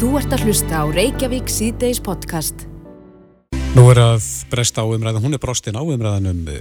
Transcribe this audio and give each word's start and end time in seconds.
Þú 0.00 0.10
ert 0.16 0.32
að 0.32 0.44
hlusta 0.48 0.80
á 0.80 0.84
Reykjavík 0.88 1.50
síðdeis 1.52 2.00
podcast. 2.02 2.64
Nú 3.76 3.84
er 3.92 4.00
að 4.02 4.24
bresta 4.50 4.82
á 4.82 4.86
umræðan, 4.88 5.22
hún 5.22 5.36
er 5.36 5.42
brostin 5.42 5.76
á 5.78 5.82
umræðan 5.84 6.30
um 6.32 6.40
uh, 6.50 6.56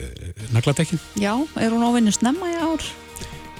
nagladekkin. 0.53 0.99
Já, 1.19 1.33
er 1.57 1.71
hún 1.73 1.85
ávinni 1.87 2.11
snemma 2.13 2.51
í 2.51 2.57
ár? 2.59 2.83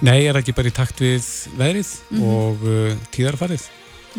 Nei, 0.05 0.28
er 0.29 0.38
ekki 0.39 0.54
bara 0.55 0.70
í 0.71 0.76
takt 0.76 1.02
við 1.04 1.26
veðrið 1.60 1.94
Mhm. 2.12 2.23
og 2.29 2.63
uh, 2.68 2.94
tíðarfarið. 3.15 3.65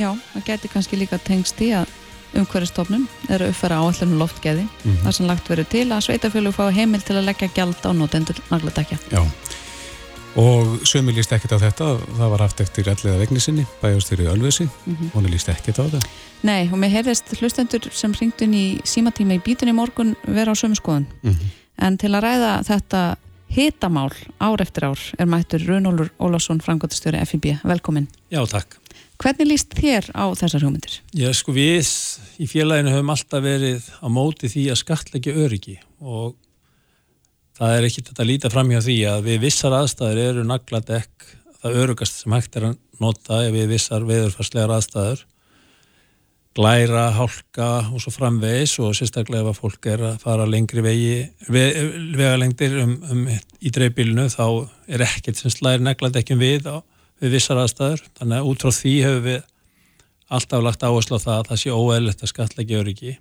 Já, 0.01 0.11
það 0.35 0.45
geti 0.49 0.69
kannski 0.73 0.99
líka 1.01 1.19
tengst 1.23 1.61
í 1.65 1.71
að 1.77 1.89
umhverfistofnun 2.37 3.07
er 3.29 3.43
að 3.43 3.53
uppfæra 3.53 3.81
áallinu 3.83 4.19
loftgeði 4.21 4.65
Mhm. 4.85 4.99
þar 5.05 5.13
sem 5.15 5.27
lagt 5.27 5.49
verið 5.51 5.69
til 5.69 5.87
að 5.91 6.05
sveitafjölu 6.09 6.53
fá 6.57 6.71
heimil 6.73 7.03
til 7.05 7.17
að 7.21 7.27
leggja 7.31 7.51
gjald 7.55 7.81
á 7.85 7.91
notendur 7.93 8.39
nagladekja. 8.51 8.99
Já. 9.11 9.23
Og 10.39 10.85
sömu 10.87 11.11
líst 11.15 11.33
ekkert 11.35 11.57
á 11.59 11.65
þetta, 11.65 11.87
það 12.17 12.31
var 12.31 12.43
haft 12.45 12.61
eftir 12.63 12.87
allega 12.89 13.19
vegni 13.19 13.41
sinni, 13.43 13.65
bæjastjóri 13.83 14.29
Ölvesi, 14.31 14.69
Mhm. 14.87 15.11
hún 15.15 15.25
er 15.27 15.31
líst 15.35 15.49
ekkert 15.51 15.79
á 15.83 15.85
þetta. 15.91 16.01
Nei, 16.43 16.69
og 16.73 16.79
mér 16.79 16.91
heyrðist 16.95 17.35
hlustendur 17.41 17.91
sem 17.93 18.13
ringdu 18.13 18.43
inn 18.45 18.55
í 18.55 18.81
símatíma 18.83 19.35
í 19.37 19.43
bítunni 19.43 19.73
í 19.73 19.75
morgun 19.75 20.15
vera 20.27 20.53
á 20.53 20.55
sömu 20.55 20.77
skoðun. 20.77 21.07
Mm 21.23 21.37
En 21.83 21.97
til 21.97 22.11
að 22.11 22.23
ræða 22.23 22.63
þetta 22.67 23.17
hitamál 23.51 24.13
ár 24.39 24.61
eftir 24.61 24.83
ár 24.85 24.99
er 25.19 25.25
mættur 25.27 25.61
Runólfur 25.67 26.11
Ólásson, 26.21 26.61
frangotastjóri 26.61 27.25
FIB. 27.27 27.59
Velkomin. 27.65 28.07
Já, 28.31 28.45
takk. 28.47 28.77
Hvernig 29.19 29.47
líst 29.49 29.71
þér 29.75 30.11
á 30.13 30.29
þessar 30.37 30.61
hugmyndir? 30.61 31.01
Já, 31.15 31.33
sko 31.33 31.53
við 31.53 31.81
í 32.39 32.47
félaginu 32.47 32.91
höfum 32.93 33.11
alltaf 33.11 33.43
verið 33.43 33.83
á 34.01 34.09
móti 34.13 34.47
því 34.53 34.71
að 34.71 34.77
skatleggja 34.77 35.33
öryggi 35.35 35.79
og 36.03 36.35
það 37.61 37.77
er 37.77 37.87
ekki 37.87 38.05
þetta 38.07 38.23
að 38.25 38.31
líta 38.31 38.51
fram 38.53 38.71
hjá 38.73 38.81
því 38.81 38.97
að 39.11 39.27
við 39.27 39.43
vissar 39.45 39.75
aðstæður 39.77 40.21
eru 40.23 40.45
nagladekk. 40.49 41.27
Það 41.61 41.75
örugast 41.83 42.23
sem 42.23 42.33
hægt 42.33 42.57
er 42.57 42.71
að 42.71 42.79
nota 43.03 43.43
ef 43.45 43.53
við 43.53 43.75
vissar 43.75 44.07
veðurfarslegar 44.09 44.73
aðstæður. 44.79 45.27
Glæra, 46.57 47.05
hálka 47.15 47.69
og 47.93 48.01
svo 48.03 48.11
framvegis 48.15 48.73
og 48.83 48.97
sérstaklega 48.97 49.45
ef 49.45 49.51
að 49.53 49.61
fólk 49.61 49.87
er 49.93 50.01
að 50.09 50.17
fara 50.25 50.49
lengri 50.49 50.83
vegi 50.83 51.13
ve, 51.53 51.65
vegalengdir 52.17 52.75
um, 52.83 52.97
um, 53.13 53.29
í 53.61 53.71
dreifbílinu 53.71 54.25
þá 54.33 54.47
er 54.91 55.05
ekkert 55.05 55.39
sem 55.39 55.53
slæðir 55.53 55.85
nagladekkjum 55.87 56.41
við 56.41 56.67
á, 56.67 56.81
við 57.23 57.37
vissar 57.37 57.61
aðstæður. 57.61 58.03
Þannig 58.19 58.41
að 58.41 58.51
út 58.51 58.65
frá 58.65 58.75
því 58.81 58.95
hefur 59.05 59.27
við 59.29 59.41
alltaf 60.31 60.65
lagt 60.65 60.87
áherslu 60.87 61.21
á 61.21 61.25
það 61.27 61.37
að 61.37 61.51
það 61.51 61.61
sé 61.63 61.77
óeðlegt 61.77 62.25
að 62.25 62.33
skatleggja 62.33 62.81
öryggi. 62.81 63.15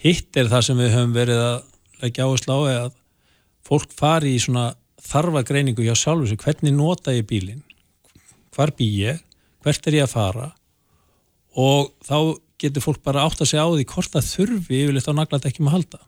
Hitt 0.00 0.40
er 0.40 0.50
það 0.50 0.66
sem 0.66 0.80
við 0.80 0.92
höfum 0.96 1.14
verið 1.14 1.44
að 1.44 1.56
leggja 2.00 2.26
áherslu 2.26 2.56
á 2.56 2.60
að 2.72 2.98
fólk 3.70 3.94
fari 3.96 4.34
í 4.34 4.42
svona 4.42 4.72
þarfa 5.00 5.44
greiningu 5.46 5.84
hjá 5.86 5.94
sjálfur 5.96 6.28
sig, 6.28 6.40
hvernig 6.42 6.74
nota 6.76 7.14
ég 7.14 7.26
bílinn, 7.30 7.62
hvar 8.54 8.72
bý 8.76 8.88
ég, 9.00 9.20
hvert 9.64 9.86
er 9.86 10.00
ég 10.00 10.06
að 10.08 10.14
fara? 10.14 10.48
Og 11.56 11.92
þá 12.06 12.36
getur 12.60 12.84
fólk 12.84 13.02
bara 13.06 13.24
átt 13.24 13.40
að 13.40 13.52
segja 13.52 13.64
á 13.64 13.70
því 13.72 13.86
hvort 13.88 14.12
það 14.14 14.30
þurfi 14.34 14.80
yfirleitt 14.82 15.08
á 15.08 15.14
nagladekkjum 15.16 15.70
að 15.70 15.76
halda. 15.76 16.00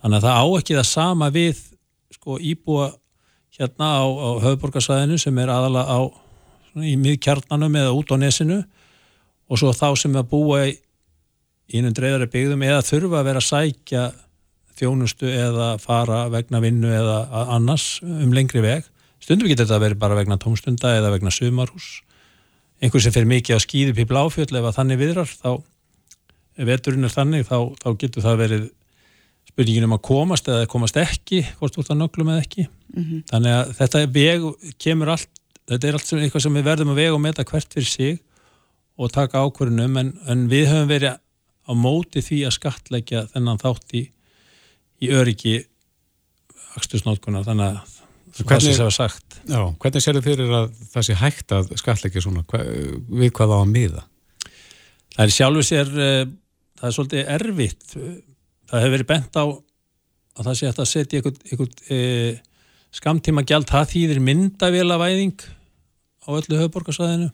Þannig 0.00 0.16
að 0.18 0.26
það 0.26 0.40
á 0.40 0.44
ekki 0.58 0.76
það 0.76 0.88
sama 0.90 1.30
við 1.34 1.62
sko, 2.14 2.36
íbúa 2.38 2.90
hérna 3.56 3.88
á, 3.98 4.04
á 4.04 4.28
höfuborgarsvæðinu 4.44 5.18
sem 5.18 5.38
er 5.38 5.52
aðalega 5.52 5.96
á 5.96 6.00
svona, 6.70 6.86
í 6.86 6.96
miðkjarnanum 7.00 7.78
eða 7.80 7.96
út 7.96 8.12
á 8.12 8.16
nesinu. 8.20 8.60
Og 9.50 9.58
svo 9.58 9.72
þá 9.74 9.88
sem 9.98 10.14
er 10.14 10.22
að 10.22 10.30
búa 10.30 10.60
í 10.68 10.76
einum 11.78 11.94
dreifari 11.94 12.28
byggðum 12.30 12.66
eða 12.66 12.86
þurfa 12.86 13.20
að 13.20 13.28
vera 13.30 13.42
að 13.42 13.48
sækja 13.48 14.04
þjónustu 14.80 15.28
eða 15.28 15.74
fara 15.82 16.24
vegna 16.32 16.62
vinnu 16.64 16.90
eða 16.90 17.20
annars 17.56 18.00
um 18.02 18.32
lengri 18.34 18.62
veg. 18.64 18.88
Stundum 19.20 19.50
getur 19.50 19.66
þetta 19.66 19.76
að 19.76 19.84
vera 19.84 20.00
bara 20.00 20.18
vegna 20.18 20.40
tómstunda 20.40 20.94
eða 20.96 21.12
vegna 21.14 21.32
sumarhús. 21.34 22.00
Einhver 22.80 23.04
sem 23.04 23.12
fer 23.12 23.28
mikið 23.28 23.60
á 23.60 23.60
skýði 23.60 23.92
upp 23.92 24.00
í 24.00 24.08
bláfjöld 24.08 24.54
ef 24.56 24.68
þannig 24.76 25.00
viðrar 25.02 25.28
þá, 25.28 25.50
ef 26.56 26.68
veturinn 26.70 27.04
er 27.04 27.12
þannig 27.12 27.44
þá, 27.48 27.58
þá 27.76 27.88
getur 28.00 28.24
það 28.24 28.40
verið 28.40 28.68
spurningin 29.50 29.86
um 29.88 29.96
að 29.96 30.02
komast 30.08 30.48
eða 30.48 30.68
komast 30.70 30.96
ekki, 31.00 31.42
hvort 31.58 31.76
þú 31.76 31.84
ert 31.84 31.92
að 31.92 32.00
nöglum 32.00 32.32
eða 32.32 32.44
ekki. 32.46 32.66
Þannig 33.30 33.56
að 33.58 33.72
þetta 33.80 34.04
veg, 34.16 34.46
kemur 34.80 35.12
allt, 35.12 35.30
þetta 35.68 35.88
er 35.88 35.98
allt 35.98 36.08
sem, 36.08 36.18
eitthvað 36.24 36.46
sem 36.46 36.56
við 36.56 36.68
verðum 36.70 36.92
að 36.94 37.00
vega 37.02 37.16
og 37.16 37.20
meta 37.24 37.44
hvert 37.44 37.74
fyrir 37.76 37.90
sig 37.90 38.20
og 39.00 39.12
taka 39.12 39.44
ákvörðunum 39.44 40.00
en, 40.00 40.14
en 40.28 40.48
við 40.48 40.70
höfum 40.70 40.88
verið 40.88 41.18
á 41.68 41.72
móti 41.76 42.22
því 42.24 42.40
að 42.48 42.56
skattleggja 42.56 43.26
þennan 43.34 43.60
þátt 43.60 43.94
í, 43.94 44.02
í 45.00 45.10
öryggi 45.16 45.54
akstusnótkunar 46.78 47.46
þannig 47.46 47.70
að 47.70 47.96
það 48.36 48.46
Hvernig- 48.46 48.76
sem 48.76 48.86
var 48.86 48.94
sagt. 48.94 49.40
Já, 49.50 49.60
hvernig 49.82 50.04
sér 50.04 50.16
þið 50.18 50.26
fyrir 50.28 50.52
að 50.54 50.68
það 50.92 51.06
sé 51.08 51.14
hægt 51.18 51.54
að 51.56 51.72
skatleggja 51.80 52.22
svona, 52.24 52.44
hva, 52.46 52.60
við 53.10 53.32
hvað 53.36 53.54
á 53.54 53.58
að 53.58 53.72
miða? 53.74 54.04
það 55.16 55.24
er 55.26 55.32
sjálfu 55.34 55.64
sér 55.66 55.88
uh, 55.90 56.20
það 56.78 56.86
er 56.88 56.94
svolítið 56.96 57.32
erfitt. 57.34 57.86
Það 58.70 58.80
hefur 58.84 58.94
verið 58.94 59.08
bent 59.10 59.34
á 59.36 59.44
að 59.50 60.44
það 60.46 60.54
sé 60.60 60.66
hægt 60.70 60.78
að 60.84 60.88
setja 60.92 61.18
einhvern, 61.18 61.40
einhvern 61.50 61.74
uh, 61.90 62.38
skamtíma 63.00 63.44
gjald, 63.46 63.66
það 63.68 63.90
þýðir 63.92 64.20
myndavélavæðing 64.28 65.42
á 66.24 66.28
öllu 66.38 66.60
höfuborgarsvæðinu 66.60 67.28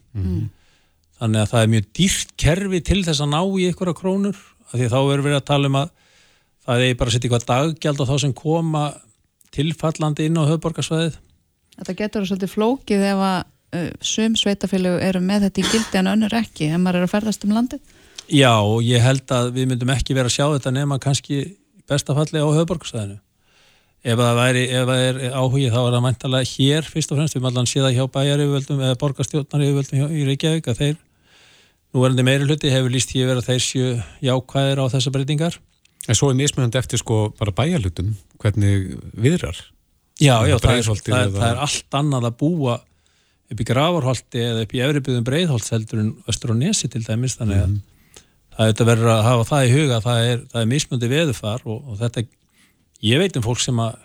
þannig 1.17 1.41
að 1.43 1.51
það 1.53 1.63
er 1.63 1.71
mjög 1.73 1.87
dýrt 1.97 2.33
kerfi 2.41 2.81
til 2.85 2.99
þess 3.07 3.23
að 3.25 3.31
ná 3.33 3.41
í 3.45 3.69
einhverja 3.69 3.97
krónur 3.97 4.37
af 4.67 4.75
því 4.77 4.89
þá 4.93 4.99
verður 5.07 5.25
verið 5.29 5.39
að 5.41 5.47
tala 5.49 5.71
um 5.71 5.79
að 5.81 5.93
það 6.67 6.87
er 6.87 6.99
bara 6.99 7.13
að 7.13 7.17
setja 7.17 7.31
eitthvað 7.31 7.49
daggjald 7.53 8.03
á 8.03 8.09
þá 8.11 8.17
sem 8.25 8.35
koma 8.37 8.87
tilfallandi 9.57 10.27
inn 10.29 10.41
á 10.41 10.49
höfuborgarsvæðið 10.49 11.23
Þetta 11.77 11.97
getur 11.99 12.23
verið 12.23 12.31
svolítið 12.31 12.53
flókið 12.55 13.05
ef 13.11 13.23
að 13.27 13.37
uh, 13.77 13.91
sum 14.01 14.37
sveitafélög 14.39 14.97
eru 15.05 15.21
með 15.25 15.47
þetta 15.47 15.61
í 15.61 15.69
gildi 15.75 16.01
en 16.01 16.11
önnur 16.15 16.37
ekki, 16.39 16.71
ef 16.71 16.81
maður 16.81 17.03
er 17.03 17.09
að 17.09 17.13
ferðast 17.13 17.45
um 17.45 17.53
landið. 17.57 17.95
Já, 18.33 18.53
og 18.57 18.81
ég 18.83 19.05
held 19.05 19.37
að 19.37 19.53
við 19.55 19.69
myndum 19.71 19.93
ekki 19.95 20.17
vera 20.17 20.31
að 20.31 20.37
sjá 20.39 20.47
þetta 20.55 20.73
nema 20.75 20.99
kannski 21.03 21.39
í 21.43 21.47
besta 21.87 22.17
falli 22.17 22.41
á 22.41 22.49
höfuborgarsvæðinu. 22.49 23.21
Ef 24.07 24.21
það 24.23 24.39
væri, 24.39 24.65
ef 24.71 24.89
það 24.89 25.05
er 25.05 25.21
áhugi 25.35 25.69
þá 25.75 25.79
er 25.83 25.95
það 25.97 26.03
mæntalega 26.05 26.49
hér 26.53 26.89
fyrst 26.89 27.13
og 27.13 27.21
fremst, 27.21 27.37
við 27.37 27.45
mallan 27.45 27.69
sé 27.69 27.83
það 27.83 27.97
hjá 27.97 28.05
bæjariföldum 28.17 28.83
eða 28.87 28.99
borgarstjórnariföldum 29.03 30.13
í 30.15 30.27
Reykjavík 30.29 30.69
að 30.71 30.83
þeir, 30.83 30.99
nú 31.91 32.05
verðandi 32.05 32.27
meiri 32.29 32.47
hluti, 32.47 32.71
hefur 32.71 32.95
líst 32.95 33.11
því 33.11 33.25
að 33.25 33.33
vera 33.33 33.43
að 33.43 33.49
þeir 33.51 33.65
séu 33.67 33.89
jákvæðir 34.29 34.83
á 34.83 34.85
þessar 34.95 35.17
breytingar. 35.17 35.59
En 36.07 36.19
svo 36.19 36.31
er 36.31 36.39
mismunandi 36.39 36.79
eftir 36.79 37.01
sko 37.03 37.31
bara 37.39 37.55
bæjarlutum, 37.57 38.13
hvernig 38.43 38.95
viðrar. 39.19 39.59
Já, 40.17 40.39
já, 40.49 40.57
það 40.63 40.79
er, 40.79 40.87
það, 40.87 41.19
er, 41.19 41.33
það 41.35 41.49
er 41.51 41.59
allt 41.67 41.97
annað 41.99 42.29
að 42.31 42.39
búa 42.41 42.77
upp 43.53 43.61
í 43.63 43.67
Gravarholti 43.69 44.43
eða 44.43 44.65
upp 44.65 44.73
í 44.75 44.81
Efribyðum 44.83 45.27
Breiðholts 45.27 45.73
heldur 45.75 46.01
en 46.03 46.15
Östur 46.31 46.55
og 46.55 46.59
Nesi 46.61 46.89
til 46.91 47.03
dæmis, 47.05 47.37
þannig 47.39 47.61
að 47.63 47.77
það 48.57 48.65
er 48.65 48.73
þetta 48.73 48.87
verður 48.89 49.13
að 49.13 49.23
hafa 49.27 49.47
það 49.51 49.67
í 49.67 49.75
huga, 49.75 50.01
það 50.07 50.31
er, 50.31 50.43
það 50.53 50.63
er 50.63 50.71
mismundi 50.73 51.11
veðufar 51.13 51.67
og, 51.69 51.79
og 51.85 52.01
þetta, 52.01 52.25
ég 53.07 53.23
veit 53.23 53.37
um 53.37 53.45
fólk 53.45 53.63
sem 53.63 53.83
að 53.85 53.99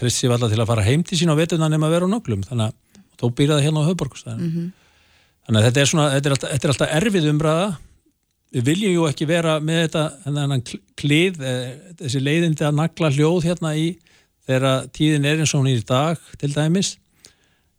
treyst 0.00 0.22
sér 0.22 0.34
alltaf 0.34 0.54
til 0.54 0.62
að 0.62 0.70
fara 0.72 0.86
heim 0.86 1.04
til 1.06 1.18
sín 1.20 1.30
á 1.30 1.36
vetuna 1.36 1.68
nema 1.70 1.90
að 1.90 1.96
vera 1.98 2.08
á 2.08 2.12
nöglum, 2.14 2.42
þannig 2.48 2.70
að 2.70 3.02
þó 3.20 3.26
býra 3.38 3.58
það 3.58 3.66
hérna 3.68 3.84
á 3.84 3.88
höfborgustæðinu. 3.90 4.64
Þannig 5.42 5.60
að 5.60 5.66
þetta 5.68 5.82
er 5.82 5.90
svona, 5.90 6.06
þetta 6.14 6.28
er 6.28 6.34
alltaf, 6.36 6.52
þetta 6.54 6.66
er 6.66 6.72
alltaf 6.72 6.94
erfið 6.96 7.28
umræða, 7.32 7.68
við 8.52 8.66
viljum 8.68 8.92
ju 8.96 9.06
ekki 9.08 9.26
vera 9.28 9.58
með 9.64 9.84
þetta, 9.86 10.02
klið, 11.00 11.40
eh, 11.40 11.70
þessi 12.02 12.20
leiðindi 12.22 12.66
að 12.66 12.76
nagla 12.80 13.10
hljóð 13.14 13.46
hérna 13.48 13.72
í 13.78 13.86
þegar 14.46 14.88
tíðin 14.92 15.24
er 15.30 15.40
eins 15.42 15.54
og 15.54 15.62
hún 15.62 15.70
er 15.72 15.80
í 15.80 15.86
dag 15.86 16.18
til 16.40 16.52
dæmis. 16.52 16.96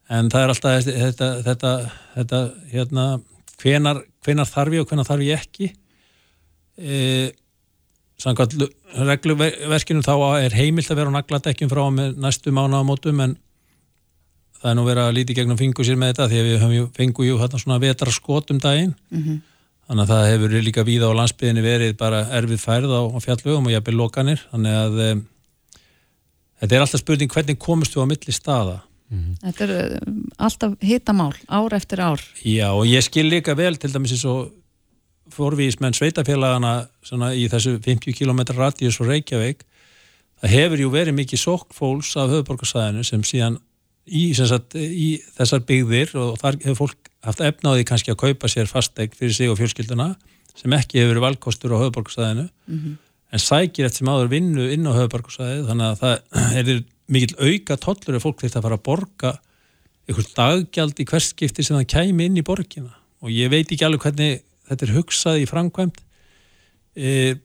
En 0.09 0.29
það 0.29 0.43
er 0.43 0.53
alltaf 0.53 0.87
þetta, 0.87 1.29
þetta, 1.45 1.71
þetta, 2.15 2.41
hérna, 2.71 3.05
hvenar, 3.61 4.01
hvenar 4.25 4.49
þarf 4.49 4.75
ég 4.75 4.83
og 4.83 4.89
hvenar 4.91 5.07
þarf 5.07 5.23
ég 5.27 5.39
ekki? 5.45 5.69
E, 6.77 7.31
samkvæmt 8.23 8.57
lu- 8.59 8.71
regluverkinu 9.07 10.03
þá 10.05 10.13
er 10.43 10.55
heimilt 10.57 10.89
að 10.91 10.99
vera 11.01 11.09
á 11.13 11.17
nagladekkjum 11.17 11.69
frá 11.71 11.83
með 11.93 12.17
næstu 12.21 12.53
mánaðamótum 12.53 13.21
en 13.23 13.37
það 14.61 14.69
er 14.71 14.77
nú 14.79 14.85
verið 14.87 15.03
að 15.07 15.15
líti 15.17 15.35
gegnum 15.37 15.57
fingur 15.59 15.85
sér 15.85 15.97
með 15.99 16.13
þetta 16.13 16.27
því 16.31 16.39
að 16.41 16.47
við 16.49 16.61
höfum 16.63 16.91
fengu 16.97 17.25
jú 17.27 17.39
hérna 17.41 17.59
svona 17.61 17.79
vetra 17.83 18.13
skot 18.15 18.51
um 18.53 18.59
daginn 18.63 18.93
þannig 19.87 20.03
að 20.03 20.13
það 20.13 20.29
hefur 20.31 20.55
líka 20.67 20.87
víða 20.87 21.11
á 21.11 21.17
landsbyðinni 21.19 21.65
verið 21.65 21.93
bara 21.99 22.23
erfið 22.39 22.63
færð 22.63 22.95
á, 22.95 23.01
á 23.13 23.17
fjallugum 23.23 23.69
og 23.69 23.75
jafnvel 23.75 23.99
lokanir. 23.99 24.41
Þannig 24.53 24.79
að 24.79 24.97
e, 25.03 25.11
þetta 26.61 26.75
er 26.77 26.85
alltaf 26.85 27.03
spurning 27.03 27.33
hvernig 27.33 27.61
komust 27.61 27.95
við 27.95 28.07
á 28.07 28.11
milli 28.13 28.35
staða? 28.35 28.79
Þetta 29.43 29.65
er 29.67 29.73
uh, 29.77 30.13
alltaf 30.41 30.73
hitamál, 30.81 31.33
ár 31.45 31.75
eftir 31.77 32.01
ár. 32.01 32.21
Já 32.41 32.71
og 32.71 32.87
ég 32.89 33.03
skil 33.05 33.27
líka 33.29 33.53
vel 33.57 33.75
til 33.77 33.91
dæmis 33.93 34.15
eins 34.15 34.25
og 34.25 34.53
fórvísmenn 35.33 35.95
sveitafélagana 35.95 36.87
svona, 37.05 37.31
í 37.37 37.45
þessu 37.51 37.77
50 37.83 38.15
km 38.17 38.41
radíus 38.57 38.99
og 39.01 39.11
Reykjavík 39.11 39.63
það 40.41 40.55
hefur 40.57 40.83
jú 40.83 40.89
verið 40.93 41.17
mikið 41.19 41.41
sókfóls 41.41 42.11
af 42.19 42.33
höfuborgarsæðinu 42.33 43.05
sem 43.07 43.23
síðan 43.27 43.59
í, 44.05 44.33
sem 44.35 44.49
sagt, 44.49 44.75
í 44.75 45.21
þessar 45.37 45.63
byggðir 45.69 46.15
og 46.19 46.35
þar 46.41 46.59
hefur 46.65 46.81
fólk 46.83 47.12
haft 47.23 47.43
efnaði 47.43 47.87
kannski 47.87 48.13
að 48.13 48.21
kaupa 48.25 48.51
sér 48.51 48.69
fastegn 48.69 49.15
fyrir 49.17 49.35
sig 49.35 49.51
og 49.51 49.59
fjölskylduna 49.59 50.13
sem 50.53 50.75
ekki 50.75 50.99
hefur 50.99 51.15
verið 51.15 51.25
valkostur 51.27 51.73
á 51.73 51.81
höfuborgarsæðinu 51.81 52.47
en 53.33 53.41
sækir 53.41 53.87
eftir 53.87 54.03
sem 54.03 54.11
áður 54.11 54.29
vinnu 54.33 54.67
inn 54.75 54.85
á 54.85 54.93
höfuborgarsæðið 54.93 55.69
þannig 55.69 55.87
að 55.87 56.03
það 56.03 56.57
er 56.59 56.83
mikill 57.13 57.35
auka 57.39 57.77
tollur 57.77 58.17
ef 58.17 58.25
fólk 58.25 58.43
þurft 58.43 58.59
að 58.59 58.67
fara 58.67 58.79
að 58.79 58.85
borga 58.87 59.33
einhvern 60.07 60.33
daggjald 60.35 60.99
í 60.99 61.07
hvers 61.07 61.29
skipti 61.31 61.63
sem 61.63 61.77
það 61.77 61.89
kæmi 61.93 62.27
inn 62.27 62.39
í 62.39 62.45
borgina. 62.45 62.91
Og 63.23 63.31
ég 63.31 63.51
veit 63.51 63.71
ekki 63.71 63.85
alveg 63.87 64.03
hvernig 64.03 64.41
þetta 64.67 64.87
er 64.87 64.95
hugsað 64.97 65.43
í 65.43 65.47
framkvæmt 65.47 66.01
e, 66.95 67.35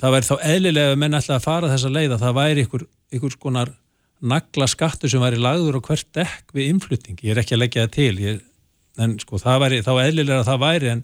það 0.00 0.14
væri 0.14 0.28
þá 0.28 0.36
eðlilega 0.54 0.96
menn 1.00 1.18
ætla 1.18 1.36
að 1.36 1.44
fara 1.44 1.70
þessa 1.72 1.92
leið 1.92 2.14
að 2.16 2.24
það 2.24 2.38
væri 2.38 2.64
ykkur, 2.66 2.84
ykkur 3.18 3.34
skonar 3.36 3.72
nagla 4.18 4.66
skattu 4.70 5.10
sem 5.10 5.22
væri 5.22 5.40
lagður 5.40 5.78
á 5.78 5.86
hvert 5.88 6.08
dekk 6.16 6.56
við 6.56 6.72
innflutning, 6.72 7.20
ég 7.22 7.34
er 7.34 7.42
ekki 7.42 7.54
að 7.54 7.62
leggja 7.62 7.84
það 7.84 7.92
til 7.94 8.22
ég, 8.24 8.40
en 8.98 9.16
sko 9.22 9.40
það 9.42 9.62
væri 9.64 9.80
þá 9.86 9.92
eðlilega 10.04 10.42
að 10.42 10.50
það 10.50 10.62
væri 10.64 10.92
en, 10.92 11.02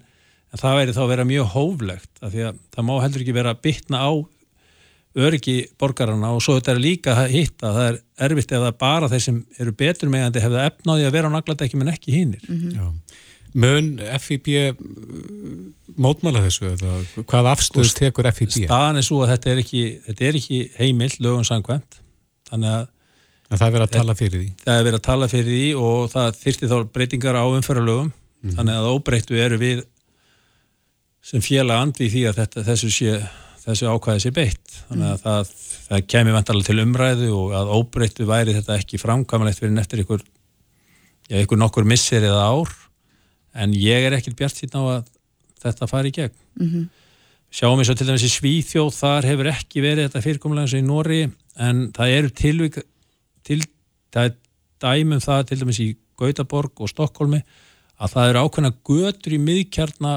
en 0.53 0.63
það 0.63 0.79
væri 0.79 0.95
þá 0.97 1.03
að 1.05 1.11
vera 1.13 1.27
mjög 1.31 1.51
hóflegt 1.55 2.23
af 2.23 2.33
því 2.35 2.47
að 2.49 2.63
það 2.77 2.89
má 2.89 2.95
heldur 3.05 3.25
ekki 3.25 3.37
vera 3.37 3.55
að 3.55 3.63
bytna 3.67 4.01
á 4.05 4.13
öryggi 5.15 5.59
borgarana 5.79 6.33
og 6.35 6.43
svo 6.43 6.57
þetta 6.59 6.73
er 6.75 6.81
líka 6.83 7.13
að 7.15 7.37
hitta, 7.37 7.71
það 7.71 7.85
er 7.87 8.01
erfitt 8.27 8.55
ef 8.55 8.65
það 8.65 8.81
bara 8.81 9.11
þeir 9.13 9.23
sem 9.29 9.37
eru 9.63 9.75
betur 9.79 10.11
meðandi 10.11 10.43
hefða 10.43 10.65
efnaði 10.71 11.07
að 11.07 11.15
vera 11.15 11.31
á 11.31 11.35
nagladekkjum 11.37 11.85
en 11.85 11.93
ekki 11.95 12.17
hinnir 12.17 12.49
mm 12.49 12.65
-hmm. 12.65 12.99
Mun 13.55 14.01
FIB 14.19 14.49
mótmála 15.95 16.41
þessu 16.43 16.73
eða 16.73 16.95
hvað 17.23 17.49
afstöðs 17.53 17.93
sko, 17.93 17.99
tekur 18.01 18.27
FIB? 18.35 18.51
Staðan 18.51 18.99
er 18.99 19.07
svo 19.07 19.21
að 19.23 19.31
þetta 19.37 19.51
er 19.53 19.61
ekki, 19.63 19.83
þetta 20.09 20.25
er 20.27 20.39
ekki 20.41 20.59
heimill 20.81 21.15
lögum 21.23 21.45
sangkvæmt 21.47 22.01
þannig 22.51 22.71
að 22.73 22.89
En 23.55 23.61
það 23.61 23.69
er 23.69 23.75
verið 23.77 23.87
að 23.87 23.95
tala 23.95 24.15
fyrir 24.19 24.41
því? 24.41 24.51
Það 24.65 24.77
er 24.81 24.87
verið 24.89 24.99
að 24.99 25.07
tala 25.07 25.31
fyrir 25.31 25.51
því 25.53 25.67
og 25.79 25.99
það 26.11 26.39
þyrti 26.41 26.71
þá 26.71 26.77
breytingar 26.97 27.37
á 27.39 27.45
umfæralögum 27.47 28.11
mm 28.11 28.23
þannig 28.45 28.77
að 28.77 28.91
óbreyttu 28.93 29.39
eru 29.41 29.57
við 29.57 29.79
sem 31.25 31.41
félag 31.41 31.81
andvi 31.81 32.11
því 32.13 32.25
að 32.29 32.41
þetta, 32.43 32.65
þessu, 32.67 32.91
sé, 32.93 33.15
þessu 33.63 33.89
ákvæði 33.89 34.21
sé 34.21 34.33
beitt 34.37 34.75
þannig 34.91 35.15
að 35.15 35.23
það, 35.23 35.53
það 35.87 36.03
kemur 36.13 36.37
vantarlega 36.37 36.69
til 36.69 36.85
umræðu 36.85 37.31
og 37.39 37.55
að 37.57 37.73
óbreyttu 37.79 38.27
væri 38.29 38.57
þetta 38.59 38.77
ekki 38.83 39.01
framkvæmulegt 39.01 39.63
fyrir 39.63 39.73
neftir 39.73 40.03
ykkur, 40.05 40.27
já, 41.31 41.39
ykkur 41.41 41.63
nokkur 41.63 41.89
missir 41.89 42.27
eða 42.29 42.45
ár 42.53 42.75
en 43.57 43.73
ég 43.79 44.05
er 44.05 44.19
ekkert 44.19 44.37
bjart 44.43 44.61
síðan 44.61 44.85
á 44.85 44.85
að 44.99 45.11
þetta 45.65 45.89
fari 45.89 46.11
í 46.13 46.17
gegn. 46.19 46.37
Mm 46.61 46.69
-hmm. 46.69 46.89
Sjáum 47.55 47.79
við 47.79 47.87
svo 47.87 47.95
til 47.97 48.07
dæmis 48.09 48.27
í 48.27 48.33
Svíþjóð, 48.35 48.93
þar 48.93 49.29
hefur 49.31 49.49
ekki 49.49 49.81
verið 49.81 50.09
þetta 50.09 50.25
fyrirkomulega 50.25 50.67
eins 50.67 50.75
og 50.75 50.83
í 50.83 50.87
Nóri 50.89 51.21
en 51.57 51.85
það 51.95 52.15
eru 52.19 52.31
tilvík 52.35 52.79
til, 53.47 53.61
það 54.15 54.31
er 54.31 54.35
dæmum 54.85 55.23
það 55.23 55.47
til 55.49 55.61
dæmis 55.63 55.81
í 55.85 55.89
Gautaborg 56.21 56.85
og 56.85 56.91
Stokkólmi 56.91 57.41
að 58.03 58.15
það 58.15 58.31
eru 58.31 58.45
ákveðna 58.45 58.73
götur 58.87 59.35
í 59.35 59.41
miðkjarna 59.43 60.15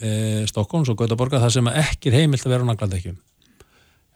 e, 0.00 0.10
Stokkólms 0.50 0.90
og 0.92 0.98
Gautaborga 1.00 1.42
það 1.42 1.56
sem 1.58 1.70
ekki 1.72 2.10
er 2.10 2.18
heimilt 2.20 2.46
að 2.46 2.54
vera 2.54 2.66
á 2.66 2.70
nagladekjum 2.70 3.18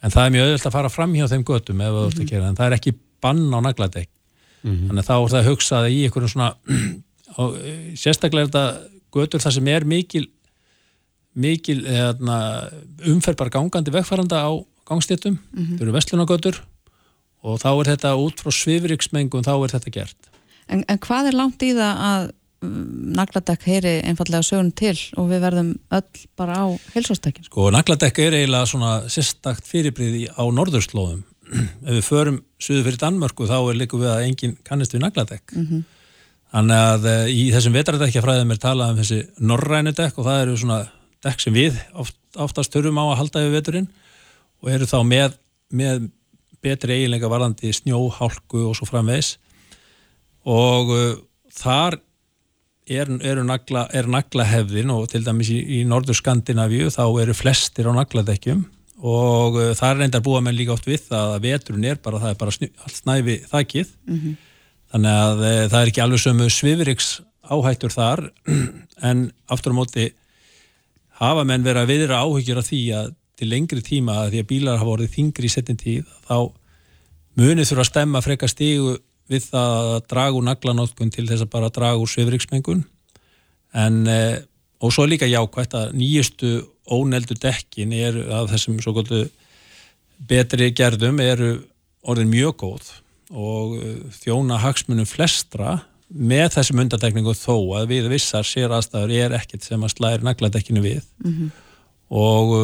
en 0.04 0.12
það 0.12 0.26
er 0.26 0.34
mjög 0.34 0.48
öðvöld 0.48 0.68
að 0.68 0.76
fara 0.76 0.92
fram 0.92 1.16
hjá 1.16 1.26
þeim 1.32 1.46
götum 1.48 1.80
ef 1.80 1.94
það 1.94 2.04
mm 2.04 2.14
-hmm. 2.18 2.30
gera, 2.30 2.52
það 2.58 2.66
er 2.66 2.78
ekki 2.78 2.94
bann 3.24 3.44
á 3.54 3.58
nagladekk 3.64 4.10
mm 4.10 4.70
-hmm. 4.70 4.86
þannig 4.88 5.02
að 5.02 5.08
þá 5.08 5.16
er 5.16 5.30
það 5.32 5.40
að 5.40 5.50
hugsa 5.50 5.76
það 5.76 5.90
í 5.90 6.00
einhverjum 6.04 6.34
svona 6.34 6.50
og, 7.40 7.56
e, 7.58 7.72
sérstaklega 7.96 8.42
er 8.42 8.50
þetta 8.50 8.66
götur 9.14 9.40
það 9.40 9.56
sem 9.58 9.68
er 9.68 9.84
mikil 9.84 10.26
mikil 11.34 11.80
eðna, 11.86 12.70
umferðbar 13.10 13.50
gangandi 13.50 13.90
vegfæranda 13.90 14.38
á 14.38 14.52
gangstéttum, 14.86 15.34
mm 15.34 15.64
-hmm. 15.64 15.78
þau 15.78 15.82
eru 15.82 15.92
vestlunagötur 15.92 16.62
og 17.44 17.60
þá 17.60 17.68
er 17.72 17.90
þetta 17.92 18.14
út 18.20 18.40
frá 18.40 18.54
svifriksmengum 18.54 19.44
þá 19.44 19.52
er 19.56 19.74
þetta 19.76 19.92
gert. 19.98 20.32
En, 20.72 20.84
en 20.88 21.00
hvað 21.04 21.30
er 21.30 21.36
langt 21.36 21.64
í 21.64 21.74
það 21.76 22.02
að 22.08 22.26
mm, 22.64 22.86
nagladekk 23.18 23.66
heyri 23.68 23.94
einfallega 24.08 24.46
sögum 24.46 24.72
til 24.72 24.96
og 25.20 25.28
við 25.32 25.44
verðum 25.44 25.74
öll 25.98 26.24
bara 26.40 26.62
á 26.64 26.66
helsvastekkin? 26.94 27.48
Sko 27.50 27.68
nagladekk 27.74 28.22
er 28.24 28.38
eiginlega 28.40 28.70
svona 28.70 28.94
sérstakt 29.12 29.68
fyrirbriði 29.68 30.30
á 30.32 30.44
norðurslóðum. 30.48 31.24
Ef 31.84 31.90
við 31.90 32.06
förum 32.06 32.40
suðu 32.62 32.86
fyrir 32.86 33.02
Danmörku 33.02 33.48
þá 33.50 33.58
er 33.60 33.76
líka 33.82 34.00
við 34.00 34.14
að 34.14 34.24
enginn 34.30 34.56
kannist 34.64 34.96
við 34.96 35.04
nagladekk. 35.04 35.52
Mm 35.52 35.66
-hmm. 35.68 35.84
Þannig 36.54 36.80
að 36.88 37.06
eh, 37.10 37.28
í 37.34 37.44
þessum 37.50 37.74
vetrardekjafræðum 37.74 38.52
er 38.54 38.60
talað 38.62 38.92
um 38.92 38.98
þessi 39.02 39.20
norrænu 39.42 39.92
dekk 39.92 40.18
og 40.18 40.28
það 40.28 40.42
eru 40.42 40.58
svona 40.60 40.80
dekk 41.24 41.40
sem 41.42 41.56
við 41.56 41.80
oft, 41.92 42.16
oftast 42.36 42.76
hörum 42.76 43.00
á 43.02 43.04
að 43.10 43.18
halda 43.20 43.42
yfir 43.42 43.56
veturinn 43.58 43.88
og 44.62 44.70
eru 44.70 44.86
þá 44.86 44.98
með, 45.08 45.34
með 45.74 46.06
betri 46.64 46.98
eiginlega 46.98 47.30
varðandi 47.30 47.72
snjó, 47.76 48.00
hálku 48.18 48.64
og 48.70 48.78
svo 48.78 48.88
framvegs 48.88 49.36
og 50.44 50.92
uh, 50.92 51.16
þar 51.54 51.98
er, 52.86 53.10
eru 53.24 53.44
nagla, 53.48 53.86
er 53.96 54.08
naglahefðin 54.10 54.92
og 54.92 55.08
til 55.12 55.24
dæmis 55.24 55.50
í, 55.52 55.60
í 55.80 55.82
norður 55.88 56.18
Skandinavíu 56.20 56.90
þá 56.92 57.04
eru 57.22 57.36
flestir 57.36 57.88
á 57.88 57.92
nagladekkjum. 57.96 58.64
Og 59.04 59.56
uh, 59.58 59.70
það 59.76 59.88
er 59.90 60.00
reyndar 60.02 60.24
búa 60.24 60.42
menn 60.44 60.56
líka 60.56 60.74
oft 60.76 60.88
við 60.88 61.08
að 61.16 61.38
veturinn 61.44 61.88
er 61.88 62.00
bara, 62.02 62.20
það 62.22 62.34
er 62.34 62.40
bara 62.42 62.56
allt 62.84 62.98
snæfi 62.98 63.38
þakkið 63.50 63.88
mm 63.88 64.18
-hmm. 64.18 64.36
þannig 64.92 65.22
að 65.22 65.44
uh, 65.44 65.62
það 65.72 65.80
er 65.80 65.92
ekki 65.92 66.04
alveg 66.04 66.24
sömu 66.24 66.50
svifriks 66.50 67.10
áhættur 67.44 67.92
þar. 67.92 68.28
En 69.04 69.32
aftur 69.50 69.74
á 69.74 69.76
móti 69.76 70.04
hafa 71.18 71.42
menn 71.44 71.64
verið 71.64 71.82
að 71.82 71.90
viðra 71.90 72.20
áhyggjur 72.24 72.60
af 72.60 72.68
því 72.68 72.82
að 72.96 73.08
til 73.38 73.50
lengri 73.50 73.82
tíma 73.84 74.20
að 74.22 74.34
því 74.34 74.42
að 74.42 74.50
bílar 74.52 74.78
hafa 74.80 74.90
vorið 74.90 75.14
þingri 75.16 75.48
í 75.48 75.54
setjum 75.54 75.80
tíð 75.80 76.14
þá 76.28 76.38
munið 77.40 77.68
þurfa 77.68 77.84
að 77.84 77.90
stemma 77.90 78.22
frekar 78.24 78.52
stígu 78.52 78.96
við 79.30 79.46
það 79.50 79.92
að 79.94 80.00
draga 80.12 80.38
úr 80.38 80.46
naglanótkun 80.48 81.12
til 81.14 81.26
þess 81.28 81.46
að 81.46 81.52
bara 81.54 81.72
draga 81.74 82.00
úr 82.00 82.10
svifriksmengun 82.10 82.84
en 83.74 84.02
eh, 84.10 84.42
og 84.84 84.92
svo 84.92 85.06
líka 85.08 85.28
jákvægt 85.28 85.74
að 85.78 85.94
nýjustu 85.96 86.52
óneldu 86.92 87.36
dekkin 87.40 87.94
er 87.96 88.18
af 88.36 88.52
þessum 88.52 88.78
svo 88.84 88.94
góðu 88.98 89.24
betri 90.28 90.70
gerðum 90.76 91.22
eru 91.24 91.56
orðin 92.04 92.30
mjög 92.32 92.56
góð 92.62 92.92
og 93.32 93.76
eh, 93.80 93.98
þjóna 94.20 94.60
hagsmunum 94.62 95.08
flestra 95.08 95.80
með 96.14 96.58
þessum 96.58 96.82
undatekningu 96.84 97.34
þó 97.34 97.56
að 97.80 97.90
við 97.94 98.10
vissar 98.12 98.46
sér 98.46 98.74
aðstæður 98.76 99.14
er 99.16 99.36
ekkert 99.40 99.64
sem 99.66 99.82
að 99.82 99.96
slæri 99.96 100.26
nagladekkinu 100.26 100.84
við 100.84 101.00
mm 101.24 101.32
-hmm. 101.32 101.52
Og 102.10 102.54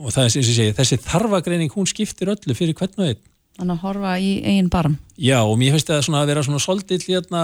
og 0.00 0.14
það 0.14 0.24
er 0.24 0.32
sem 0.32 0.40
ég 0.40 0.48
segi, 0.48 0.76
þessi 0.78 0.98
þarfagreining 1.04 1.74
hún 1.74 1.88
skiptir 1.88 2.30
öllu 2.32 2.56
fyrir 2.56 2.76
hvern 2.78 3.02
og 3.02 3.10
einn. 3.10 3.20
Þannig 3.60 3.74
að 3.74 3.82
horfa 3.84 4.12
í 4.16 4.30
eigin 4.48 4.70
barm. 4.72 4.94
Já, 5.20 5.42
og 5.42 5.58
mér 5.60 5.74
finnst 5.74 5.90
það 5.90 6.16
að 6.16 6.30
vera 6.30 6.44
svona 6.46 6.62
soldið, 6.64 7.04
hérna, 7.10 7.42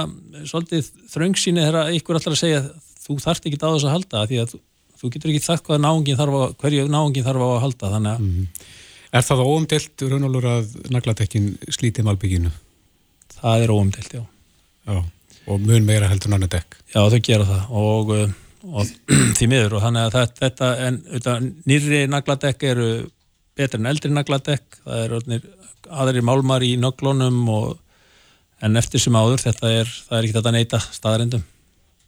soldið 0.49 0.89
þröngsýni 1.13 1.67
þegar 1.67 1.91
ykkur 1.99 2.17
allar 2.17 2.37
að 2.37 2.41
segja 2.41 2.63
þú 3.03 3.19
þarft 3.27 3.51
ekki 3.51 3.61
á 3.61 3.69
þess 3.69 3.85
að 3.85 3.93
halda 3.93 4.23
því 4.31 4.41
að 4.41 4.55
þú, 4.55 4.61
þú 4.97 5.11
getur 5.13 5.33
ekki 5.33 5.45
þakk 5.45 5.69
hvað 5.69 5.83
náungin 5.85 6.19
þarf 6.23 6.39
að 6.39 6.57
hverju 6.63 6.87
náungin 6.89 7.27
þarf 7.27 7.45
að 7.47 7.61
halda 7.67 7.93
þannig 7.97 8.15
að 8.15 8.25
mm 8.25 8.33
-hmm. 8.33 8.73
Er 9.17 9.25
það 9.25 9.45
óumdelt 9.47 10.03
raunalur 10.03 10.47
að 10.51 10.73
nagladekkin 10.93 11.53
slítið 11.73 12.05
malbygginu? 12.09 12.51
Það 13.37 13.63
er 13.63 13.71
óumdelt, 13.73 14.13
já. 14.13 14.23
Já, 14.87 15.05
og 15.47 15.61
mun 15.63 15.87
meira 15.87 16.09
heldur 16.11 16.33
nána 16.35 16.49
dekk. 16.51 16.77
Já, 16.93 17.01
þau 17.09 17.21
gera 17.23 17.47
það. 17.49 17.63
Og 17.71 18.11
uh, 18.11 18.35
og 18.67 18.91
því 19.39 19.51
miður 19.53 19.79
og 19.79 19.85
þannig 19.87 20.07
að 20.07 20.33
þetta 20.41 20.71
en 20.87 21.01
auðvitað, 21.07 21.49
nýri 21.71 22.03
nagladekk 22.11 22.67
eru 22.73 22.91
betur 23.57 23.81
en 23.81 23.91
eldri 23.91 24.13
nagladekk. 24.13 24.81
Það 24.85 25.05
eru 25.07 25.41
aðri 25.87 26.23
málmar 26.25 26.65
í 26.67 26.75
nöglunum 26.81 27.45
og 27.53 27.77
en 28.65 28.81
eftir 28.81 29.03
sem 29.03 29.17
áður 29.17 29.43
þetta 29.45 29.73
er, 29.83 29.95
það 30.09 30.19
er 30.19 30.27
ekki 30.27 30.37
þetta 30.39 30.55
neyta 30.55 30.83
staðarindum 30.89 31.45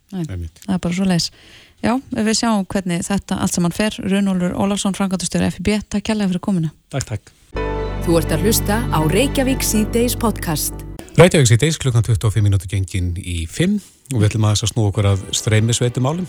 Nei, 0.08 0.22
það 0.24 0.72
er 0.72 0.80
bara 0.80 0.96
svo 0.96 1.08
leis 1.08 1.30
Já, 1.78 1.92
við 2.10 2.32
sjáum 2.34 2.64
hvernig 2.66 3.04
þetta 3.06 3.36
allt 3.38 3.54
saman 3.54 3.70
fer. 3.70 3.94
Runólfur 4.02 4.56
Ólarsson, 4.58 4.96
Frankatustur 4.98 5.44
FIB 5.54 5.76
Takk 5.86 6.08
kærlega 6.08 6.32
fyrir 6.32 6.42
komina 6.42 6.72
Takk, 6.90 7.12
takk. 7.12 7.30
Þú 8.02 8.16
ert 8.18 8.32
að 8.34 8.46
hlusta 8.48 8.80
á 8.88 8.98
Reykjavík 9.04 9.62
C-Days 9.62 10.16
podcast. 10.18 10.80
Reykjavík 11.20 11.50
C-Days 11.52 11.78
klukkan 11.78 12.06
25 12.06 12.42
minúti 12.42 12.70
gengin 12.72 13.12
í 13.20 13.42
5 13.44 13.76
og 14.14 14.16
við 14.16 14.30
ætlum 14.30 14.46
að 14.48 14.62
snú 14.70 14.86
okkur 14.88 15.10
að 15.10 15.26
streymisveitumálum. 15.36 16.24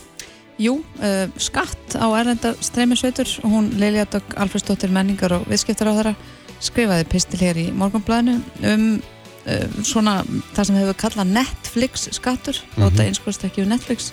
Jú, 0.59 0.79
uh, 0.99 1.29
skatt 1.39 1.95
á 1.95 2.07
erlenda 2.19 2.51
streymisveitur 2.59 3.29
hún 3.47 3.71
Lilja 3.79 4.05
Dögg 4.11 4.35
Alfredsdóttir 4.35 4.91
menningar 4.91 5.37
og 5.37 5.47
viðskiptar 5.47 5.87
á 5.87 5.97
þeirra 5.99 6.15
skrifaði 6.59 7.05
pistil 7.07 7.39
hér 7.39 7.59
í 7.61 7.69
morgunblæðinu 7.71 8.35
um 8.67 8.89
uh, 8.99 9.77
svona 9.87 10.17
það 10.55 10.65
sem 10.67 10.79
hefur 10.81 10.99
kallað 11.05 11.31
Netflix 11.37 12.09
skattur 12.17 12.59
mm 12.59 12.67
-hmm. 12.75 12.83
og 12.83 12.91
þetta 12.91 13.07
einskvæmst 13.07 13.45
ekki 13.47 13.63
um 13.63 13.71
Netflix 13.71 14.11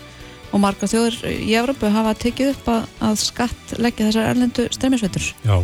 og 0.52 0.62
marga 0.62 0.86
þjóður 0.86 1.18
í 1.32 1.54
Európu 1.58 1.90
hafa 1.90 2.14
tekið 2.14 2.52
upp 2.54 2.68
að, 2.68 2.86
að 3.00 3.16
skatt 3.24 3.74
leggja 3.82 4.06
þessar 4.06 4.30
erlendu 4.30 4.68
streymisveitur. 4.70 5.34
Já, 5.42 5.56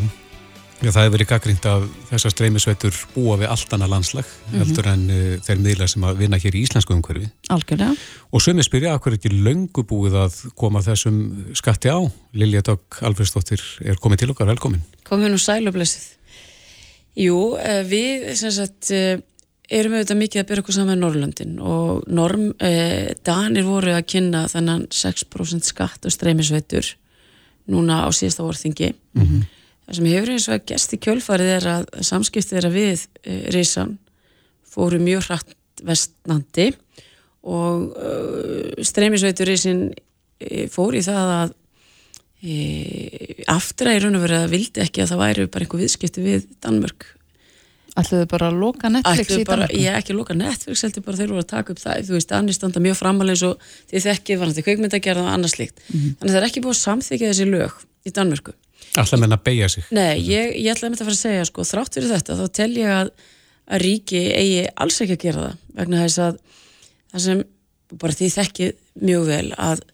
Já, 0.82 0.90
það 0.90 1.04
hefur 1.04 1.12
verið 1.14 1.28
gaggrínt 1.30 1.66
að 1.70 1.84
þessar 2.08 2.32
streymisveitur 2.32 2.96
búa 3.14 3.36
við 3.38 3.52
allt 3.54 3.74
annað 3.76 3.92
landslag 3.92 4.24
mm 4.26 4.40
-hmm. 4.48 4.62
heldur 4.62 4.88
en 4.90 5.04
uh, 5.14 5.36
þeir 5.46 5.60
miðlar 5.62 5.90
sem 5.92 6.06
að 6.08 6.16
vinna 6.18 6.40
hér 6.42 6.56
í 6.58 6.62
íslensku 6.66 6.96
umhverfi. 6.96 7.28
Algjörlega. 7.54 7.94
Og 8.34 8.42
sömur 8.42 8.66
spyrja, 8.66 8.96
hvað 8.98 9.12
er 9.12 9.18
ekki 9.18 9.30
löngu 9.46 9.84
búið 9.86 10.16
að 10.24 10.40
koma 10.58 10.82
þessum 10.82 11.20
skatti 11.54 11.86
á? 11.86 12.02
Lilja 12.34 12.64
Dögg 12.66 12.98
Alfredsdóttir 13.06 13.62
er 13.84 14.02
komið 14.02 14.24
til 14.24 14.30
okkar, 14.34 14.50
velkomin. 14.50 14.82
Komið 15.06 15.30
nú 15.30 15.38
sælublessið. 15.38 16.10
Jú, 17.14 17.38
eh, 17.62 17.84
við 17.86 18.34
sem 18.34 18.50
sagt 18.50 18.90
eh, 18.90 19.22
erum 19.70 19.94
auðvitað 19.94 20.18
mikið 20.18 20.42
að 20.42 20.48
byrja 20.50 20.62
okkur 20.64 20.74
saman 20.80 20.96
með 20.96 21.02
Norrlöndin 21.04 21.56
og 21.62 22.04
norm, 22.10 22.54
eh, 22.58 23.14
Danir 23.22 23.70
voru 23.70 23.94
að 23.94 24.06
kynna 24.16 24.48
þannan 24.50 24.88
6% 24.90 25.62
skatt 25.62 26.02
á 26.02 26.10
streymisveitur 26.10 26.96
núna 27.70 28.02
á 28.02 28.10
síðasta 28.10 28.42
vorþingi. 28.42 28.94
Mhm. 29.14 29.22
Mm 29.22 29.60
Það 29.86 29.96
sem 29.98 30.06
hefur 30.12 30.30
eins 30.34 30.46
og 30.48 30.54
að 30.56 30.66
gæst 30.72 30.94
í 30.94 30.98
kjölfarið 31.02 31.50
er 31.56 31.66
að 31.72 31.88
samskiptið 32.06 32.58
er 32.60 32.68
að 32.68 32.76
við 32.78 33.06
e, 33.26 33.38
Rísan 33.54 33.96
fóru 34.72 35.00
mjög 35.02 35.26
hratt 35.28 35.56
vestnandi 35.84 36.68
og 37.42 37.88
e, 37.98 38.84
streymisveitur 38.86 39.50
Rísin 39.50 39.82
e, 40.40 40.68
fór 40.72 40.94
í 40.96 41.02
það 41.04 41.32
að 41.40 41.56
aftur 43.52 43.90
að 43.90 43.96
í 43.98 44.00
raun 44.02 44.16
og 44.18 44.24
verið 44.24 44.40
að 44.44 44.52
vildi 44.54 44.82
ekki 44.82 45.02
að 45.04 45.12
það 45.12 45.20
væri 45.22 45.44
bara 45.54 45.66
einhver 45.66 45.82
viðskipti 45.82 46.24
við 46.24 46.46
Danmörk 46.64 47.04
Ætluðu 47.92 48.26
bara 48.32 48.48
að 48.48 48.56
loka 48.62 48.88
Netflix 48.88 49.28
Ætluðu 49.28 49.42
í 49.42 49.46
bara, 49.46 49.66
Danmörku? 49.66 49.82
ég 49.84 49.98
ekki 50.00 50.16
loka 50.16 50.36
Netflix 50.38 50.82
heldur 50.86 51.04
bara 51.06 51.18
þeir 51.20 51.32
voru 51.34 51.42
að 51.44 51.50
taka 51.52 51.74
upp 51.74 51.82
það 51.82 52.06
þú 52.08 52.16
veist, 52.16 52.30
Danir 52.32 52.56
standa 52.56 52.82
mjög 52.82 52.98
framalega 53.02 53.36
eins 53.36 53.44
og 53.50 53.66
þið 53.92 54.06
þekkið 54.08 54.40
varandi 54.42 54.64
kveikmyndagerð 54.66 55.22
og 55.22 55.30
annað 55.34 55.54
slíkt 55.56 55.82
Mhm. 55.92 56.14
þannig 56.18 56.30
að 56.30 56.34
það 56.34 56.40
er 56.42 56.48
ekki 56.48 56.62
búið 56.64 56.76
að 56.76 56.82
samþykja 56.82 57.30
þessi 57.32 57.48
lög 57.52 57.72
í 58.08 58.14
Danmörku 58.16 58.54
Alltaf 58.92 59.20
menn 59.20 59.32
að 59.32 59.44
beigja 59.46 59.68
sig. 59.72 59.86
Nei, 59.94 60.20
ég, 60.20 60.52
ég 60.60 60.74
ætlaði 60.74 60.92
með 60.92 60.98
þetta 60.98 61.04
að 61.04 61.08
fara 61.08 61.16
að 61.16 61.22
segja 61.22 61.48
sko, 61.48 61.64
þrátt 61.64 61.96
fyrir 61.96 62.12
þetta, 62.12 62.36
þá 62.36 62.56
tel 62.58 62.70
ég 62.76 62.92
að, 62.92 63.12
að 63.72 63.84
ríki 63.86 64.22
eigi 64.36 64.64
alls 64.84 65.00
ekki 65.00 65.16
að 65.16 65.22
gera 65.26 65.44
það 65.46 65.60
vegna 65.78 66.02
þess 66.02 66.22
að 66.26 66.40
það 67.12 67.24
sem 67.26 67.44
bara 68.02 68.18
því 68.18 68.30
þekkið 68.36 68.72
mjög 69.08 69.28
vel 69.28 69.46
að 69.60 69.84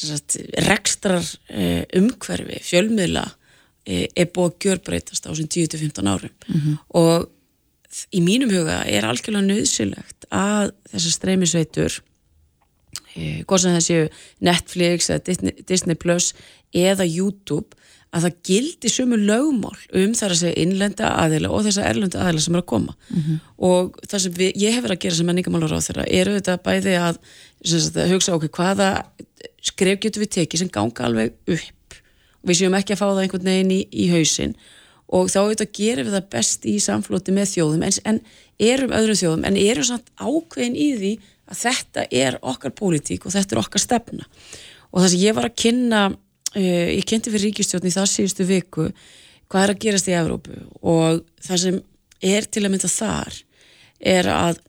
sagt, 0.00 0.38
rekstrar 0.66 1.26
eh, 1.50 1.82
umhverfi, 1.98 2.60
fjölmiðla 2.66 3.26
eh, 3.86 4.06
er 4.14 4.30
búið 4.34 4.52
að 4.52 4.66
gjörbreytast 4.66 5.26
á 5.26 5.30
þessum 5.30 5.50
10-15 5.50 6.10
árum 6.10 6.78
og 6.98 7.28
í 8.14 8.22
mínum 8.22 8.52
huga 8.54 8.80
er 8.86 9.06
algjörlega 9.06 9.46
nöðsilegt 9.48 10.28
að 10.30 10.72
þessar 10.92 11.16
streymisveitur 11.16 11.98
eh, 13.16 13.42
hvort 13.42 13.64
sem 13.64 13.74
það 13.74 13.86
séu 13.88 14.08
Netflix 14.46 15.10
eða 15.10 15.24
Disney, 15.26 15.66
Disney 15.66 15.98
Plus 15.98 16.32
eða 16.70 17.06
YouTube 17.08 17.76
að 18.10 18.24
það 18.24 18.38
gildi 18.48 18.90
sumu 18.90 19.16
lögmál 19.20 19.76
um 19.94 20.14
þar 20.18 20.32
að 20.34 20.40
segja 20.40 20.62
innlenda 20.64 21.10
aðeila 21.22 21.50
og 21.54 21.62
þessar 21.66 21.90
erlenda 21.92 22.22
aðeila 22.24 22.42
sem 22.42 22.56
er 22.56 22.62
að 22.62 22.70
koma. 22.72 22.94
Og 23.58 24.00
það 24.10 24.22
sem 24.24 24.32
við, 24.38 24.50
ég 24.58 24.74
hefur 24.74 24.94
að 24.94 25.02
gera 25.04 25.14
sem 25.14 25.28
menningamálur 25.30 25.74
á 25.78 25.86
þeirra 25.86 26.06
eru 26.10 26.34
þetta 26.38 26.56
bæði 26.64 26.96
að, 26.98 27.20
sagt, 27.62 27.96
að 27.96 28.14
hugsa 28.14 28.34
okkur 28.34 28.52
hvaða 28.58 28.88
skref 29.62 30.00
getur 30.02 30.24
við 30.24 30.32
tekið 30.40 30.64
sem 30.64 30.72
ganga 30.74 31.06
alveg 31.06 31.36
upp? 31.46 31.98
Og 32.42 32.50
við 32.50 32.58
séum 32.62 32.74
ekki 32.74 32.96
að 32.96 33.02
fá 33.02 33.06
það 33.06 33.22
einhvern 33.24 33.50
veginn 33.50 33.74
í, 33.76 33.80
í 33.92 34.08
hausinn. 34.10 34.56
Og 35.10 35.30
þá 35.30 35.40
auðvitað 35.42 35.72
gerum 35.76 36.08
við 36.08 36.16
það 36.16 36.30
best 36.34 36.66
í 36.66 36.76
samflóti 36.82 37.34
með 37.34 37.52
þjóðum 37.54 37.84
en, 37.86 37.94
en 38.06 38.20
erum 38.58 38.94
öðrum 38.94 39.18
þjóðum 39.18 39.46
en 39.46 39.58
erum 39.58 39.86
samt 39.86 40.10
ákveðin 40.18 40.78
í 40.78 40.88
því 40.98 41.12
að 41.50 41.62
þetta 41.64 42.04
er 42.10 42.38
okkar 42.42 42.74
pólitík 42.78 43.26
og 43.26 43.34
þetta 43.34 43.56
er 43.56 43.62
okkar 43.62 43.82
stefna. 43.82 44.26
Og 44.90 45.02
það 45.02 45.12
sem 45.12 45.24
ég 45.24 45.36
var 45.36 45.50
að 45.50 45.58
kynna 45.62 46.02
uh, 46.56 46.88
ég 46.96 47.04
kynnti 47.08 47.32
fyrir 47.32 47.50
ríkistjórn 47.50 47.90
í 47.90 47.94
það 47.94 48.10
síðustu 48.14 48.48
viku 48.48 48.88
hvað 49.50 49.62
er 49.62 49.74
að 49.74 49.84
gerast 49.84 50.10
í 50.10 50.16
Evrópu 50.16 50.58
og 50.80 51.22
það 51.42 51.62
sem 51.64 51.80
er 52.20 52.50
til 52.50 52.64
að 52.64 52.74
mynda 52.74 52.90
þar 52.92 53.38
er 54.00 54.28
að 54.32 54.60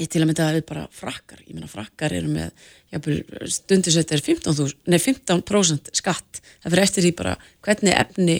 ég 0.00 0.08
til 0.08 0.22
að 0.22 0.28
mynda 0.30 0.48
að 0.48 0.58
við 0.58 0.68
bara 0.70 0.84
frakkar 0.96 1.42
ég 1.44 1.56
meina 1.56 1.70
frakkar 1.70 2.14
eru 2.16 2.30
með 2.32 2.52
stundisveit 3.48 4.12
er 4.12 4.20
15%, 4.20 4.84
nei, 4.90 4.98
15 5.00 5.92
skatt. 5.96 6.42
Það 6.62 6.74
fyrir 6.74 6.84
eftir 6.84 7.06
því 7.06 7.12
bara 7.16 7.36
hvernig 7.64 7.96
efni 7.96 8.36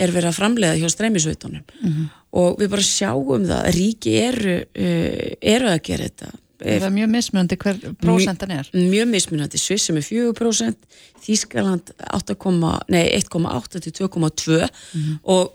er 0.00 0.12
verið 0.14 0.30
að 0.30 0.38
framleiða 0.38 0.78
hjá 0.80 0.90
streymisveitunum. 0.90 1.64
Og 2.40 2.58
við 2.58 2.70
bara 2.72 2.86
sjáum 2.86 3.44
það 3.46 3.58
að 3.58 3.74
ríki 3.76 4.14
eru, 4.18 4.56
uh, 4.62 5.26
eru 5.40 5.68
að 5.70 5.82
gera 5.86 6.08
þetta 6.08 6.32
Það 6.62 6.86
er 6.88 6.94
mjög 6.94 7.12
mismunandi 7.12 7.58
hver 7.64 7.78
prósentan 8.02 8.54
er. 8.54 8.70
mjög 8.72 9.08
mismunandi, 9.10 9.60
Sviss 9.60 9.88
sem 9.88 9.98
er 9.98 10.06
4% 10.06 10.88
Þískaland 11.24 11.92
8, 12.14 12.36
nei, 12.92 13.04
1,8 13.18 13.82
til 13.86 13.94
2,2 14.02 14.68
og 15.22 15.54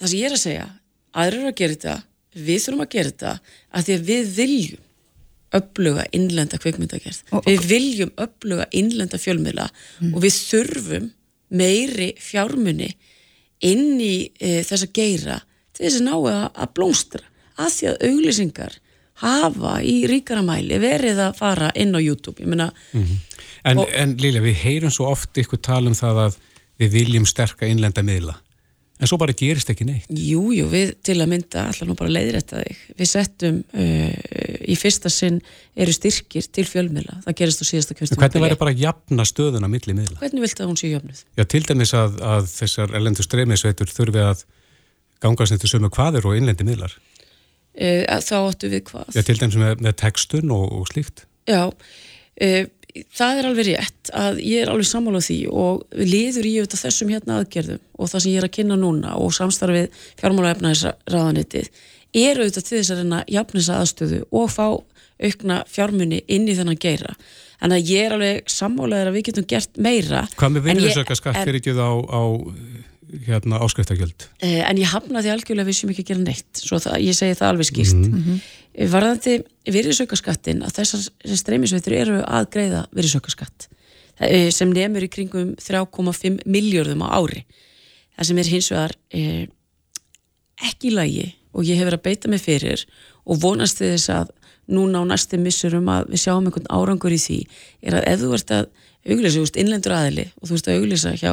það 0.00 0.08
sem 0.08 0.18
ég 0.18 0.30
er 0.30 0.36
að 0.36 0.42
segja 0.42 0.68
aðrir 1.12 1.42
eru 1.42 1.50
að 1.52 1.58
gera 1.60 1.76
þetta, 1.76 1.96
við 2.32 2.64
þurfum 2.64 2.84
að 2.84 2.92
gera 2.94 3.12
þetta 3.12 3.32
að 3.72 3.86
því 3.86 3.96
að 3.98 4.08
við 4.10 4.32
viljum 4.38 4.82
uppluga 5.52 6.04
innlenda 6.16 6.58
kvikmyndagerð. 6.60 7.18
Og- 7.32 7.44
við 7.44 7.66
viljum 7.68 8.12
uppluga 8.16 8.66
innlenda 8.72 9.18
fjölmiðla 9.20 9.66
og 10.14 10.22
við 10.24 10.38
þurfum 10.48 11.10
meiri 11.52 12.14
fjármunni 12.16 12.94
inn 13.60 14.00
í 14.00 14.32
e, 14.40 14.62
þessa 14.64 14.88
geira 14.96 15.42
til 15.72 15.84
þess 15.86 16.00
að 16.00 16.06
ná 16.08 16.14
að, 16.16 16.46
að 16.56 16.72
blómstra. 16.78 17.26
Að 17.60 17.74
því 17.76 17.90
að 17.90 18.06
auglýsingar 18.08 18.78
hafa 19.22 19.74
í 19.86 19.96
ríkara 20.10 20.42
mæli 20.46 20.78
verið 20.82 21.20
að 21.28 21.36
fara 21.40 21.72
inn 21.78 21.94
á 21.94 22.00
YouTube 22.02 22.42
ég 22.42 22.50
meina, 22.52 22.70
En, 23.62 23.78
en 23.94 24.16
Lilja, 24.18 24.40
við 24.42 24.56
heyrum 24.64 24.90
svo 24.90 25.06
oft 25.12 25.38
ykkur 25.38 25.60
tala 25.62 25.86
um 25.86 25.94
það 25.94 26.16
að 26.24 26.38
við 26.82 26.96
viljum 26.96 27.26
sterka 27.30 27.68
innlenda 27.70 28.02
miðla. 28.02 28.32
En 29.02 29.06
svo 29.10 29.16
bara 29.18 29.34
gerist 29.34 29.70
ekki 29.70 29.84
neitt. 29.86 30.08
jú, 30.10 30.40
jú, 30.54 30.64
við 30.70 30.92
til 31.06 31.16
að 31.22 31.30
mynda 31.30 31.62
allar 31.70 31.88
nú 31.88 31.94
bara 31.98 32.10
leiðrætta 32.14 32.60
þig 32.62 32.80
við 33.00 33.08
settum 33.10 33.56
uh, 33.74 34.66
í 34.66 34.76
fyrsta 34.78 35.10
sinn 35.10 35.40
eru 35.74 35.94
styrkir 35.94 36.46
til 36.54 36.64
fjölmiðla 36.70 37.20
það 37.24 37.36
gerist 37.40 37.62
á 37.62 37.66
síðasta 37.66 37.94
En 37.96 37.98
kjörstum 38.00 38.22
hvernig 38.22 38.44
væri 38.46 38.58
bara 38.60 38.74
að 38.74 38.82
jafna 38.84 39.26
stöðuna 39.26 39.70
milli 39.72 39.96
miðla? 39.98 40.18
hvernig 40.22 40.44
viltu 40.44 40.62
að 40.62 40.70
hún 40.70 40.78
sé 40.82 40.90
jöfnuð? 40.92 41.22
Já, 41.38 41.44
til 41.54 41.62
dæmis 41.70 41.94
að, 41.98 42.18
að 42.34 42.50
þessar 42.52 42.94
erlendu 42.98 43.26
streymisveitur 43.26 43.90
þurfi 43.90 44.22
að 44.26 44.44
gangast 45.22 45.54
eftir 45.58 45.70
sömu 45.74 45.90
hvaðir 45.94 46.26
og 46.30 46.38
innlendi 46.38 46.66
miðlar. 46.66 46.94
Uh, 47.72 48.04
þá 48.20 48.36
áttu 48.42 48.68
við 48.68 48.84
hvað? 48.90 49.14
Já, 49.16 49.24
til 49.24 49.38
dæmis 49.40 49.58
með, 49.60 49.82
með 49.86 49.98
textun 50.02 50.52
og, 50.52 50.66
og 50.76 50.88
slíkt. 50.90 51.24
Já, 51.48 51.70
e, 52.36 52.66
það 53.16 53.40
er 53.40 53.48
alveg 53.48 53.68
rétt 53.70 54.12
að 54.12 54.42
ég 54.44 54.64
er 54.64 54.72
alveg 54.72 54.88
sammála 54.90 55.22
á 55.24 55.26
því 55.26 55.38
og 55.48 55.96
liður 55.96 56.48
í 56.50 56.52
auðvitað 56.58 56.84
þessum 56.84 57.12
hérna 57.14 57.38
aðgerðum 57.40 57.82
og 57.96 58.12
það 58.12 58.24
sem 58.24 58.34
ég 58.34 58.42
er 58.42 58.48
að 58.48 58.54
kynna 58.58 58.78
núna 58.78 59.16
og 59.16 59.32
samstarfið 59.38 60.04
fjármálaefnaðisraðanitið 60.20 61.72
er 62.12 62.42
auðvitað 62.42 62.68
til 62.68 62.76
þess 62.76 62.92
að 62.92 63.00
reyna 63.00 63.22
jafnisa 63.32 63.80
aðstöðu 63.80 64.20
og 64.28 64.52
fá 64.52 64.66
aukna 65.22 65.62
fjármunni 65.70 66.22
inn 66.32 66.48
í 66.50 66.56
þennan 66.58 66.80
geira. 66.82 67.16
Þannig 67.62 67.78
að 67.78 67.90
ég 67.92 68.06
er 68.06 68.14
alveg 68.16 68.48
sammálaður 68.50 69.10
að 69.10 69.16
við 69.16 69.26
getum 69.28 69.48
gert 69.48 69.76
meira. 69.78 70.24
Hvað 70.36 70.56
með 70.56 70.64
vinnusöka 70.68 71.16
skatt 71.16 71.38
fyrir 71.40 71.60
ekki 71.60 71.76
á, 71.78 71.92
á 71.94 72.22
hérna, 73.26 73.60
áskriftakjöld? 73.62 74.26
Eh, 74.40 74.60
en 74.68 74.80
ég 74.80 74.90
hafna 74.92 75.22
því 75.22 75.32
algjörlega 75.32 75.68
við 75.68 75.78
sem 75.78 75.92
ekki 75.92 76.04
að 76.04 76.10
gera 76.12 76.24
neitt. 76.24 76.62
Svo 76.62 76.80
það, 76.82 76.98
ég 77.04 77.16
segi 77.18 77.38
það 77.38 77.48
alveg 77.48 77.68
skýrt. 77.68 78.00
Mm 78.00 78.24
-hmm. 78.24 78.40
varðandi 78.92 79.34
virðisaukaskattin 79.68 80.62
að 80.64 80.74
þessar 80.78 81.36
streymisveitur 81.42 81.92
eru 81.92 82.22
að 82.22 82.50
greiða 82.50 82.86
virðisaukaskatt. 82.92 83.68
Eh, 84.20 84.50
sem 84.50 84.70
nefnur 84.70 85.02
í 85.02 85.08
kringum 85.08 85.54
3,5 85.56 86.42
miljörðum 86.46 87.02
á 87.04 87.08
ári. 87.18 87.44
Það 88.16 88.26
sem 88.26 88.38
er 88.38 88.52
hins 88.52 88.70
vegar 88.70 88.94
eh, 89.10 89.46
ekki 90.62 90.88
í 90.88 90.94
lagi 90.94 91.34
og 91.52 91.64
ég 91.64 91.80
hefur 91.80 91.96
að 91.96 92.04
beita 92.06 92.28
mig 92.28 92.40
fyrir 92.40 92.84
og 93.24 93.40
vonast 93.42 93.78
þess 93.82 94.08
að 94.12 94.30
núna 94.72 95.02
á 95.02 95.04
næstu 95.10 95.38
missurum 95.40 95.88
að 95.90 96.12
við 96.12 96.22
sjáum 96.24 96.46
einhvern 96.46 96.70
árangur 96.70 97.12
í 97.12 97.18
því 97.18 97.38
er 97.82 97.98
að 97.98 98.08
ef 98.12 98.20
þú 98.22 98.32
ert 98.36 98.54
að 98.54 98.66
auglýsa, 99.02 99.34
þú 99.34 99.44
veist, 99.44 99.58
innlendur 99.58 99.96
aðili 99.96 100.26
og 100.38 100.48
þú 100.48 100.58
ert 100.58 100.68
að 100.68 100.78
auglýsa 100.78 101.14
hjá 101.18 101.32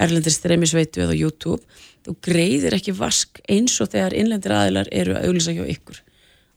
erlendir 0.00 0.32
streymisveitu 0.32 1.02
eða 1.04 1.16
YouTube 1.18 1.62
þú 2.06 2.14
greiðir 2.24 2.76
ekki 2.78 2.94
vask 2.96 3.40
eins 3.50 3.74
og 3.82 3.90
þegar 3.92 4.14
innlendir 4.16 4.54
aðilar 4.56 4.88
eru 4.94 5.16
að 5.18 5.26
auglýsa 5.28 5.52
hjá 5.56 5.64
ykkur. 5.74 5.98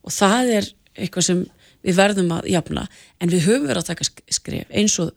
Og 0.06 0.14
það 0.14 0.52
er 0.60 0.68
eitthvað 0.96 1.26
sem 1.26 1.40
við 1.84 1.96
verðum 1.98 2.32
að 2.36 2.48
jafna 2.52 2.86
en 3.20 3.32
við 3.32 3.44
höfum 3.48 3.66
verið 3.68 3.82
að 3.82 3.90
taka 3.90 4.06
sk- 4.08 4.24
skref 4.32 4.70
eins 4.70 4.94
og 5.02 5.10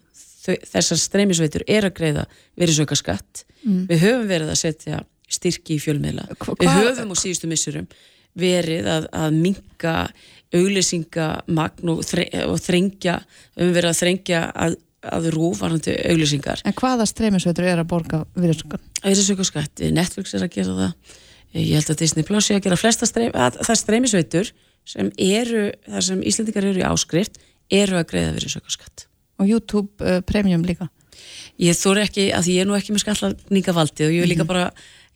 þau, 0.44 0.56
þessar 0.74 1.00
streymisveitur 1.00 1.64
er 1.68 1.88
að 1.88 1.96
greiða 2.00 2.26
verið 2.60 2.82
skatt 3.00 3.46
við 3.64 4.02
höfum 4.04 4.28
verið 4.28 4.50
að 4.52 4.60
setja 4.60 5.04
styrki 5.34 5.78
í 5.78 5.80
fjölmiðla. 5.80 6.26
Hva- 6.36 6.56
við 6.60 6.70
höfum 6.82 7.14
á 7.14 7.16
síðustu 7.16 7.48
missurum 7.48 7.88
verið 8.36 8.88
að, 8.90 9.06
að 9.14 9.32
minka 9.38 9.94
auglýsingamagn 10.54 11.90
og, 11.94 12.02
þre, 12.06 12.26
og 12.50 12.60
þrengja, 12.62 13.20
við 13.56 13.64
höfum 13.64 13.76
verið 13.78 13.90
að 13.94 14.00
þrengja 14.02 14.42
að, 14.66 14.76
að 15.04 15.30
rúfarandi 15.36 15.96
auglýsingar. 16.12 16.64
En 16.68 16.76
hvaða 16.78 17.08
streymisveitur 17.10 17.68
er 17.68 17.82
að 17.84 17.90
borga 17.92 18.24
virðisaukan? 18.38 18.84
auðvitað 19.04 19.94
Netflix 19.98 20.34
er 20.34 20.46
að 20.46 20.54
gera 20.56 20.78
það. 20.80 21.18
Ég 21.54 21.74
held 21.78 21.92
að 21.94 22.00
Disney 22.02 22.26
Plus 22.26 22.50
er 22.50 22.58
að 22.58 22.66
gera 22.68 22.80
flesta 22.80 23.06
streym, 23.06 23.34
að, 23.36 23.60
það 23.68 23.80
streymisveitur 23.84 24.54
sem 24.90 25.12
eru, 25.22 25.68
þar 25.86 26.08
sem 26.08 26.24
Íslendingar 26.26 26.66
eru 26.72 26.82
í 26.82 26.88
áskrift 26.88 27.38
eru 27.74 28.00
að 28.00 28.08
greiða 28.10 28.34
virðisaukaskatt. 28.40 29.06
Og 29.42 29.50
YouTube 29.52 30.02
uh, 30.02 30.22
Premium 30.26 30.66
líka? 30.66 30.90
ég 31.62 31.78
þóri 31.78 32.04
ekki, 32.08 32.28
að 32.36 32.50
ég 32.54 32.64
er 32.64 32.70
nú 32.70 32.76
ekki 32.78 32.94
með 32.94 33.06
skallarninga 33.06 33.76
valdi 33.76 34.08
og 34.08 34.14
ég 34.14 34.26
vil 34.26 34.32
líka 34.34 34.48
bara 34.48 34.70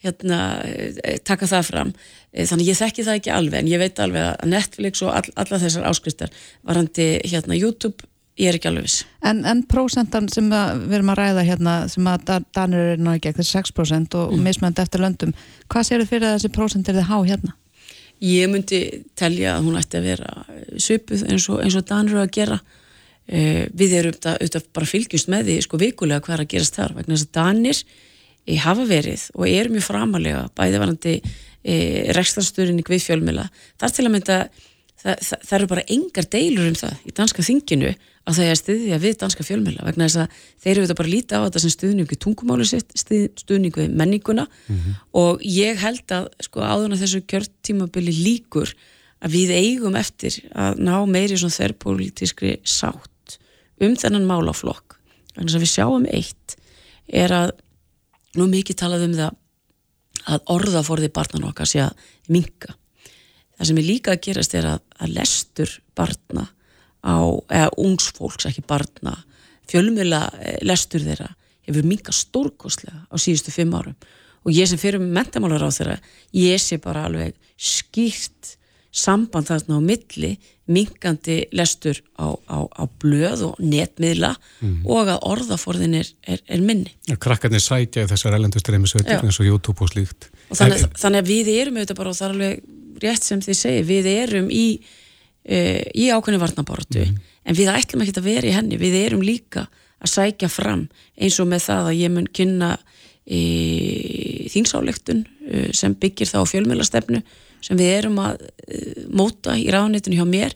hérna, 0.03 0.39
eh, 0.63 1.17
taka 1.25 1.48
það 1.50 1.63
fram. 1.65 1.94
Eh, 2.34 2.46
þannig 2.46 2.70
ég 2.70 2.77
þekki 2.77 3.06
það 3.08 3.20
ekki 3.20 3.34
alveg 3.34 3.60
en 3.60 3.72
ég 3.72 3.82
veit 3.82 4.00
alveg 4.00 4.27
að 4.27 4.51
Netflix 4.51 5.01
og 5.01 5.15
all, 5.15 5.32
alla 5.36 5.62
þessar 5.63 5.88
áskriftar 5.89 6.29
varandi 6.63 7.08
hérna 7.25 7.58
YouTube 7.58 8.06
ég 8.38 8.50
er 8.50 8.58
ekki 8.58 8.70
alveg 8.70 8.88
viss. 8.88 9.06
En, 9.25 9.44
en 9.50 9.63
prósentan 9.67 10.27
sem 10.32 10.50
við 10.50 10.98
erum 11.00 11.13
að 11.13 11.22
ræða 11.22 11.46
hérna 11.48 11.77
sem 11.91 12.10
að 12.10 12.25
Da- 12.29 12.41
Danir 12.56 13.00
náðu 13.01 13.24
gegn 13.25 13.39
þessi 13.39 13.60
6% 13.60 14.17
og, 14.20 14.34
og 14.34 14.44
mismöndi 14.44 14.84
eftir 14.84 15.01
löndum. 15.03 15.34
Hvað 15.72 15.88
séu 15.88 16.01
þið 16.03 16.12
fyrir 16.12 16.36
þessi 16.36 16.53
prósent 16.53 16.91
er 16.91 17.00
þið 17.00 17.10
há 17.10 17.17
hérna? 17.22 17.58
ég 18.24 18.50
myndi 18.50 18.82
telja 19.17 19.58
að 19.58 19.67
hún 19.67 19.77
ætti 19.79 20.00
að 20.00 20.08
vera 20.10 20.32
svipuð 20.82 21.24
eins 21.27 21.48
og, 21.51 21.62
eins 21.63 21.77
og 21.77 21.86
Danur 21.88 22.15
eru 22.15 22.24
að 22.25 22.36
gera. 22.38 22.60
Uh, 23.27 23.65
við 23.75 23.98
erum 24.00 24.15
auðvitað, 24.15 24.70
bara 24.72 24.88
fylgjumst 24.88 25.27
með 25.32 25.50
því 25.50 25.58
sko 25.65 25.79
vikulega 25.82 26.24
hvað 26.24 26.38
er 26.38 26.44
að 26.46 26.53
gerast 26.53 26.77
þar 26.79 26.94
vegna 26.96 27.17
þess 27.17 27.27
að 27.27 27.34
Danir 27.36 27.82
e, 28.48 28.56
hafa 28.63 28.86
verið 28.88 29.25
og 29.36 29.50
eru 29.50 29.74
mjög 29.74 29.84
framalega 29.84 30.46
bæði 30.56 30.79
varandi 30.79 31.15
e, 31.20 31.75
rekstarstörinni 32.15 32.86
við 32.88 33.03
fjölmila 33.03 33.50
þar 33.75 33.96
til 33.98 34.06
að 34.06 34.13
mynda 34.15 34.38
það, 35.08 35.24
það, 35.24 35.42
það 35.48 35.58
eru 35.58 35.70
bara 35.72 35.86
engar 35.96 36.28
deilur 36.36 36.70
um 36.70 36.78
það 36.78 37.08
í 37.08 37.14
danska 37.16 37.46
þinginu 37.46 37.92
að 38.28 38.38
það 38.38 38.52
er 38.52 38.60
stuðja 38.60 39.00
við 39.04 39.16
danska 39.22 39.46
fjölmjöla 39.48 39.88
vegna 39.88 40.08
þess 40.08 40.20
að 40.24 40.40
þeir 40.64 40.72
eru 40.74 40.84
þetta 40.84 40.98
bara 41.00 41.12
lítið 41.14 41.38
á 41.40 41.46
þetta 41.46 41.64
sem 41.64 41.74
stuðningu 41.74 42.18
tungumáli 42.24 42.68
sitt, 42.68 42.96
stuðningu 43.40 43.88
menninguna. 43.96 44.48
Og 45.16 45.44
ég 45.48 45.80
held 45.80 46.16
að 46.16 46.28
sko 46.44 46.66
áðurna 46.66 47.00
þessu 47.00 47.24
kjörtímabili 47.24 48.16
líkur 48.18 48.74
að 49.24 49.38
við 49.38 49.54
eigum 49.56 49.96
eftir 49.98 50.42
að 50.52 50.82
ná 50.84 50.96
meiri 51.08 51.40
svona 51.40 51.56
þerrpolítiskri 51.56 52.58
sátt 52.68 53.40
um 53.80 53.96
þennan 53.96 54.28
málaflokk. 54.28 54.98
Þannig 55.38 55.56
að 55.56 55.64
við 55.64 55.72
sjáum 55.72 56.10
eitt 56.12 56.58
er 57.08 57.32
að 57.32 57.56
nú 58.36 58.50
mikið 58.52 58.82
talað 58.84 59.08
um 59.08 59.16
það 59.16 59.44
að 60.28 60.52
orðaforði 60.52 61.10
barnan 61.16 61.48
okkar 61.48 61.70
sé 61.70 61.80
að 61.86 61.96
minka 62.28 62.76
það 63.58 63.70
sem 63.70 63.80
er 63.82 63.88
líka 63.88 64.14
að 64.14 64.24
gerast 64.28 64.56
er 64.58 64.70
að, 64.74 64.84
að 65.01 65.18
lestur 65.18 65.72
barna 65.96 66.48
á, 67.06 67.18
eða 67.50 67.70
ungsfólks, 67.77 68.48
ekki 68.50 68.66
barna 68.68 69.16
fjölumvila 69.68 70.22
lestur 70.66 71.04
þeirra 71.04 71.32
hefur 71.68 71.88
minka 71.88 72.13
stórkostlega 72.16 73.04
á 73.12 73.16
síðustu 73.20 73.51
fimm 73.51 73.75
árum. 73.75 73.96
Og 74.48 74.56
ég 74.56 74.70
sem 74.70 74.80
fyrir 74.80 75.04
mentamálar 75.04 75.66
á 75.68 75.72
þeirra, 75.72 75.98
ég 76.32 76.62
sé 76.63 76.80
bara 76.80 77.06
alveg 77.08 77.36
skýrt 77.60 78.57
samband 78.98 79.50
þarna 79.50 79.77
á 79.77 79.82
milli 79.84 80.32
minkandi 80.68 81.38
lestur 81.56 82.00
á, 82.20 82.34
á, 82.34 82.60
á 82.68 82.84
blöð 83.00 83.46
og 83.48 83.62
netmiðla 83.63 84.34
mm. 84.36 84.82
og 84.84 85.12
að 85.13 85.22
orðaforðin 85.30 85.96
er, 86.01 86.10
er, 86.27 86.42
er 86.44 86.63
minni. 86.63 86.92
Krakkarnir 87.24 87.63
sætja 87.63 88.08
þessar 88.10 88.36
elendustreimisveitur 88.39 89.24
eins 89.24 89.39
og 89.39 89.48
YouTube 89.48 89.86
og 89.86 89.94
slíkt. 89.94 90.30
Og 90.50 90.60
þannig, 90.60 90.84
en, 90.84 90.98
þannig 91.00 91.24
að 91.24 91.32
við 91.32 91.51
erum 91.54 91.80
auðvitað 91.80 92.01
bara 92.01 92.12
og 92.12 92.20
það 92.20 92.27
er 92.27 92.36
alveg 92.36 93.01
rétt 93.06 93.30
sem 93.30 93.44
þið 93.46 93.60
segir, 93.62 93.88
við 93.88 94.12
erum 94.12 94.51
í, 94.51 94.68
uh, 95.48 95.82
í 95.94 96.10
ákveðinu 96.12 96.44
varnabortu 96.44 97.04
mm. 97.06 97.18
en 97.48 97.60
við 97.62 97.74
ætlum 97.74 98.04
ekki 98.04 98.18
að 98.18 98.32
vera 98.32 98.50
í 98.50 98.56
henni, 98.58 98.82
við 98.82 99.01
erum 99.06 99.24
líka 99.24 99.68
að 100.04 100.13
sækja 100.13 100.50
fram 100.51 100.88
eins 101.18 101.39
og 101.42 101.50
með 101.50 101.70
það 101.70 101.92
að 101.92 102.00
ég 102.01 102.13
mun 102.13 102.27
kynna 102.39 102.75
e, 103.25 103.39
þingsálektun 104.54 105.24
e, 105.25 105.63
sem 105.75 105.96
byggir 105.98 106.30
þá 106.30 106.42
fjölmjölastefnu 106.51 107.24
sem 107.64 107.80
við 107.80 107.94
erum 108.00 108.20
að 108.24 108.44
uh, 108.44 109.06
móta 109.10 109.58
í 109.58 109.68
ráðnitinu 109.74 110.20
hjá 110.20 110.28
mér. 110.30 110.56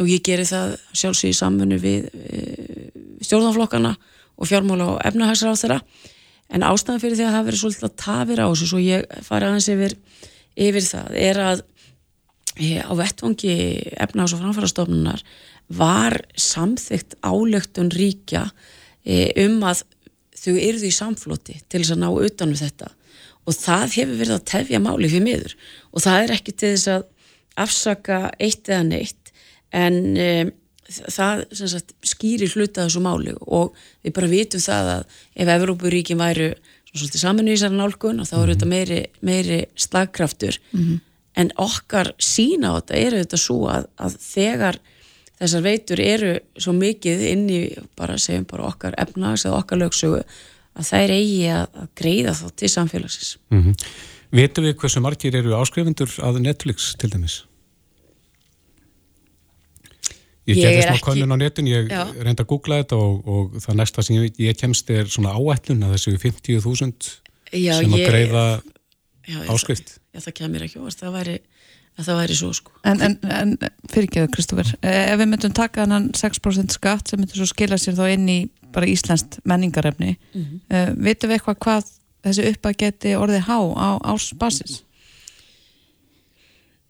Og 0.00 0.10
ég 0.10 0.24
gerir 0.26 0.48
það 0.48 0.74
sjálfsög 0.90 1.30
í 1.30 1.38
samfunnu 1.38 1.78
við 1.82 2.08
uh, 2.10 2.88
stjórnanflokkana 3.24 3.94
og 4.34 4.50
fjármála 4.50 4.90
og 4.94 5.00
efnahagsráð 5.06 5.60
þeirra 5.62 5.80
en 6.54 6.66
ástæðan 6.66 7.02
fyrir 7.02 7.18
því 7.18 7.26
að 7.26 7.36
það 7.36 7.46
verið 7.48 7.62
svolítið 7.62 7.86
að 7.88 7.96
tafir 8.02 8.42
á 8.42 8.46
þessu 8.50 8.68
svo 8.68 8.80
ég 8.82 9.06
fari 9.24 9.48
aðeins 9.48 9.68
yfir, 9.72 9.94
yfir 10.66 10.86
það 10.86 11.16
er 11.22 11.40
að 11.42 11.62
ég, 12.60 12.82
á 12.84 12.92
vettvangi 12.98 13.54
efnahags- 14.04 14.34
og 14.36 14.42
framfærastofnunar 14.42 15.24
var 15.74 16.18
samþygt 16.36 17.16
álöktun 17.24 17.92
ríkja 17.94 18.44
um 19.40 19.64
að 19.64 19.84
þau 20.36 20.54
eruðu 20.58 20.90
í 20.90 20.94
samfloti 20.94 21.56
til 21.68 21.80
þess 21.80 21.94
að 21.94 22.02
ná 22.02 22.08
utanum 22.12 22.58
þetta 22.58 22.90
og 23.44 23.56
það 23.56 23.86
hefur 23.98 24.18
verið 24.20 24.36
að 24.38 24.46
tefja 24.50 24.80
máli 24.82 25.10
fyrir 25.12 25.26
miður. 25.26 25.56
Og 25.92 26.04
það 26.04 26.20
er 26.22 26.34
ekki 26.36 26.54
til 26.56 26.74
þess 26.74 26.92
að 26.94 27.08
afsaka 27.64 28.20
eitt 28.42 28.68
eða 28.70 28.84
neitt 28.88 29.32
en 29.74 29.98
um, 30.14 30.52
það 30.88 31.44
sagt, 31.58 31.94
skýrir 32.06 32.54
hluta 32.54 32.86
þessu 32.86 33.02
máli. 33.04 33.34
Og 33.44 33.74
við 34.04 34.16
bara 34.16 34.30
vitum 34.32 34.62
það 34.64 34.92
að 34.94 35.18
ef 35.34 35.52
Evrópuríkin 35.58 36.20
væru 36.20 36.52
saminu 36.94 37.50
í 37.50 37.56
þessari 37.56 37.78
nálgun 37.78 38.22
og 38.22 38.30
þá 38.30 38.36
eru 38.40 38.54
þetta 38.54 38.70
meiri, 38.70 39.02
meiri 39.20 39.60
slagkraftur. 39.74 40.58
Mm 40.72 40.80
-hmm. 40.80 41.00
en 41.34 41.50
okkar 41.58 42.14
sína 42.18 42.70
á 42.70 42.78
þetta 42.78 42.94
eru 42.94 43.18
þetta 43.18 43.36
svo 43.36 43.66
að, 43.66 43.86
að 43.98 44.18
þegar 44.22 44.78
þessar 45.40 45.62
veitur 45.62 46.00
eru 46.00 46.34
svo 46.56 46.72
mikið 46.72 47.24
inn 47.32 47.48
í 47.50 47.60
bara 47.98 48.18
segjum 48.18 48.46
bara 48.50 48.68
okkar 48.70 48.94
efnags 48.98 49.44
eða 49.44 49.58
okkar 49.58 49.80
lögsögu 49.82 50.22
að 50.74 50.90
þær 50.90 51.14
eigi 51.14 51.40
að 51.54 51.80
greiða 51.98 52.34
þá 52.38 52.44
til 52.60 52.70
samfélagsins. 52.72 53.32
Mm 53.50 53.62
-hmm. 53.62 53.88
Vetum 54.34 54.64
við 54.66 54.76
hversu 54.80 55.00
margir 55.00 55.36
eru 55.38 55.54
áskrifundur 55.54 56.10
að 56.26 56.40
Netflix 56.42 56.94
til 56.98 57.10
dæmis? 57.12 57.44
Ég 60.44 60.60
gerði 60.60 60.82
smá 60.82 60.96
ekki... 60.98 61.04
konun 61.06 61.32
á 61.32 61.36
netin, 61.40 61.68
ég 61.70 61.88
reyndi 62.20 62.42
að 62.42 62.50
googla 62.50 62.82
þetta 62.82 62.96
og, 63.00 63.20
og 63.24 63.54
það 63.64 63.78
næsta 63.80 64.02
sem 64.04 64.16
ég, 64.18 64.40
ég 64.44 64.58
kemst 64.60 64.90
er 64.92 65.08
svona 65.08 65.32
áætlun 65.32 65.86
að 65.86 65.94
þessu 65.96 66.18
50.000 66.20 67.12
sem 67.54 67.94
að 67.96 68.04
greiða 68.04 68.44
áskrift. 69.48 69.96
Já, 70.12 70.20
það 70.20 70.36
kemur 70.40 70.66
ekki 70.66 70.82
óvart, 70.82 71.00
það 71.00 71.16
væri 71.16 71.36
að 71.98 72.08
það 72.08 72.20
væri 72.20 72.36
svo 72.38 72.50
sko. 72.56 72.72
En, 72.88 73.02
en, 73.04 73.16
en 73.30 73.56
fyrirgeðu 73.92 74.30
Kristófur, 74.34 74.70
ef 74.82 75.18
við 75.20 75.28
myndum 75.30 75.54
taka 75.54 75.84
þannan 75.84 76.10
6% 76.18 76.74
skatt 76.74 77.10
sem 77.10 77.20
myndur 77.20 77.38
svo 77.38 77.50
skila 77.50 77.78
sér 77.78 77.98
þá 77.98 78.06
inn 78.16 78.30
í 78.30 78.38
bara 78.74 78.88
Íslandst 78.90 79.38
menningarefni 79.44 80.16
mm 80.16 80.42
-hmm. 80.42 80.58
uh, 80.74 81.04
vitum 81.04 81.30
við 81.30 81.38
eitthvað 81.38 81.60
hvað 81.66 81.92
þessi 82.24 82.48
uppað 82.50 82.80
geti 82.82 83.14
orðið 83.18 83.46
há 83.48 83.58
á 83.78 83.88
ásbasis? 84.14 84.82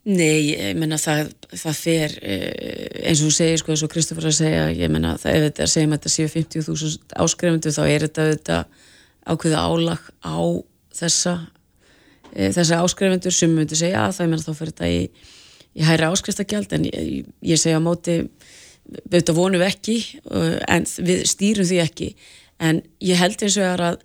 Nei, 0.05 0.53
ég 0.53 0.75
menna 0.77 0.97
það, 1.01 1.31
það 1.49 1.77
fer 1.81 2.11
uh, 2.21 3.07
eins 3.09 3.21
og 3.21 3.29
þú 3.29 3.33
segir 3.37 3.61
sko 3.61 3.73
eins 3.73 3.83
og 3.85 3.93
Kristófur 3.93 4.29
að 4.29 4.39
segja 4.39 4.69
ég 4.71 4.91
menna 4.91 5.17
það 5.21 5.35
ef 5.35 5.47
þetta 5.49 5.67
segjum 5.67 5.93
að 5.93 5.99
þetta 5.99 6.15
séu 6.15 6.27
50.000 6.33 7.19
áskrifundu 7.25 7.75
þá 7.77 7.83
er 7.87 8.07
þetta, 8.07 8.29
þetta 8.33 8.65
ákveða 9.25 9.65
álag 9.65 10.01
á 10.25 10.37
þessa 10.93 11.33
uh, 12.35 12.51
þessa 12.55 12.81
áskrifundur 12.83 13.33
sem 13.35 13.53
myndi 13.55 13.79
segja 13.79 14.05
að 14.05 14.17
það 14.17 14.27
ég 14.27 14.33
menna 14.33 14.45
þá 14.45 14.59
fer 14.59 14.71
þetta 14.73 14.91
í, 14.91 15.01
í 15.75 15.87
hæra 15.87 16.11
áskriftagjald 16.13 16.75
en 16.77 16.87
ég, 16.89 17.29
ég 17.45 17.61
segja 17.61 17.81
á 17.81 17.87
móti 17.87 18.19
auðvitað 18.85 19.37
vonum 19.39 19.63
við 19.63 19.71
ekki 19.71 19.97
uh, 20.29 20.59
en 20.69 20.85
við 21.07 21.25
stýrum 21.31 21.69
því 21.69 21.81
ekki. 21.85 22.11
En 22.61 22.83
ég 23.03 23.19
held 23.19 23.41
eins 23.43 23.57
og 23.59 23.81
að 23.89 24.03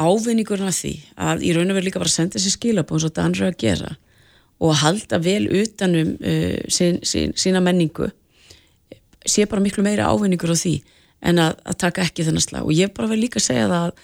ávinningurinn 0.00 0.70
af 0.70 0.78
því 0.78 0.94
að 1.20 1.44
í 1.44 1.52
raun 1.52 1.70
og 1.72 1.76
veru 1.76 1.88
líka 1.88 2.00
bara 2.00 2.08
að 2.08 2.16
senda 2.16 2.40
sér 2.40 2.54
skilabóð 2.54 2.96
eins 2.96 3.04
og 3.04 3.12
þetta 3.12 3.26
andru 3.28 3.48
að 3.50 3.58
gera 3.60 3.90
og 4.62 4.70
að 4.70 4.80
halda 4.84 5.18
vel 5.20 5.44
utanum 5.58 6.14
uh, 6.16 6.58
sín, 6.72 7.00
sín, 7.04 7.34
sína 7.36 7.60
menningu 7.64 8.08
sé 9.26 9.46
bara 9.46 9.62
miklu 9.62 9.84
meira 9.84 10.08
ávinningur 10.10 10.54
á 10.54 10.58
því 10.58 10.76
en 11.22 11.38
að, 11.42 11.58
að 11.66 11.78
taka 11.84 12.06
ekki 12.06 12.26
þennan 12.26 12.44
slag. 12.44 12.66
Og 12.66 12.74
ég 12.74 12.92
bara 12.94 13.10
verði 13.10 13.26
líka 13.26 13.38
að 13.38 13.46
segja 13.46 13.68
það 13.70 13.86
að 13.86 14.02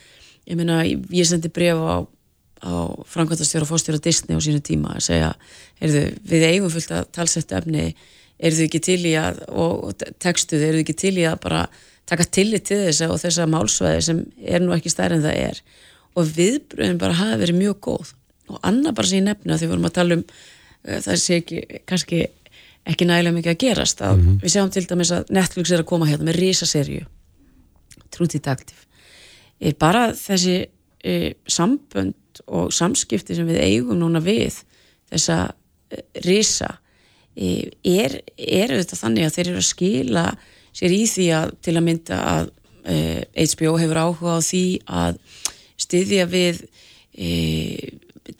ég, 0.50 0.58
meina, 0.60 0.78
ég 0.86 1.28
sendi 1.28 1.50
bref 1.54 1.80
á, 1.82 1.96
á 2.62 2.74
framkvæmtastjóra 3.06 3.66
og 3.66 3.70
fórstjóra 3.70 4.00
Disney 4.02 4.38
á 4.38 4.40
sínu 4.42 4.62
tíma 4.64 4.96
að 4.96 5.04
segja 5.08 5.32
heyrðu, 5.80 6.04
við 6.26 6.46
eigum 6.48 6.72
fullt 6.74 6.94
að 6.94 7.10
talsettu 7.14 7.58
efni 7.58 7.84
eru 8.38 8.56
þau 8.56 8.64
ekki 8.64 8.80
til 8.86 9.00
í 9.06 9.14
að 9.18 9.42
og 9.50 10.06
textuð, 10.22 10.62
eru 10.62 10.78
þau 10.78 10.84
ekki 10.84 10.96
til 11.02 11.14
í 11.18 11.26
að 11.28 11.40
bara 11.44 11.66
taka 12.08 12.24
tillit 12.24 12.66
til 12.68 12.80
þess 12.86 13.04
og 13.08 13.20
þessa 13.20 13.48
málsvæði 13.50 14.04
sem 14.06 14.22
er 14.40 14.64
nú 14.64 14.74
ekki 14.76 14.92
stærn 14.92 15.18
en 15.18 15.26
það 15.26 15.42
er? 15.42 15.60
Og 16.16 16.30
viðbröðin 16.38 17.00
bara 17.00 17.18
hafa 17.18 17.36
verið 17.42 17.58
mjög 17.58 17.80
góð. 17.84 18.14
Og 18.48 18.62
annað 18.64 18.96
bara 18.96 19.10
sem 19.10 19.20
ég 19.20 19.26
nefna 19.26 19.58
því 19.58 19.66
við 19.66 19.72
vorum 19.74 19.88
að 19.88 19.96
tala 19.98 20.16
um 20.16 20.24
uh, 20.24 20.98
það 21.04 21.20
sé 21.24 21.40
ekki, 21.42 21.62
kannski 21.88 22.22
ekki 22.88 23.08
nægilega 23.08 23.36
mikið 23.36 23.52
að 23.52 23.62
gerast 23.64 24.00
að 24.00 24.16
mm 24.16 24.26
-hmm. 24.26 24.40
við 24.42 24.54
sjáum 24.54 24.70
til 24.72 24.86
dæmis 24.88 25.12
að 25.12 25.32
Netflix 25.36 25.70
er 25.70 25.82
að 25.82 25.90
koma 25.90 26.08
hérna 26.08 26.24
með 26.24 26.38
risaserju 26.40 27.04
True 28.10 28.26
Detective. 28.26 28.80
Er 29.60 29.74
bara 29.74 30.12
þessi 30.16 30.68
e, 31.04 31.34
sambönd 31.44 32.14
og 32.46 32.72
samskipti 32.74 33.36
sem 33.36 33.48
við 33.48 33.62
eigum 33.64 33.98
núna 34.00 34.22
við 34.24 34.62
þessa 35.10 35.38
e, 35.90 36.02
risa 36.26 36.76
er, 37.38 38.18
er 38.36 38.72
auðvitað 38.74 39.02
þannig 39.02 39.26
að 39.26 39.34
þeir 39.36 39.48
eru 39.48 39.60
að 39.60 39.68
skila 39.68 40.24
sér 40.74 40.94
í 40.94 41.04
því 41.10 41.28
að 41.38 41.52
til 41.66 41.76
að 41.76 41.86
mynda 41.86 42.18
að 42.32 42.50
e, 42.84 42.96
HBO 43.54 43.76
hefur 43.78 44.02
áhuga 44.02 44.38
á 44.38 44.40
því 44.42 44.64
að 44.86 45.20
styðja 45.78 46.26
við 46.30 46.64
e, 47.14 47.28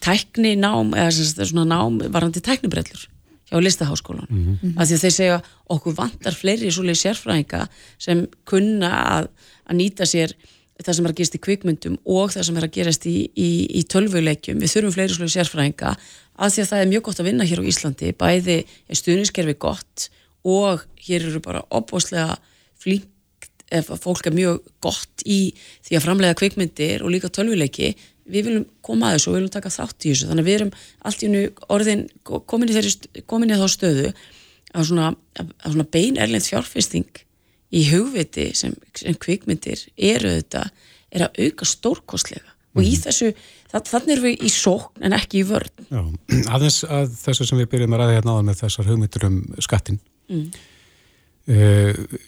tækni 0.02 0.56
nám 0.58 0.92
eða 0.98 1.12
svona 1.38 1.66
nám 1.68 2.02
varandi 2.12 2.42
tæknibrellur 2.44 3.06
hjá 3.48 3.60
listaháskólan 3.64 4.26
mm 4.28 4.58
-hmm. 4.62 4.72
af 4.76 4.88
því 4.88 4.94
að 4.94 5.02
þeir 5.04 5.16
segja 5.16 5.42
okkur 5.68 5.94
vantar 5.96 6.34
fleiri 6.34 6.70
svolítið 6.70 7.02
sérfræðinga 7.02 7.66
sem 7.98 8.26
kunna 8.44 8.90
að, 9.16 9.28
að 9.64 9.76
nýta 9.76 10.06
sér 10.06 10.34
það 10.78 10.94
sem 10.94 11.06
er 11.06 11.12
að 11.12 11.18
gerast 11.18 11.36
í 11.36 11.40
kvikmyndum 11.42 11.98
og 12.06 12.32
það 12.34 12.46
sem 12.48 12.58
er 12.58 12.66
að 12.66 12.74
gerast 12.76 13.06
í, 13.10 13.16
í, 13.34 13.50
í 13.80 13.82
tölvuleikjum. 13.90 14.60
Við 14.62 14.72
þurfum 14.74 14.94
fleiri 14.94 15.16
svolítið 15.16 15.34
sérfræðinga 15.34 15.94
að 16.38 16.54
því 16.54 16.62
að 16.62 16.70
það 16.70 16.82
er 16.82 16.90
mjög 16.92 17.04
gott 17.08 17.22
að 17.22 17.28
vinna 17.28 17.48
hér 17.50 17.62
á 17.62 17.68
Íslandi. 17.72 18.12
Bæði 18.18 18.58
er 18.62 19.00
stuðniskerfi 19.00 19.56
gott 19.58 20.06
og 20.46 20.84
hér 21.08 21.26
eru 21.26 21.42
bara 21.42 21.64
opbóslega 21.74 22.38
flink, 22.78 23.08
ef 23.74 23.90
fólk 24.00 24.30
er 24.30 24.36
mjög 24.38 24.62
gott 24.84 25.26
í 25.26 25.40
því 25.84 25.98
að 25.98 26.06
framlega 26.06 26.38
kvikmyndir 26.38 27.02
og 27.02 27.12
líka 27.12 27.32
tölvuleiki. 27.34 27.92
Við 28.28 28.46
viljum 28.46 28.66
koma 28.84 29.10
að 29.10 29.18
þessu 29.18 29.28
og 29.28 29.34
við 29.34 29.40
viljum 29.40 29.54
taka 29.58 29.74
þátt 29.74 30.04
í 30.04 30.12
þessu. 30.12 30.30
Þannig 30.30 30.44
að 30.44 30.50
við 30.50 30.58
erum 30.60 30.74
allt 31.08 31.24
í 31.24 31.46
orðin 31.74 32.04
komin 32.22 32.70
í, 32.70 32.76
þeirri, 32.76 33.24
komin 33.26 33.50
í 33.50 33.58
þá 33.58 33.66
stöðu 33.72 34.12
að 34.76 34.90
svona, 34.92 35.10
svona 35.64 35.88
bein 35.90 36.20
erlend 36.20 36.46
fjárfesting 36.46 37.24
í 37.74 37.84
hugviti 37.90 38.50
sem, 38.56 38.76
sem 38.96 39.16
kvikmyndir 39.20 39.82
eru 39.96 40.38
þetta 40.38 40.68
er 41.12 41.26
að 41.28 41.42
auka 41.46 41.68
stórkostlega 41.68 42.54
og 42.76 42.84
í 42.84 42.92
mhm. 42.92 43.02
þessu, 43.06 43.30
þannig 43.72 44.14
erum 44.14 44.26
við 44.28 44.46
í 44.46 44.50
sókn 44.52 45.04
en 45.08 45.16
ekki 45.16 45.42
í 45.42 45.46
vörn 45.48 45.86
Já, 45.88 46.02
aðeins 46.54 46.80
að 46.84 47.12
þessu 47.24 47.48
sem 47.48 47.60
við 47.62 47.70
byrjum 47.74 47.96
að 47.96 48.02
ræða 48.04 48.16
hérna 48.18 48.34
áðan 48.36 48.50
með 48.50 48.64
þessar 48.64 48.90
hugmyndur 48.92 49.28
um 49.28 49.38
skattin 49.64 50.00
mm. 50.28 50.44
uh, 51.52 52.18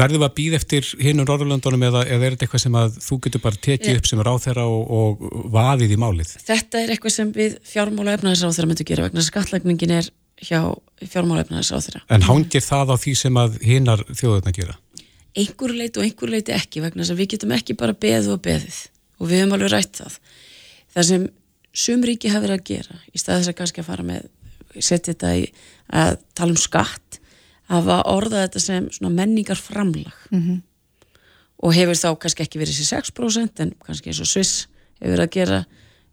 verðum 0.00 0.22
við 0.22 0.28
að 0.28 0.36
býða 0.38 0.58
eftir 0.60 0.88
hinn 1.02 1.22
úr 1.22 1.30
Norrlöndunum 1.30 1.84
eða, 1.88 2.04
eða 2.06 2.26
er 2.26 2.34
þetta 2.36 2.46
eitthvað 2.46 2.64
sem 2.64 2.78
að 2.78 2.98
þú 3.02 3.20
getur 3.26 3.42
bara 3.42 3.62
tekið 3.66 3.98
upp 3.98 4.10
sem 4.10 4.22
er 4.22 4.30
á 4.30 4.34
þeirra 4.44 4.66
og, 4.70 4.92
og 5.00 5.24
vaðið 5.54 5.94
í 5.96 5.98
málið? 5.98 6.34
Þetta 6.46 6.82
er 6.82 6.92
eitthvað 6.94 7.16
sem 7.16 7.32
við 7.34 7.56
fjármála 7.66 8.14
efnaðisráð 8.18 8.58
þeirra 8.58 8.70
myndum 8.70 8.90
gera 8.90 9.06
vegna 9.08 9.24
skatlækningin 9.26 9.96
er 9.98 10.10
hjá 10.40 10.60
fjármála 11.00 11.44
efnaðisráð 11.44 11.86
þeirra 11.86 12.02
En 12.16 12.26
hangir 12.28 12.64
það 12.64 12.94
á 12.94 12.96
því 13.00 13.14
sem 13.22 13.40
að 13.40 13.58
hinnar 13.64 14.04
þjóðurna 14.08 14.54
gera? 14.56 14.78
Einhver 15.38 15.74
leiti 15.76 16.00
og 16.00 16.06
einhver 16.06 16.32
leiti 16.32 16.54
ekki 16.56 16.82
vegna 16.84 17.04
þess 17.04 17.14
að 17.14 17.20
við 17.22 17.30
getum 17.34 17.54
ekki 17.56 17.76
bara 17.78 17.96
beðið 17.96 18.32
og 18.34 18.42
beðið 18.44 18.80
og 19.20 19.30
við 19.30 19.42
hefum 19.42 19.56
alveg 19.56 19.72
rætt 19.74 20.00
það 20.00 20.18
það 20.94 21.08
sem 21.10 21.26
sumríki 21.70 22.32
hafa 22.32 22.46
verið 22.46 22.58
að 22.58 22.68
gera 22.72 22.98
í 23.12 23.20
stað 23.20 23.40
þess 23.40 23.52
að 23.52 23.58
kannski 23.60 23.82
að 23.82 23.90
fara 23.90 24.06
með 24.06 24.28
setja 24.78 25.12
þetta 25.12 25.34
í 25.38 25.44
að 26.00 26.16
tala 26.38 26.54
um 26.54 26.60
skatt 26.60 27.20
hafa 27.70 28.00
orðað 28.10 28.46
þetta 28.46 28.64
sem 28.64 28.88
menningar 29.14 29.60
framlag 29.60 30.16
mm 30.30 30.40
-hmm. 30.40 30.58
og 31.62 31.74
hefur 31.74 31.98
þá 31.98 32.10
kannski 32.18 32.46
ekki 32.46 32.62
verið 32.62 32.80
sér 32.80 33.02
6% 33.02 33.62
en 33.64 33.74
kannski 33.86 34.10
eins 34.10 34.22
og 34.22 34.30
Sviss 34.30 34.66
hefur 35.00 35.14
verið 35.14 35.26
að 35.26 35.36
gera 35.38 35.64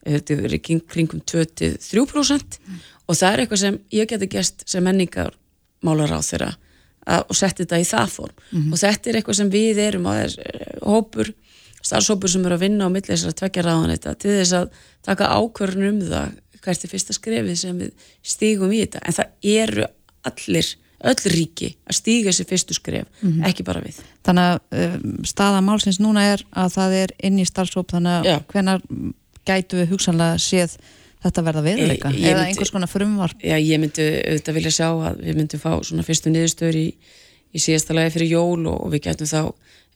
hefur 0.06 0.42
verið 0.44 0.62
kringum 0.88 1.22
23% 1.22 2.60
mm. 2.60 2.80
Og 3.08 3.16
það 3.16 3.34
er 3.34 3.44
eitthvað 3.44 3.64
sem 3.64 3.80
ég 3.96 4.10
geti 4.12 4.30
gæst 4.32 4.64
sem 4.70 4.84
menningar 4.84 5.34
málar 5.86 6.14
á 6.14 6.20
þeirra 6.20 6.54
og 7.08 7.36
setja 7.38 7.64
þetta 7.64 7.80
í 7.80 7.86
það 7.88 8.10
form 8.12 8.34
mm 8.36 8.62
-hmm. 8.62 8.72
og 8.74 8.80
þetta 8.82 9.10
er 9.10 9.20
eitthvað 9.20 9.40
sem 9.40 9.52
við 9.52 9.78
erum 9.80 10.10
á 10.10 10.14
þess 10.18 10.40
eh, 10.44 10.74
hópur 10.84 11.34
starfsópur 11.82 12.30
sem 12.30 12.46
eru 12.46 12.58
að 12.58 12.66
vinna 12.66 12.88
á 12.88 12.90
millir 12.92 13.16
þessar 13.16 13.38
tvekja 13.38 13.64
ráðanleita 13.64 14.16
til 14.16 14.34
þess 14.36 14.54
að 14.54 14.68
taka 15.06 15.32
ákvörðun 15.40 15.90
um 15.94 16.02
það 16.02 16.36
hvert 16.62 16.84
er 16.84 16.92
fyrsta 16.92 17.14
skrefið 17.14 17.56
sem 17.56 17.80
við 17.80 18.12
stígum 18.24 18.74
í 18.76 18.82
þetta 18.84 19.04
en 19.06 19.18
það 19.20 19.28
eru 19.44 19.88
allir 20.28 20.74
öll 21.08 21.32
ríki 21.32 21.70
að 21.86 21.96
stíga 22.00 22.32
þessi 22.32 22.46
fyrstu 22.50 22.74
skref 22.74 23.06
mm 23.22 23.32
-hmm. 23.32 23.48
ekki 23.48 23.64
bara 23.64 23.82
við 23.82 24.02
Þannig 24.26 24.44
að 24.44 24.60
um, 24.84 25.26
staða 25.26 25.62
málsins 25.62 26.00
núna 26.00 26.24
er 26.34 26.44
að 26.52 26.74
það 26.74 26.96
er 27.02 27.14
inn 27.24 27.40
í 27.40 27.46
starfsóp 27.46 27.92
þannig 27.92 28.26
að 28.26 28.44
hvenar 28.52 28.82
gætu 29.46 29.78
við 29.78 29.92
hugsanlega 29.94 30.38
séð 30.38 30.78
þetta 31.28 31.46
verða 31.48 31.64
veruleika? 31.66 32.12
e, 32.12 32.22
eða 32.22 32.42
myndi, 32.42 32.52
einhvers 32.52 32.74
konar 32.76 32.92
frumvarp? 32.92 33.44
Já, 33.44 33.58
ég 33.60 33.82
myndi 33.84 34.08
auðvitað 34.24 34.60
vilja 34.60 34.76
sjá 34.78 34.88
að 34.90 35.24
við 35.24 35.42
myndum 35.42 35.64
fá 35.64 35.72
svona 35.88 36.06
fyrstu 36.08 36.34
niðurstöður 36.34 36.80
í, 36.80 36.86
í 37.54 37.64
síðasta 37.64 37.98
lagi 37.98 38.16
fyrir 38.16 38.34
jól 38.36 38.64
og, 38.66 38.80
og 38.88 38.94
við 38.96 39.06
gætum 39.10 39.30
þá 39.30 39.42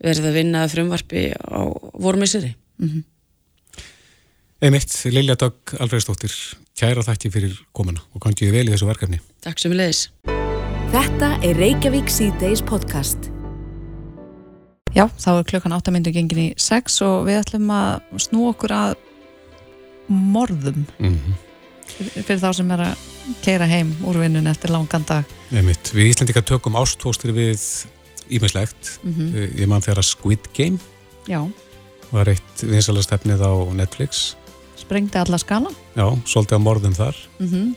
verið 0.02 0.30
að 0.30 0.38
vinna 0.40 0.66
frumvarpi 0.72 1.26
á 1.38 1.62
vormesseri 2.02 2.54
mm 2.54 2.90
-hmm. 2.90 3.08
Einmitt, 4.62 4.94
Lilja 5.10 5.36
Dag 5.42 5.56
Alfredsdóttir 5.82 6.34
kæra 6.78 7.02
þakki 7.02 7.32
fyrir 7.34 7.58
komuna 7.74 8.02
og 8.14 8.22
kankiði 8.22 8.52
vel 8.52 8.68
í 8.70 8.74
þessu 8.76 8.86
verkefni. 8.86 9.18
Takk 9.42 9.58
sem 9.58 9.74
við 9.74 9.82
leiðis 9.82 10.10
Þetta 10.92 11.28
er 11.48 11.56
Reykjavík 11.56 12.10
C-Days 12.12 12.62
podcast. 12.68 13.30
Já, 14.92 15.06
þá 15.16 15.30
er 15.38 15.46
klukkan 15.48 15.76
8 15.78 15.94
myndu 15.96 16.12
gengin 16.12 16.42
í 16.42 16.48
6 16.60 16.98
og 17.06 17.30
við 17.30 17.38
ætlum 17.40 17.70
að 17.72 18.02
snú 18.20 18.50
okkur 18.50 18.74
að 18.76 18.96
morðum 20.12 20.86
mm 21.00 21.16
-hmm. 21.16 21.34
fyrir 22.24 22.42
þá 22.42 22.54
sem 22.54 22.72
er 22.72 22.86
að 22.90 23.10
keira 23.44 23.68
heim 23.70 23.94
úr 24.08 24.20
vinnun 24.22 24.48
eftir 24.48 24.74
langan 24.74 25.06
dag 25.08 25.26
Einmitt, 25.52 25.92
við 25.94 26.12
Íslandika 26.12 26.42
tökum 26.42 26.78
ástóstir 26.80 27.34
við 27.36 27.60
ímestlegt 28.32 29.00
mm 29.04 29.14
-hmm. 29.14 29.60
ég 29.62 29.68
man 29.68 29.82
þegar 29.82 30.02
að 30.04 30.10
Squid 30.10 30.48
Game 30.54 30.80
Já. 31.28 31.52
var 32.12 32.28
eitt 32.28 32.64
vinsalastefnið 32.64 33.42
á 33.42 33.54
Netflix 33.74 34.36
Sprengti 34.76 35.18
alla 35.18 35.38
skala 35.38 35.70
Já, 35.96 36.08
svolítið 36.26 36.58
á 36.58 36.62
morðum 36.62 36.96
þar 36.96 37.16
mm 37.40 37.48
-hmm. 37.48 37.76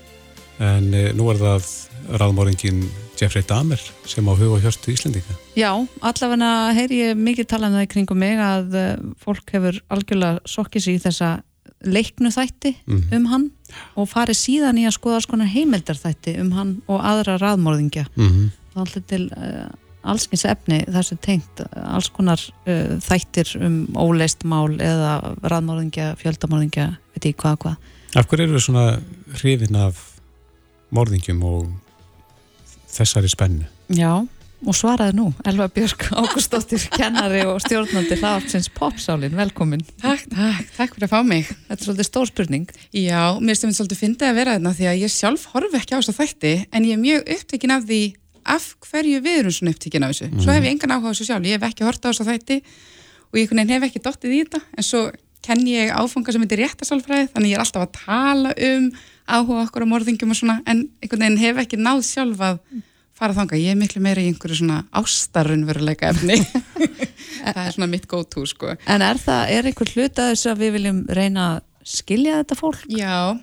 en 0.58 0.94
e, 0.94 1.12
nú 1.12 1.30
er 1.30 1.36
það 1.36 1.64
raðmóringin 2.08 2.90
Jeffrey 3.20 3.44
Dahmer 3.46 3.80
sem 4.06 4.26
á 4.26 4.32
huga 4.34 4.60
hjörstu 4.60 4.92
Íslandika 4.92 5.34
Já, 5.56 5.86
allavega 6.00 6.72
heyr 6.72 6.90
ég 6.92 7.16
mikið 7.16 7.46
talað 7.46 7.68
um 7.68 7.76
það 7.76 7.86
í 7.86 7.92
kringum 7.92 8.18
mig 8.18 8.38
að 8.38 8.74
e, 8.74 8.98
fólk 9.18 9.50
hefur 9.52 9.82
algjörlega 9.88 10.40
sokkis 10.44 10.86
í 10.86 10.98
þessa 10.98 11.42
leiknu 11.84 12.32
þætti 12.34 12.74
mm 12.74 12.98
-hmm. 12.98 13.16
um 13.16 13.26
hann 13.26 13.46
og 13.96 14.08
farið 14.08 14.38
síðan 14.40 14.78
í 14.78 14.86
að 14.86 14.96
skoða 14.98 15.20
alls 15.20 15.30
konar 15.30 15.46
heimildar 15.46 15.96
þætti 15.96 16.38
um 16.40 16.52
hann 16.52 16.76
og 16.88 17.00
aðra 17.00 17.38
raðmórðingja 17.38 18.06
mm 18.16 18.28
-hmm. 18.28 18.50
alltaf 18.74 19.02
til 19.06 19.30
uh, 19.36 19.68
allskyns 20.02 20.44
efni 20.44 20.84
þessu 20.84 21.16
tengt 21.20 21.60
alls 21.74 22.08
konar 22.08 22.40
uh, 22.66 22.98
þættir 23.00 23.56
um 23.60 23.88
óleist 23.96 24.44
mál 24.44 24.80
eða 24.80 25.36
raðmórðingja, 25.42 26.16
fjöldamórðingja 26.16 26.96
veit 27.14 27.24
ég 27.24 27.36
hvað 27.36 27.56
hvað 27.58 27.76
Af 28.14 28.28
hverju 28.30 28.46
eru 28.46 28.60
svona 28.60 29.00
hrifin 29.40 29.74
af 29.74 29.98
mórðingjum 30.94 31.40
og 31.42 31.70
þessari 32.94 33.30
spennu? 33.32 33.66
Já, 33.90 34.22
og 34.64 34.76
svaraði 34.76 35.16
nú 35.18 35.26
Elva 35.48 35.66
Björk 35.72 36.06
Ágústóttir, 36.14 36.82
kennari 36.94 37.44
og 37.48 37.60
stjórnandi 37.64 38.18
hlaðartsins 38.18 38.70
Popsálin, 38.74 39.34
velkomin. 39.36 39.84
Takk, 40.02 40.26
takk, 40.32 40.70
takk 40.76 40.96
fyrir 40.96 41.08
að 41.08 41.14
fá 41.14 41.20
mig. 41.26 41.48
Þetta 41.68 41.78
er 41.78 41.88
svolítið 41.88 42.08
stór 42.08 42.30
spurning. 42.30 42.74
Já, 42.94 43.22
mér 43.40 43.58
þetta 43.60 43.78
svolítið 43.78 44.02
fyndið 44.02 44.30
að 44.30 44.38
vera 44.40 44.56
þarna 44.56 44.74
því 44.78 44.88
að 44.90 45.00
ég 45.04 45.14
sjálf 45.14 45.48
horfi 45.52 45.80
ekki 45.80 45.96
á 45.96 45.98
þessu 45.98 46.16
þætti 46.18 46.54
en 46.70 46.88
ég 46.88 46.96
er 46.96 47.02
mjög 47.04 47.34
upptekinn 47.36 47.74
af 47.74 47.88
því 47.88 48.02
af 48.54 48.70
hverju 48.84 49.20
við 49.24 49.38
erum 49.42 49.56
svona 49.56 49.74
upptíkin 49.74 50.04
af 50.06 50.14
þessu. 50.14 50.30
Mm. 50.30 50.42
svo 50.44 50.54
hef 50.54 50.66
ég 50.66 50.74
engan 50.74 50.94
áhuga 50.96 51.08
á 51.08 51.12
þessu 51.14 51.28
sjálf, 51.30 51.48
ég 51.48 51.58
hef 51.58 51.68
ekki 51.70 51.86
horta 51.88 52.08
á 52.08 52.10
þessu 52.12 52.26
þætti 52.28 52.58
og 53.30 53.40
ég 53.40 53.54
hef 53.72 53.86
ekki 53.88 54.02
dottið 54.04 54.34
í 54.34 54.42
þetta 54.44 54.60
en 54.76 54.86
svo 54.86 55.04
kenn 55.44 55.66
ég 55.68 55.92
áfanga 55.92 56.32
sem 56.32 56.44
heitir 56.44 56.62
réttasálfræði 56.62 57.30
þannig 57.34 57.52
ég 57.52 57.58
er 57.58 57.64
alltaf 57.64 57.84
að 57.84 57.96
tala 57.98 58.54
um 58.68 58.90
áhuga 59.24 59.64
okkur 59.66 59.84
á 59.84 59.92
morðingum 59.92 60.32
og 60.32 60.38
svona 60.38 60.58
en 60.68 60.86
einhvern 61.02 61.24
veginn 61.24 61.40
hef 61.40 61.60
ekki 61.64 61.80
náð 61.80 62.04
sjálf 62.06 62.44
að 62.44 62.60
fara 63.18 63.36
þanga, 63.36 63.58
ég 63.60 63.74
er 63.74 63.78
miklu 63.78 64.02
meira 64.04 64.22
í 64.22 64.28
einhverju 64.30 64.60
svona 64.60 64.82
ástarunveruleika 64.94 66.10
efni. 66.12 66.40
Það 67.44 67.64
er 67.64 67.74
svona 67.76 67.90
mitt 67.92 68.06
go 68.10 68.22
to 68.26 68.44
sko. 68.48 68.74
En 68.90 69.04
er 69.04 69.18
það, 69.20 69.50
er 69.52 69.68
einhver 69.68 69.90
hlut 69.92 70.20
að 70.22 70.30
þess 70.32 70.48
að 70.50 70.62
við 70.62 70.76
viljum 70.78 71.00
reyna 71.18 71.48
að 71.54 71.58
skilja 71.94 72.38
þetta 72.40 72.58
fólk? 72.58 72.86
Já. 72.88 73.36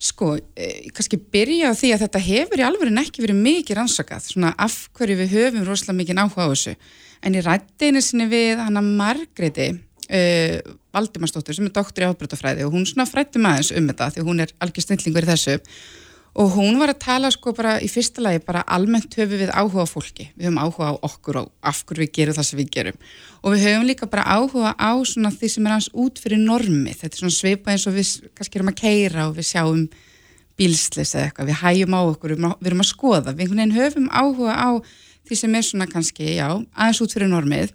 Sko, 0.00 0.30
eh, 0.56 0.88
kannski 0.96 1.18
byrja 1.20 1.72
á 1.72 1.76
því 1.76 1.92
að 1.92 2.04
þetta 2.06 2.22
hefur 2.24 2.62
í 2.62 2.64
alveg 2.64 3.00
ekki 3.02 3.24
verið 3.24 3.40
mikið 3.42 3.80
rannsakað, 3.80 4.28
svona 4.30 4.54
af 4.56 4.76
hverju 4.96 5.18
við 5.18 5.34
höfum 5.34 5.66
rosalega 5.66 5.98
mikið 5.98 6.22
áhuga 6.22 6.46
á 6.46 6.52
þessu. 6.52 6.76
En 7.20 7.36
í 7.36 7.42
rættinu 7.44 8.00
sinni 8.04 8.28
við 8.30 8.62
hana 8.62 8.80
Margreði 8.80 9.72
uh, 9.74 10.76
Valdimarsdóttur 10.94 11.56
sem 11.56 11.68
er 11.68 11.74
doktor 11.74 12.06
í 12.06 12.10
ábreytafræði 12.10 12.66
og 12.66 12.74
hún 12.74 12.86
svona 12.88 13.08
frætti 13.08 13.42
maður 13.42 13.76
um 13.78 13.90
þetta 13.90 14.12
því 14.14 14.26
hún 14.26 14.44
er 14.46 14.54
algjör 14.62 14.86
snillingur 14.86 15.26
í 15.26 15.30
þessu 15.30 15.58
og 16.34 16.52
hún 16.54 16.78
var 16.78 16.92
að 16.92 17.00
tala 17.02 17.30
sko 17.34 17.52
bara 17.56 17.78
í 17.82 17.88
fyrsta 17.90 18.22
lagi 18.22 18.42
bara 18.46 18.62
almennt 18.70 19.16
höfum 19.18 19.40
við 19.40 19.50
áhuga 19.50 19.82
á 19.82 19.88
fólki. 19.90 20.28
Við 20.36 20.46
höfum 20.46 20.60
áhuga 20.62 20.90
á 20.90 20.94
okkur 21.08 21.40
og 21.42 21.48
af 21.66 21.82
hverju 21.88 22.04
við 22.04 22.12
gerum 22.18 22.36
það 22.38 22.46
sem 22.48 22.60
við 22.60 22.70
gerum. 22.76 23.00
Og 23.42 23.56
við 23.56 23.64
höfum 23.66 23.88
líka 23.88 24.10
bara 24.10 24.28
áhuga 24.38 24.76
á 24.78 24.92
svona 25.02 25.32
því 25.34 25.50
sem 25.50 25.66
er 25.66 25.74
hans 25.74 25.90
út 25.90 26.22
fyrir 26.22 26.38
normi. 26.38 26.94
Þetta 26.94 27.16
er 27.16 27.24
svona 27.24 27.38
sveipa 27.38 27.74
eins 27.74 27.88
og 27.90 27.98
við 27.98 28.30
kannski 28.38 28.60
erum 28.60 28.70
að 28.70 28.80
keira 28.82 29.26
og 29.26 29.36
við 29.40 29.50
sjáum 29.50 29.84
bílslis 30.60 31.14
eða 31.16 31.30
eitthvað, 31.30 31.50
við 31.50 31.60
hægjum 31.64 31.96
á 31.96 32.00
okkur 32.04 32.34
við 32.36 32.68
erum 32.70 32.84
að 32.84 32.90
skoða, 32.90 33.34
við 33.36 33.54
höfum 33.74 34.10
áhuga 34.12 34.54
á 34.54 34.70
því 35.28 35.38
sem 35.38 35.54
er 35.54 35.64
svona 35.64 35.86
kannski, 35.88 36.34
já, 36.36 36.48
aðeins 36.74 37.00
út 37.04 37.14
fyrir 37.14 37.30
normið 37.30 37.72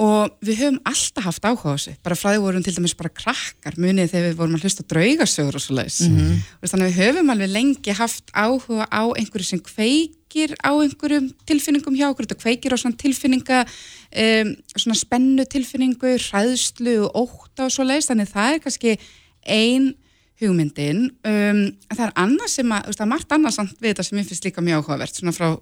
og 0.00 0.32
við 0.44 0.62
höfum 0.62 0.78
alltaf 0.88 1.26
haft 1.26 1.44
áhuga 1.44 1.72
á 1.72 1.76
þessu. 1.76 1.92
Bara 2.04 2.16
frá 2.16 2.30
því 2.32 2.40
vorum 2.40 2.64
til 2.64 2.72
dæmis 2.76 2.96
bara 2.96 3.12
krakkar 3.12 3.76
munið 3.76 4.14
þegar 4.14 4.30
við 4.30 4.38
vorum 4.38 4.56
að 4.56 4.64
hlusta 4.64 4.84
draugasögur 4.88 5.58
og 5.58 5.64
svo 5.64 5.76
leiðis 5.76 6.00
mm 6.06 6.16
-hmm. 6.16 6.38
þannig 6.70 6.86
að 6.86 6.90
við 6.90 7.00
höfum 7.02 7.32
alveg 7.34 7.50
lengi 7.50 7.92
haft 7.92 8.32
áhuga 8.32 8.86
á 8.88 9.02
einhverju 9.12 9.44
sem 9.44 9.60
kveikir 9.60 10.56
á 10.64 10.72
einhverjum 10.72 11.30
tilfinningum 11.44 11.96
hjá 11.96 12.08
okkur. 12.08 12.24
Þetta 12.24 12.42
kveikir 12.42 12.72
á 12.72 12.76
svona 12.80 12.96
tilfinninga 12.96 13.58
um, 13.68 14.56
svona 14.76 14.96
spennu 14.96 15.44
tilfinningu 15.44 16.16
hræðslu 16.16 16.94
og 17.04 17.10
óta 17.28 17.68
og 17.68 17.72
svo 17.72 17.84
leiðis 17.84 18.08
þannig 18.08 18.28
að 18.28 18.34
það 18.34 18.54
er 18.54 18.60
kannski 18.64 18.98
ein 19.44 19.94
hugmyndin. 20.40 21.10
Um, 21.28 21.76
það 21.92 22.06
er 22.06 22.12
annað 22.16 22.48
sem 22.48 22.72
að, 22.72 22.94
það 22.96 23.04
er 23.04 23.12
margt 23.12 23.32
annað 23.32 23.52
samt 23.52 23.76
við 23.80 23.90
þetta 23.92 24.02
sem 24.02 24.18
ég 24.18 24.28
finnst 24.28 24.44
líka 24.44 24.64
mjög 24.64 24.80
áhugavert 24.80 25.14
svona 25.14 25.36
frá 25.36 25.60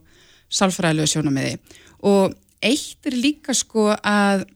sálfræðilegu 0.48 1.10
sjónamiði 1.10 1.58
og 2.06 2.36
eitt 2.64 3.06
er 3.08 3.16
líka 3.16 3.54
sko 3.56 3.90
að 3.96 4.46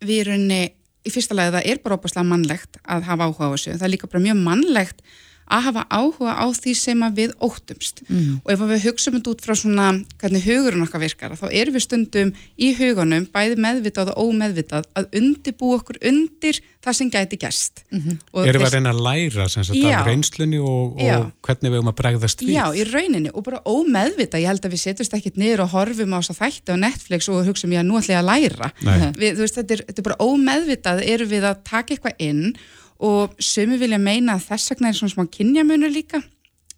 við 0.00 0.22
erum 0.24 0.46
í 0.50 1.10
fyrsta 1.12 1.36
lagi 1.36 1.54
það 1.56 1.68
er 1.72 1.80
bara 1.84 1.96
óbúslega 1.98 2.28
mannlegt 2.28 2.78
að 2.84 3.06
hafa 3.08 3.28
áhuga 3.28 3.48
á 3.48 3.52
þessu. 3.54 3.76
Það 3.76 3.86
er 3.86 3.94
líka 3.94 4.10
bara 4.10 4.24
mjög 4.26 4.40
mannlegt 4.44 5.04
að 5.50 5.66
hafa 5.68 5.84
áhuga 5.90 6.34
á 6.38 6.46
því 6.54 6.74
sem 6.78 7.04
við 7.16 7.34
óttumst 7.42 8.02
mm. 8.06 8.40
og 8.44 8.52
ef 8.54 8.64
við 8.70 8.84
hugsaum 8.86 9.16
þetta 9.18 9.32
út 9.34 9.44
frá 9.44 9.54
svona 9.58 9.86
hvernig 10.20 10.46
hugurinn 10.46 10.86
okkar 10.86 11.04
virkar 11.04 11.36
þá 11.38 11.46
erum 11.50 11.76
við 11.76 11.86
stundum 11.86 12.32
í 12.56 12.72
hugunum 12.78 13.26
bæði 13.34 13.58
meðvitað 13.60 14.12
og 14.14 14.30
ómeðvitað 14.30 14.88
að 14.98 15.08
undibú 15.20 15.74
okkur 15.76 16.00
undir 16.10 16.60
það 16.80 16.96
sem 16.96 17.10
gæti 17.12 17.36
gæst 17.40 17.84
mm 17.90 18.00
-hmm. 18.00 18.46
Erum 18.46 18.62
við 18.62 18.66
að 18.66 18.74
reyna 18.74 18.92
að 18.92 19.02
læra 19.04 19.48
sagt, 19.48 19.70
af 19.70 20.06
reynslunni 20.06 20.58
og, 20.58 20.96
og 20.96 21.32
hvernig 21.42 21.70
við 21.70 21.78
erum 21.78 21.92
að 21.92 21.98
bregðast 22.00 22.42
við? 22.42 22.54
Já, 22.54 22.66
í 22.74 22.84
rauninni 22.88 23.30
og 23.34 23.44
bara 23.44 23.60
ómeðvitað, 23.64 24.40
ég 24.40 24.48
held 24.48 24.64
að 24.64 24.72
við 24.72 24.80
setjumst 24.80 25.14
ekkit 25.14 25.36
niður 25.36 25.64
og 25.66 25.72
horfum 25.74 26.14
á 26.16 26.18
þess 26.20 26.32
að 26.32 26.40
þætti 26.40 26.72
á 26.72 26.76
Netflix 26.86 27.28
og 27.28 27.46
hugsaum 27.46 27.72
ég 27.72 27.80
að 27.80 27.88
nú 27.88 27.98
ætla 27.98 28.14
ég 28.14 28.20
að 28.22 28.30
læra 28.32 28.72
við, 29.18 29.36
veist, 29.36 29.54
þetta, 29.54 29.74
er, 29.74 29.84
þetta 29.86 30.00
er 30.00 30.08
bara 30.08 30.22
ómeðvitað 30.24 31.02
erum 31.04 31.28
við 31.28 31.44
að 31.44 31.62
taka 31.64 31.94
eitthvað 31.94 32.16
inn 32.18 32.56
og 33.00 33.34
sömu 33.40 33.78
vilja 33.80 33.98
meina 33.98 34.36
að 34.36 34.46
þess 34.50 34.74
vegna 34.74 34.90
er 34.90 34.98
svona 34.98 35.14
smá 35.14 35.24
kynjamunur 35.32 35.92
líka 35.92 36.20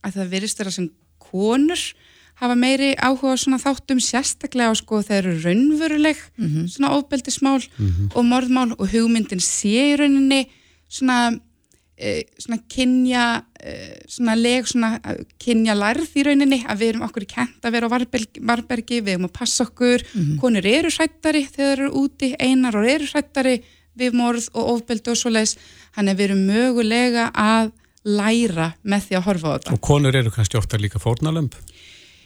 að 0.02 0.18
það 0.18 0.32
verist 0.34 0.58
þeirra 0.58 0.74
sem 0.74 0.90
konur 1.18 1.82
hafa 2.42 2.56
meiri 2.58 2.92
áhuga 2.98 3.36
svona 3.38 3.60
þáttum 3.62 4.00
sérstaklega 4.02 4.72
á 4.72 4.74
sko 4.78 5.02
þeir 5.06 5.20
eru 5.20 5.38
raunveruleg 5.44 6.18
mm 6.36 6.48
-hmm. 6.48 6.66
svona 6.74 6.94
ofbeldismál 6.98 7.62
mm 7.62 7.88
-hmm. 7.88 8.16
og 8.16 8.22
morðmál 8.24 8.74
og 8.78 8.86
hugmyndin 8.92 9.40
sé 9.40 9.94
í 9.94 9.96
rauninni 9.98 10.46
svona, 10.88 11.38
e, 11.96 12.24
svona 12.38 12.58
kynja 12.68 13.44
e, 13.60 13.72
svona 14.08 14.34
leg 14.34 14.66
svona 14.66 15.00
kynja 15.38 15.74
larð 15.74 16.10
í 16.16 16.24
rauninni 16.26 16.64
að 16.66 16.78
við 16.78 16.88
erum 16.88 17.06
okkur 17.08 17.22
í 17.22 17.34
kent 17.36 17.60
að 17.62 17.72
vera 17.72 17.86
á 17.86 17.94
varbergi, 17.94 19.00
við 19.00 19.12
erum 19.14 19.30
að 19.30 19.38
passa 19.38 19.64
okkur 19.64 20.02
mm 20.02 20.20
-hmm. 20.20 20.40
konur 20.40 20.66
eru 20.66 20.90
hrættari 20.90 21.46
þegar 21.46 21.76
þeir 21.76 21.78
eru 21.78 21.90
úti 22.02 22.34
einar 22.38 22.76
og 22.76 22.86
eru 22.86 23.06
hrættari 23.06 23.62
við 23.98 24.16
morð 24.18 24.48
og 24.54 24.74
ofbeldi 24.76 25.12
og 25.12 25.20
svo 25.20 25.32
leiðis 25.32 25.56
hann 25.96 26.08
er 26.08 26.18
verið 26.18 26.42
mögulega 26.46 27.30
að 27.34 27.72
læra 28.02 28.72
með 28.82 29.08
því 29.08 29.18
að 29.18 29.26
horfa 29.28 29.48
á 29.48 29.54
þetta. 29.56 29.74
Og 29.76 29.82
konur 29.84 30.16
eru 30.18 30.32
kannski 30.34 30.58
ofta 30.58 30.80
líka 30.80 31.00
fórnalömp 31.02 31.54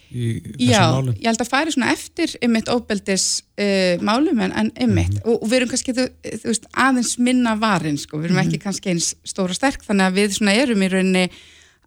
í 0.07 0.39
þessum 0.39 0.69
Já, 0.69 0.83
málum. 0.93 1.11
Já, 1.13 1.19
ég 1.19 1.27
held 1.27 1.43
að 1.43 1.51
færi 1.51 1.73
svona 1.75 1.91
eftir 1.91 2.33
ymmit 2.47 2.71
ofbeldis 2.71 3.25
uh, 3.59 4.05
málum 4.07 4.39
en 4.45 4.71
ymmit 4.71 5.11
mm 5.11 5.17
-hmm. 5.17 5.25
og, 5.27 5.43
og 5.43 5.49
við 5.49 5.57
erum 5.59 5.71
kannski 5.73 5.95
þú, 5.97 6.07
þú 6.23 6.47
veist, 6.51 6.69
aðeins 6.73 7.17
minna 7.19 7.55
varin 7.59 7.97
sko, 7.97 8.17
við 8.17 8.29
erum 8.29 8.41
ekki 8.43 8.57
-hmm. 8.57 8.63
kannski 8.63 8.89
eins 8.89 9.15
stóra 9.23 9.53
sterk 9.53 9.83
þannig 9.83 10.07
að 10.07 10.17
við 10.19 10.37
svona 10.37 10.53
erum 10.53 10.81
í 10.81 10.87
rauninni 10.87 11.29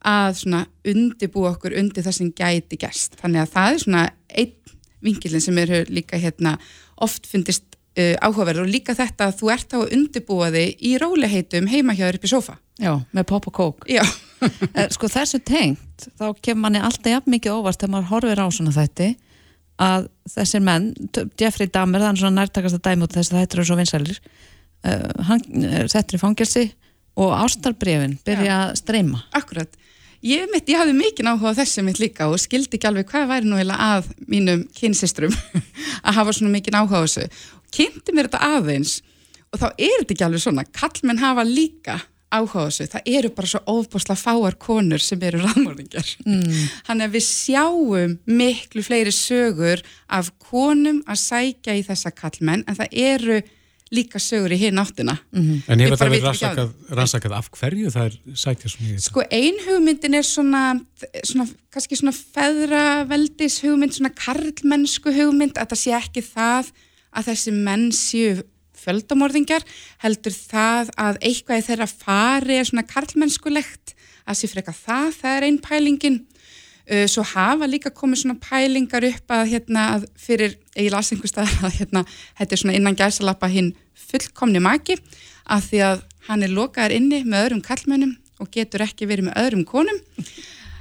að 0.04 0.34
svona 0.34 0.66
undibú 0.84 1.44
okkur 1.44 1.76
undir 1.76 2.04
það 2.04 2.12
sem 2.16 2.32
gæti 2.32 2.76
gæst, 2.76 3.16
þannig 3.20 3.40
að 3.40 3.52
það 3.52 3.72
er 3.72 3.78
svona 3.78 4.10
einn 4.28 4.56
vingilin 5.00 5.40
sem 5.40 5.58
eru 5.58 5.84
líka 5.88 6.16
hérna 6.16 6.58
oft 6.96 7.26
fundist 7.26 7.69
uh, 7.98 8.16
áhugaverður 8.22 8.66
og 8.66 8.72
líka 8.72 8.96
þetta 8.98 9.30
að 9.30 9.38
þú 9.40 9.52
ert 9.54 9.74
á 9.74 9.78
að 9.80 9.94
undibúa 9.96 10.50
þig 10.54 10.84
í 10.86 10.96
róliheitum 11.00 11.70
heima 11.70 11.96
hjá 11.96 12.06
þér 12.06 12.18
upp 12.20 12.26
í 12.26 12.32
sofa. 12.32 12.56
Já, 12.80 12.92
með 13.16 13.26
pop 13.32 13.48
og 13.50 13.56
kók. 13.60 13.88
Já. 13.90 14.04
Eh, 14.40 14.86
sko 14.88 15.04
þessu 15.12 15.36
tengt, 15.44 16.06
þá 16.16 16.30
kemur 16.40 16.62
manni 16.62 16.80
alltaf 16.80 17.10
jafn 17.12 17.28
mikið 17.28 17.58
óvart 17.58 17.76
þegar 17.76 17.90
maður 17.92 18.06
horfir 18.08 18.40
á 18.40 18.46
svona 18.48 18.72
þætti 18.72 19.08
að 19.84 20.06
þessir 20.32 20.62
menn, 20.64 20.86
Jeffrey 21.36 21.68
Dahmer, 21.68 22.00
er 22.00 22.16
svona 22.16 22.38
nærtakast 22.46 22.78
að 22.78 22.86
dæmi 22.86 23.04
út 23.04 23.18
þess 23.18 23.34
að 23.34 23.42
þetta 23.42 23.58
eru 23.58 23.66
svo 23.68 23.76
vinsælir, 23.76 24.22
uh, 24.88 25.04
hann 25.28 25.44
settur 25.92 26.16
í 26.16 26.22
fangelsi 26.22 26.64
og 27.20 27.34
ástarbrefin 27.36 28.16
byrja 28.24 28.48
Já. 28.48 28.56
að 28.70 28.74
streyma. 28.80 29.20
Akkurat. 29.36 29.76
Ég, 30.20 30.50
mitt, 30.52 30.68
ég 30.68 30.76
hafði 30.76 30.96
mikið 30.98 31.30
áhuga 31.30 31.54
á 31.56 31.58
þessu 31.62 31.84
mitt 31.86 32.00
líka 32.02 32.26
og 32.28 32.40
skildi 32.42 32.76
ekki 32.76 32.88
alveg 32.90 33.08
hvað 33.08 33.30
væri 33.30 33.48
nú 33.48 33.56
eða 33.60 33.78
að 33.86 34.10
mínum 34.28 34.66
kynsistrum 34.76 35.32
að 36.06 36.16
hafa 36.18 36.34
svona 36.36 36.52
mikið 36.58 36.76
áhuga 36.76 37.00
á 37.00 37.04
þessu. 37.06 37.28
Kynnti 37.72 38.12
mér 38.12 38.28
þetta 38.28 38.56
aðeins 38.58 38.98
og 39.50 39.62
þá 39.62 39.68
er 39.70 39.94
þetta 40.02 40.14
ekki 40.14 40.26
alveg 40.26 40.42
svona, 40.44 40.66
kallmenn 40.76 41.22
hafa 41.22 41.46
líka 41.48 41.96
áhuga 42.30 42.62
á 42.62 42.68
þessu, 42.68 42.88
það 42.92 43.08
eru 43.14 43.30
bara 43.34 43.50
svo 43.50 43.60
ofbúsla 43.72 44.16
fáar 44.18 44.56
konur 44.60 45.02
sem 45.02 45.22
eru 45.26 45.40
raðmörningar 45.44 46.12
mm. 46.26 46.60
hann 46.90 47.04
er 47.04 47.12
við 47.12 47.24
sjáum 47.26 48.18
miklu 48.28 48.84
fleiri 48.86 49.14
sögur 49.14 49.82
af 50.06 50.30
konum 50.50 51.02
að 51.10 51.22
sækja 51.24 51.78
í 51.80 51.86
þessa 51.86 52.12
kallmenn 52.14 52.66
en 52.68 52.78
það 52.78 53.00
eru 53.08 53.40
líka 53.90 54.20
sögur 54.22 54.52
í 54.54 54.58
hinn 54.60 54.78
áttina 54.78 55.16
mm 55.32 55.40
-hmm. 55.40 55.62
En 55.68 55.80
hefur 55.80 55.98
það 55.98 56.10
verið 56.14 56.70
rannsakað 56.90 57.32
af 57.32 57.50
hverju 57.50 57.90
það 57.90 58.06
er 58.06 58.14
sækja 58.34 58.70
svona 58.70 58.86
í 58.86 58.92
þetta? 58.92 59.08
Sko 59.08 59.24
einhugmyndin 59.30 60.14
er 60.14 60.22
svona, 60.22 60.62
svona 61.24 61.48
kannski 61.70 61.96
svona 61.96 62.14
feðraveldis 62.14 63.60
hugmynd, 63.64 63.92
svona 63.94 64.14
karlmennsku 64.14 65.10
hugmynd 65.12 65.58
að 65.58 65.70
það 65.72 65.82
sé 65.82 65.90
ekki 65.98 66.22
það 66.22 66.72
að 67.10 67.26
þessi 67.30 67.52
menn 67.52 67.90
séu 67.92 68.42
fjöldamorðingar 68.80 69.64
heldur 69.98 70.32
það 70.32 70.90
að 70.96 71.18
eitthvað 71.20 71.58
í 71.58 71.66
þeirra 71.68 71.86
fari 71.90 72.56
er 72.56 72.64
svona 72.64 72.86
karlmennskulegt 72.86 73.94
að 74.26 74.38
sé 74.38 74.50
freka 74.50 74.72
það, 74.72 75.12
það 75.20 75.36
er 75.36 75.46
einn 75.48 75.58
pælingin 75.58 76.20
svo 77.10 77.22
hafa 77.34 77.68
líka 77.70 77.92
komið 77.94 78.22
svona 78.22 78.38
pælingar 78.42 79.04
upp 79.06 79.34
að 79.36 79.44
hérna 79.52 79.86
að 79.96 80.06
fyrir, 80.18 80.56
ég 80.74 80.90
las 80.90 81.12
einhver 81.12 81.30
stað 81.30 81.52
að 81.66 81.76
hérna, 81.78 82.04
þetta 82.38 82.56
er 82.56 82.62
svona 82.62 82.78
innan 82.78 82.98
gæsalappa 82.98 83.50
hinn 83.52 83.74
fullkomni 83.94 84.62
maki 84.62 84.98
að 85.50 85.68
því 85.68 85.82
að 85.86 86.06
hann 86.28 86.42
er 86.46 86.54
lokaðar 86.54 86.96
inni 86.96 87.22
með 87.24 87.44
öðrum 87.44 87.62
kallmennum 87.66 88.16
og 88.40 88.50
getur 88.54 88.84
ekki 88.86 89.08
verið 89.10 89.28
með 89.28 89.38
öðrum 89.44 89.66
konum 89.68 90.00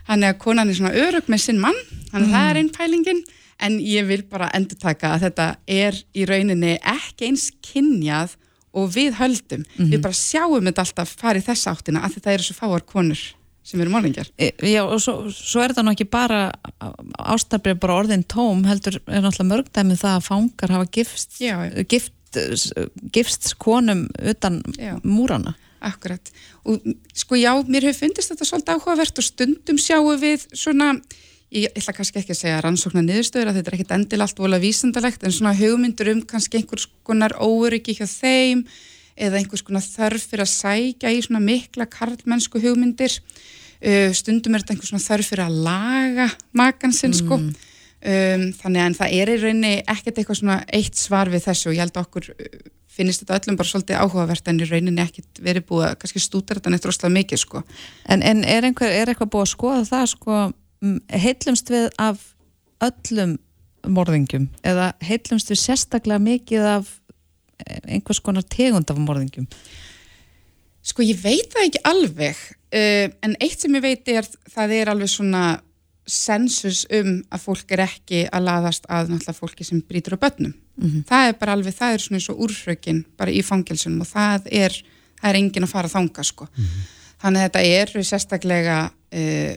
hann 0.10 0.24
er 0.24 0.34
að 0.34 0.41
konan 0.41 0.69
er 0.69 0.78
svona 0.80 0.95
örug 0.98 1.30
með 1.30 1.43
sinn 1.45 1.62
mann, 1.62 1.78
hann 2.13 2.26
mm. 2.26 2.34
það 2.34 2.50
er 2.50 2.62
einn 2.62 2.74
pælingin 2.74 3.24
en 3.60 3.80
ég 3.84 4.08
vil 4.08 4.22
bara 4.30 4.50
endur 4.56 4.80
taka 4.80 5.15
að 5.15 5.26
þetta 5.28 5.48
er 5.69 5.98
í 6.15 6.26
rauninni 6.30 6.78
ekki 6.80 7.30
eins 7.30 7.50
kynjað 7.65 8.38
og 8.78 8.91
við 8.93 9.17
höldum. 9.17 9.63
Mm 9.65 9.76
-hmm. 9.76 9.91
Við 9.91 10.02
bara 10.02 10.13
sjáum 10.13 10.65
þetta 10.65 10.86
alltaf 10.86 11.15
farið 11.17 11.48
þess 11.50 11.67
áttina 11.67 12.04
að 12.06 12.13
þetta 12.15 12.34
eru 12.34 12.43
svo 12.43 12.56
fáar 12.56 12.86
konur 12.86 13.22
sem 13.69 13.82
eru 13.84 13.93
málingjar. 13.93 14.29
E, 14.41 14.51
já 14.65 14.82
og 14.84 14.97
svo, 15.03 15.15
svo 15.34 15.63
er 15.63 15.73
þetta 15.73 15.86
nú 15.86 15.93
ekki 15.93 16.10
bara 16.10 16.41
ástafrið 17.36 17.79
bara 17.84 17.99
orðin 18.01 18.25
tóm 18.25 18.65
heldur 18.67 18.99
er 19.05 19.23
náttúrulega 19.23 19.51
mörgdæmið 19.53 20.03
það 20.03 20.17
að 20.17 20.27
fangar 20.27 20.75
hafa 20.75 20.91
gifst, 20.97 21.39
gift, 21.91 22.41
gifst 23.13 23.53
konum 23.62 24.08
utan 24.19 24.62
já. 24.75 24.95
múrana. 25.03 25.55
Akkurat 25.79 26.34
og 26.67 26.84
sko 27.15 27.39
já, 27.39 27.53
mér 27.69 27.88
hefur 27.88 28.08
fundist 28.08 28.34
þetta 28.34 28.47
svolítið 28.49 28.75
áhugavert 28.75 29.21
og 29.21 29.25
stundum 29.25 29.79
sjáum 29.79 30.19
við 30.19 30.43
svona 30.51 30.95
ég 31.49 31.73
ætla 31.73 31.95
kannski 31.97 32.21
ekki 32.21 32.36
að 32.36 32.41
segja 32.43 32.62
rannsóknar 32.62 33.05
niðurstöður 33.08 33.49
að 33.49 33.60
þetta 33.60 33.71
er 33.71 33.77
ekkit 33.77 33.93
endil 33.95 34.21
allt 34.21 34.41
volið 34.41 34.65
vísendalegt 34.67 35.23
en 35.25 35.34
svona 35.34 35.55
hugmyndur 35.58 36.12
um 36.13 36.21
kannski 36.29 36.60
einhvers 36.60 36.86
konar 37.08 37.34
óryggi 37.41 37.95
hjá 37.97 38.05
þeim 38.05 38.65
eða 39.19 39.39
einhvers 39.39 39.65
konar 39.65 39.86
þörf 39.86 40.27
fyrir 40.29 40.45
að 40.45 40.51
sækja 40.53 41.13
í 41.15 41.23
svona 41.25 41.41
mikla 41.43 41.89
karlmennsku 41.89 42.62
hugmyndir 42.62 43.17
uh, 43.85 44.09
stundum 44.17 44.55
er 44.55 44.63
þetta 44.63 44.75
einhvers 44.75 44.93
svona 44.93 45.05
þörf 45.05 45.31
fyrir 45.33 45.45
að 45.45 45.59
laga 45.67 46.27
makansinn 46.57 47.15
sko 47.17 47.39
mm. 47.39 47.47
um, 48.13 48.49
þannig 48.61 48.85
að 48.85 48.99
það 48.99 49.15
er 49.19 49.33
í 49.33 49.39
rauninni 49.43 49.73
ekkert 49.83 50.21
eitthvað 50.21 50.41
svona 50.41 50.59
eitt 50.79 50.99
svar 50.99 51.31
við 51.31 51.47
þessu 51.47 51.71
og 51.71 51.77
ég 51.77 51.83
held 51.85 51.95
að 51.95 52.05
okkur 52.07 52.31
uh, 52.35 52.61
finnist 52.99 53.23
þetta 53.23 53.37
öllum 53.39 53.59
bara 53.59 53.71
svolítið 53.71 54.01
áhugavert 54.03 54.49
en 54.51 54.63
í 54.63 54.69
rauninni 54.69 55.03
ekkert 55.05 55.43
verið 55.43 55.67
búið 55.69 55.85
að 55.89 55.99
kannski 56.01 56.23
stúta 56.23 56.57
þetta 56.57 56.73
neitt 56.73 56.87
rosalega 56.87 57.15
mikið 57.19 57.43
sko 57.45 57.61
En, 58.09 58.23
en 58.23 58.43
er, 58.43 58.65
einhver, 58.67 58.91
er 58.91 59.11
eitthvað 59.11 59.31
búið 59.35 59.45
að 59.45 59.53
skoða 59.53 59.85
það 59.87 60.09
sko 60.15 60.39
heillumst 61.11 61.71
við 61.71 61.87
af 61.99 62.25
öllum 62.83 63.37
morðingjum 63.87 64.47
eða 64.67 64.91
heillumst 65.03 65.51
við 65.51 65.61
sérstaklega 65.61 66.21
mikið 66.23 66.67
af 66.75 66.91
eh, 67.65 67.79
einhvers 67.95 68.21
konar 68.23 68.45
tegund 68.47 68.91
af 68.91 68.99
morðingjum? 68.99 69.47
Sko 70.83 71.05
ég 71.05 71.19
veit 71.21 71.51
það 71.53 71.67
ekki 71.67 71.83
alveg 71.87 72.41
uh, 72.73 73.08
en 73.25 73.36
eitt 73.39 73.60
sem 73.62 73.75
ég 73.75 73.84
veit 73.84 74.12
er 74.13 74.27
það 74.53 74.75
er 74.77 74.91
alveg 74.93 75.12
svona 75.12 75.43
sensus 76.10 76.86
um 76.95 77.19
að 77.29 77.43
fólk 77.43 77.71
er 77.75 77.84
ekki 77.86 78.23
að 78.34 78.47
laðast 78.47 78.88
að 78.89 79.12
náttúrulega 79.12 79.38
fólki 79.38 79.67
sem 79.67 79.82
brítur 79.86 80.17
á 80.17 80.23
börnum. 80.23 80.53
Mm 80.53 80.89
-hmm. 80.89 81.03
Það 81.10 81.27
er 81.27 81.36
bara 81.39 81.53
alveg, 81.53 81.73
það 81.75 81.93
er 81.93 81.99
svona 81.99 82.17
eins 82.17 82.29
og 82.29 82.39
úrfrökin 82.39 83.05
bara 83.17 83.32
í 83.32 83.41
fangelsunum 83.43 84.01
og 84.01 84.08
það 84.08 84.47
er, 84.51 84.73
það 85.21 85.29
er 85.29 85.36
engin 85.36 85.63
að 85.63 85.73
fara 85.73 85.88
að 85.88 85.95
þanga 85.97 86.23
sko. 86.23 86.47
Mm 86.49 86.63
-hmm. 86.65 86.88
Þannig 87.21 87.39
að 87.39 87.45
þetta 87.45 87.62
er 87.62 88.03
sérstaklega 88.03 88.91
uh, 89.13 89.55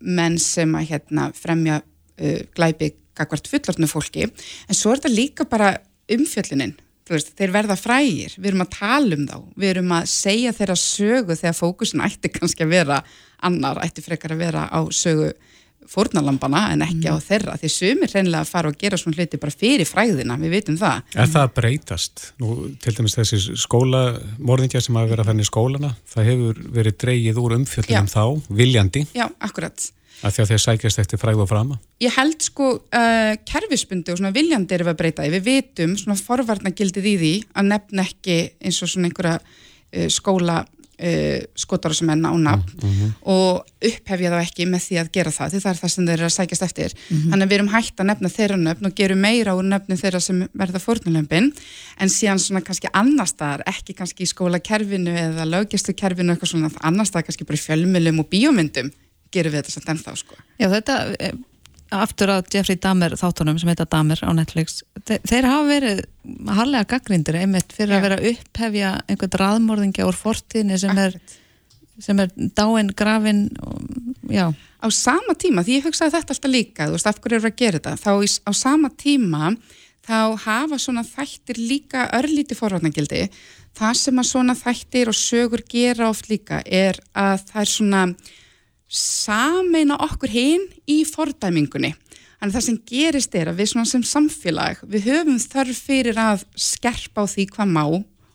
menn 0.00 0.38
sem 0.38 0.74
að 0.74 0.88
hérna, 0.90 1.32
fremja 1.34 1.82
uh, 2.20 2.40
glæpi 2.54 2.92
gagvart 3.18 3.48
fullortnu 3.50 3.88
fólki 3.90 4.26
en 4.28 4.76
svo 4.76 4.92
er 4.92 5.00
þetta 5.00 5.14
líka 5.14 5.44
bara 5.44 5.72
umfjöllunin 6.08 6.76
veist, 7.16 7.34
þeir 7.38 7.54
verða 7.54 7.76
frægir, 7.78 8.36
við 8.38 8.52
erum 8.52 8.64
að 8.64 8.74
tala 8.76 9.18
um 9.18 9.26
þá. 9.28 9.36
Við 9.56 9.72
erum 9.74 9.94
að 9.98 10.08
segja 10.12 10.54
þeirra 10.56 10.78
sögu 10.82 11.36
þegar 11.38 11.58
fókusin 11.58 12.04
ætti 12.06 12.32
kannski 12.34 12.66
að 12.66 12.74
vera 12.74 13.02
annar 13.46 13.80
ætti 13.84 14.04
frekar 14.04 14.34
að 14.34 14.42
vera 14.46 14.66
á 14.68 14.80
sögu 14.94 15.32
fórnalambana 15.88 16.66
en 16.74 16.82
ekki 16.84 17.06
mm. 17.06 17.16
á 17.16 17.18
þeirra. 17.24 17.56
Því 17.60 17.70
sumir 17.72 18.12
reynilega 18.12 18.44
að 18.44 18.50
fara 18.50 18.72
og 18.72 18.80
gera 18.80 18.98
svona 19.00 19.16
hluti 19.16 19.40
bara 19.40 19.54
fyrir 19.54 19.88
fræðina, 19.88 20.36
við 20.40 20.56
veitum 20.58 20.78
það. 20.80 21.04
Er 21.14 21.30
það 21.32 21.46
að 21.46 21.54
breytast? 21.56 22.24
Nú, 22.42 22.56
til 22.82 22.96
dæmis 22.98 23.16
þessi 23.16 23.56
skóla, 23.56 24.02
morðingja 24.36 24.82
sem 24.84 24.98
að 25.00 25.14
fenni 25.30 25.46
í 25.46 25.48
skólana, 25.48 25.94
það 26.12 26.32
hefur 26.32 26.64
verið 26.76 26.98
dreyið 27.04 27.40
úr 27.40 27.56
umfjöldunum 27.60 28.10
þá, 28.12 28.24
viljandi. 28.60 29.06
Já, 29.16 29.30
akkurat 29.40 29.88
að 30.22 30.34
Því 30.34 30.42
að 30.44 30.48
þeir 30.52 30.62
sækjast 30.64 30.98
eftir 31.04 31.20
fræð 31.22 31.42
og 31.44 31.50
frama? 31.50 31.76
Ég 32.02 32.16
held 32.16 32.40
sko 32.42 32.70
uh, 32.78 33.34
kerfispundi 33.46 34.12
og 34.14 34.18
svona 34.18 34.34
viljandi 34.34 34.74
er 34.74 34.82
við 34.86 34.94
að 34.94 34.98
breyta, 35.02 35.28
við 35.30 35.44
veitum 35.46 35.94
svona 36.00 36.18
forvarnagildið 36.18 37.06
í 37.06 37.14
því 37.22 37.34
að 37.54 37.70
nefn 37.74 38.02
ekki 38.06 38.40
eins 38.58 38.82
og 38.82 38.90
svona 38.90 39.10
einhverja 39.10 39.38
uh, 39.38 40.08
skóla 40.10 40.56
uh, 40.64 41.40
skotar 41.54 41.94
sem 41.94 42.10
er 42.10 42.18
nána 42.18 42.56
Mhm. 42.58 43.12
og 43.22 43.64
upphefja 43.84 44.30
þá 44.34 44.38
ekki 44.42 44.66
með 44.66 44.82
því 44.88 44.96
að 44.98 45.10
gera 45.14 45.30
það 45.30 45.52
því 45.54 45.60
það 45.62 45.70
er 45.70 45.78
það 45.78 45.92
sem 45.94 46.06
þeir 46.06 46.16
eru 46.18 46.26
að 46.26 46.34
sækjast 46.36 46.62
eftir. 46.66 46.94
Þannig 47.08 47.42
að 47.44 47.48
við 47.52 47.58
erum 47.58 47.68
hægt 47.74 48.00
að 48.02 48.06
nefna 48.10 48.28
þeirra 48.34 48.56
nöfn 48.58 48.86
og 48.90 48.94
gerum 48.98 49.20
meira 49.22 49.54
úr 49.54 49.62
nöfnum 49.70 49.98
þeirra 50.02 50.20
sem 50.20 50.48
verða 50.54 50.82
fórnulömpin 50.82 51.52
en 51.98 52.08
síðan 52.08 52.42
svona 52.42 52.62
kannski 52.66 52.90
annar 52.92 53.26
staðar 53.30 53.62
ekki 53.70 53.94
kannski 53.94 54.26
í 54.26 54.30
skólakerfinu 54.32 55.14
eða 55.14 55.46
löggjæslukerfinu 55.46 56.34
eitthvað 56.34 56.50
svona 56.54 56.70
annar 56.82 57.06
staðar 57.06 57.30
gerum 59.34 59.54
við 59.54 59.62
þetta 59.62 59.74
samt 59.74 59.92
ennþá 59.94 60.14
sko. 60.20 60.38
Já, 60.58 60.68
þetta, 60.72 60.98
eh, 61.18 61.32
aftur 61.94 62.32
að 62.32 62.52
Jeffrey 62.52 62.76
Dahmer 62.76 63.16
þáttunum 63.16 63.58
sem 63.60 63.70
heita 63.72 63.88
Dahmer 63.88 64.20
á 64.20 64.30
Netflix 64.36 64.82
þeir, 65.08 65.20
þeir 65.24 65.48
hafa 65.48 65.66
verið 65.68 66.02
harlega 66.58 66.88
gaggrindir 66.92 67.40
einmitt 67.40 67.72
fyrir 67.72 67.96
Já. 67.96 67.98
að 67.98 68.06
vera 68.06 68.22
upphefja 68.32 68.94
einhvern 69.08 69.38
raðmörðingja 69.42 70.08
úr 70.08 70.18
fortíðinni 70.18 70.78
sem 70.80 71.00
er, 71.00 71.16
sem 71.98 72.20
er 72.20 72.32
dáin, 72.58 72.92
grafin 72.92 73.46
já, 74.28 74.52
á 74.52 74.86
sama 74.92 75.36
tíma, 75.40 75.64
því 75.64 75.78
ég 75.78 75.88
hugsaði 75.88 76.18
þetta 76.18 76.36
alltaf 76.36 76.52
líka 76.52 76.88
þú 76.88 76.98
veist, 76.98 77.08
af 77.08 77.20
hverju 77.24 77.40
eru 77.40 77.48
að 77.48 77.60
gera 77.62 77.80
þetta? 77.80 77.96
Þá 78.04 78.12
á 78.44 78.52
sama 78.52 78.92
tíma 78.92 79.54
þá 80.08 80.40
hafa 80.44 80.78
svona 80.80 81.04
þættir 81.04 81.60
líka 81.60 82.08
örlíti 82.16 82.56
forvarnagildi. 82.56 83.26
Það 83.76 83.98
sem 84.00 84.20
að 84.20 84.28
svona 84.30 84.56
þættir 84.56 85.10
og 85.12 85.16
sögur 85.16 85.62
gera 85.68 86.08
oft 86.08 86.30
líka 86.30 86.62
er 86.64 86.98
að 87.12 87.44
það 87.50 87.60
er 87.62 87.72
svona 87.72 88.02
sameina 88.88 89.98
okkur 90.08 90.32
hinn 90.32 90.68
í 90.88 91.02
fordæmingunni 91.08 91.94
Þannig 92.38 92.52
að 92.52 92.54
það 92.54 92.66
sem 92.68 92.76
gerist 92.86 93.32
er 93.34 93.48
að 93.50 93.58
við 93.58 93.72
svona 93.72 93.90
sem 93.90 94.04
samfélag, 94.06 94.84
við 94.86 95.08
höfum 95.10 95.40
þörf 95.42 95.80
fyrir 95.88 96.20
að 96.22 96.44
skerpa 96.54 97.26
á 97.26 97.30
því 97.32 97.48
hvað 97.50 97.74
má 97.74 97.82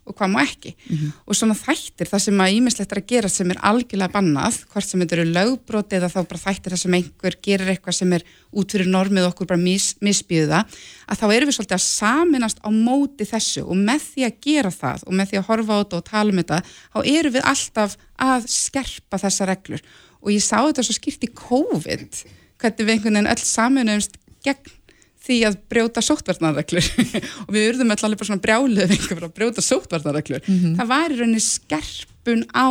og 0.03 0.17
hvað 0.19 0.31
má 0.33 0.41
ekki. 0.41 0.73
Og 1.23 1.37
svona 1.39 1.55
þættir 1.55 2.09
það 2.11 2.23
sem 2.25 2.41
að 2.43 2.55
ímislegt 2.57 2.91
er 2.91 2.99
að 2.99 3.05
gera 3.07 3.29
sem 3.31 3.53
er 3.53 3.61
algjörlega 3.63 4.11
bannað, 4.11 4.57
hvort 4.73 4.89
sem 4.89 4.99
þetta 4.99 5.15
eru 5.15 5.25
lögbroti 5.29 5.95
eða 5.95 6.11
þá 6.11 6.19
bara 6.33 6.41
þættir 6.43 6.75
það 6.75 6.81
sem 6.81 6.97
einhver 6.99 7.37
gerir 7.47 7.71
eitthvað 7.71 7.97
sem 8.01 8.15
er 8.17 8.25
út 8.51 8.75
fyrir 8.75 8.91
normið 8.91 9.29
okkur 9.29 9.47
bara 9.53 9.63
mis, 9.63 9.93
misbýða, 10.03 10.65
að 11.07 11.23
þá 11.23 11.25
erum 11.29 11.47
við 11.47 11.57
svolítið 11.61 11.79
að 11.79 11.85
saminast 11.87 12.59
á 12.59 12.69
móti 12.75 13.29
þessu 13.31 13.63
og 13.63 13.79
með 13.79 14.09
því 14.09 14.27
að 14.27 14.39
gera 14.43 14.75
það 14.75 15.07
og 15.07 15.19
með 15.21 15.31
því 15.31 15.39
að 15.39 15.47
horfa 15.53 15.71
á 15.71 15.79
þetta 15.79 16.01
og 16.01 16.09
tala 16.11 16.35
um 16.35 16.43
þetta, 16.43 16.63
þá 16.91 16.99
erum 17.15 17.37
við 17.37 17.51
alltaf 17.53 17.99
að 18.27 18.49
skerpa 18.59 19.23
þessa 19.23 19.47
reglur. 19.47 19.87
Og 20.23 20.31
ég 20.31 20.43
sá 20.43 20.57
þetta 20.61 20.85
svo 20.87 20.95
skýrt 20.95 21.27
í 21.27 21.33
COVID, 21.35 22.21
hvernig 22.61 22.87
við 22.87 22.95
einhvern 22.95 23.19
veginn 23.19 23.33
öll 23.33 23.43
saminumst 23.43 24.17
gegn 24.43 24.79
því 25.23 25.37
að 25.47 25.59
brjóta 25.71 26.01
sóttvarnarreglur 26.03 26.87
og 27.45 27.51
við 27.55 27.69
urðum 27.69 27.93
öll 27.95 28.01
alveg 28.03 28.19
bara 28.19 28.27
svona 28.27 28.43
brjálið 28.43 28.95
að 29.13 29.29
brjóta 29.37 29.63
sóttvarnarreglur 29.63 30.43
það 30.43 30.89
var 30.89 31.13
í 31.13 31.19
rauninni 31.19 31.43
skerpun 31.43 32.43
á 32.51 32.67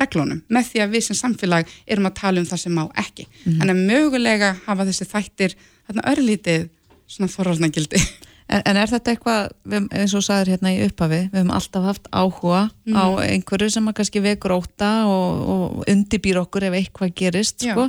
reglunum 0.00 0.42
með 0.52 0.68
því 0.68 0.82
að 0.84 0.92
við 0.96 1.06
sem 1.06 1.18
samfélag 1.20 1.72
erum 1.86 2.10
að 2.10 2.18
tala 2.20 2.42
um 2.42 2.48
það 2.50 2.62
sem 2.64 2.76
má 2.76 2.82
ekki. 3.00 3.24
En 3.56 3.72
að 3.72 3.80
mögulega 3.88 4.52
hafa 4.66 4.84
þessi 4.90 5.08
þættir 5.14 5.56
þarna 5.86 6.06
örlítið 6.12 6.68
svona 7.08 7.32
forvarnagildi 7.32 8.00
En, 8.44 8.60
en 8.68 8.76
er 8.76 8.90
þetta 8.92 9.14
eitthvað, 9.14 9.46
við, 9.72 9.86
eins 9.96 10.12
og 10.18 10.24
sagðir 10.26 10.50
hérna 10.54 10.72
í 10.74 10.82
upphafi, 10.84 11.20
við 11.32 11.38
höfum 11.40 11.52
alltaf 11.56 11.86
haft 11.88 12.10
áhuga 12.12 12.58
á 12.92 13.04
einhverju 13.24 13.70
sem 13.72 13.86
að 13.88 13.96
kannski 14.00 14.20
vekur 14.24 14.52
óta 14.58 14.90
og, 15.08 15.46
og 15.54 15.86
undibýr 15.88 16.42
okkur 16.42 16.66
ef 16.68 16.76
eitthvað 16.76 17.14
gerist, 17.16 17.64
Já. 17.64 17.72
sko. 17.72 17.86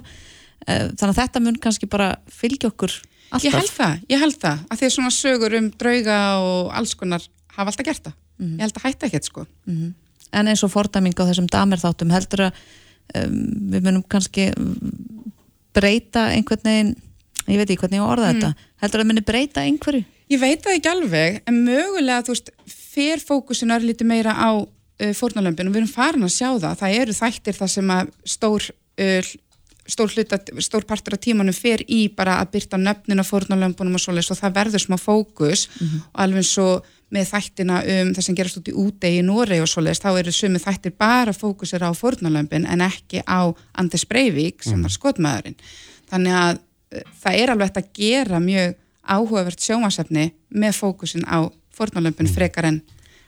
Eh, 0.66 0.86
Þannig 0.96 1.12
að 1.12 1.20
þetta 1.20 1.42
mun 1.44 1.60
kannski 1.60 1.90
bara 1.92 2.08
fylgja 2.32 2.70
okkur 2.72 2.94
alltaf. 2.96 3.44
ég 3.44 3.58
held 3.58 3.74
það, 3.76 4.00
ég 4.16 4.24
held 4.24 4.40
það 4.40 4.64
að 4.72 4.80
því 4.80 4.88
að 4.88 4.96
svona 4.96 5.12
sögur 5.18 5.58
um 5.60 5.68
drauga 5.84 6.20
og 6.40 6.72
alls 6.80 6.96
konar 6.96 7.28
hafa 7.58 7.68
alltaf 7.74 7.86
gert 7.86 8.08
það 8.08 8.16
ég 8.56 8.64
held 8.64 8.80
að 8.80 8.88
hætta 8.88 9.08
ekkert 9.12 9.28
sko 9.30 9.46
En 10.36 10.48
eins 10.52 10.64
og 10.66 10.72
fordæming 10.74 11.14
á 11.16 11.24
þessum 11.28 11.46
damer 11.52 11.80
þáttum 11.80 12.10
heldur 12.12 12.48
að 12.48 12.58
um, 13.20 13.36
við 13.72 13.84
munum 13.86 14.04
kannski 14.12 14.50
breyta 15.76 16.30
einhvern 16.34 16.64
veginn, 16.66 16.92
ég 17.48 17.60
veit 17.60 17.70
ekki 17.70 17.82
hvernig 17.84 18.00
ég 18.00 18.08
orða 18.08 18.32
þetta, 18.32 18.50
heldur 18.84 19.04
að 19.04 19.10
muni 19.12 19.24
breyta 19.28 19.64
einhverju? 19.68 20.04
Ég 20.32 20.42
veit 20.42 20.64
það 20.66 20.78
ekki 20.80 20.90
alveg, 20.90 21.42
en 21.46 21.58
mögulega, 21.68 22.24
þú 22.26 22.34
veist, 22.34 22.52
fer 22.66 23.22
fókusin 23.22 23.74
örlítið 23.76 24.10
meira 24.10 24.34
á 24.34 24.58
uh, 24.58 25.14
fórnalömpin 25.14 25.70
og 25.70 25.76
við 25.76 25.84
erum 25.84 25.92
farin 25.92 26.26
að 26.26 26.34
sjá 26.34 26.50
það. 26.54 26.78
Það 26.82 27.00
eru 27.02 27.16
þættir 27.20 27.58
það 27.60 27.72
sem 27.76 27.92
að 27.94 28.12
stór, 28.34 28.66
uh, 29.06 29.30
stór, 29.86 30.16
hluta, 30.16 30.40
stór 30.66 30.88
partur 30.90 31.18
af 31.18 31.22
tímanum 31.22 31.54
fer 31.54 31.84
í 31.86 32.08
bara 32.10 32.40
að 32.42 32.56
byrta 32.56 32.80
nöfnin 32.82 33.22
á 33.22 33.26
fórnalömpunum 33.28 34.00
og 34.00 34.02
svoleiðis 34.02 34.34
og 34.34 34.40
það 34.40 34.56
verður 34.56 34.84
smá 34.88 34.98
fókus 34.98 35.68
og 35.78 36.22
alveg 36.24 36.42
eins 36.42 36.54
og 36.64 36.88
með 37.14 37.28
þættina 37.30 37.82
um 37.94 38.10
það 38.16 38.26
sem 38.26 38.38
gerast 38.40 38.58
út 38.60 38.72
í 38.72 38.74
útegi 38.82 39.20
í 39.22 39.26
Noregi 39.28 39.62
og 39.62 39.70
svoleiðis, 39.70 40.02
þá 40.02 40.10
eru 40.24 40.34
sumi 40.34 40.62
þættir 40.64 40.96
bara 40.98 41.36
fókusir 41.38 41.86
á 41.86 41.94
fórnalömpin 41.94 42.66
en 42.66 42.82
ekki 42.82 43.22
á 43.30 43.54
Anders 43.78 44.08
Breivik 44.10 44.66
sem 44.66 44.82
var 44.82 44.96
skotmaðurinn. 44.96 45.60
Þannig 46.10 46.40
að 46.40 46.58
uh, 46.58 47.06
það 47.22 47.40
er 47.44 47.54
alveg 47.54 47.70
hægt 47.70 47.84
að 47.84 47.94
gera 48.02 48.42
mjög 48.42 48.74
áhugavert 49.08 49.62
sjómasefni 49.62 50.32
með 50.50 50.82
fókusin 50.82 51.26
á 51.28 51.46
fórnalömpin 51.76 52.30
frekar 52.32 52.70
en, 52.70 52.82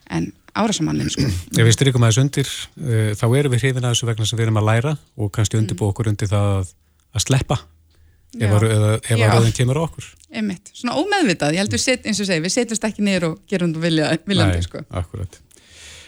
en 0.10 0.30
árasamannlinn 0.58 1.12
sko. 1.14 1.28
Ef 1.28 1.64
við 1.64 1.74
strykum 1.76 2.06
aðeins 2.06 2.22
undir, 2.24 2.52
uh, 2.82 3.14
þá 3.18 3.26
erum 3.30 3.56
við 3.56 3.66
hrifin 3.66 3.86
að 3.88 3.96
þessu 3.96 4.12
vegna 4.12 4.28
sem 4.28 4.40
við 4.40 4.48
erum 4.48 4.62
að 4.62 4.70
læra 4.72 4.94
og 5.18 5.34
kannski 5.36 5.60
undirbúa 5.60 5.94
okkur 5.94 6.12
undir 6.14 6.32
það 6.32 6.54
að, 6.58 6.72
að 7.14 7.26
sleppa 7.28 7.60
ef, 7.60 8.46
Já. 8.46 8.54
að, 8.54 8.70
eða, 8.70 8.94
ef 9.02 9.18
að 9.18 9.34
rauðin 9.34 9.58
kemur 9.58 9.82
okkur. 9.86 10.14
Einmitt, 10.28 10.72
svona 10.76 10.98
ómeðvitað, 11.00 11.56
ég 11.56 11.64
held 11.64 11.76
við 11.76 11.84
set, 11.84 12.08
eins 12.08 12.22
og 12.22 12.30
segi, 12.30 12.44
við 12.44 12.56
setjumst 12.56 12.88
ekki 12.90 13.06
niður 13.06 13.30
og 13.32 13.36
gerum 13.50 13.76
þú 13.76 13.84
vilja, 13.86 14.14
viljandi 14.28 14.66
sko. 14.66 14.84
akkurat. 15.02 15.42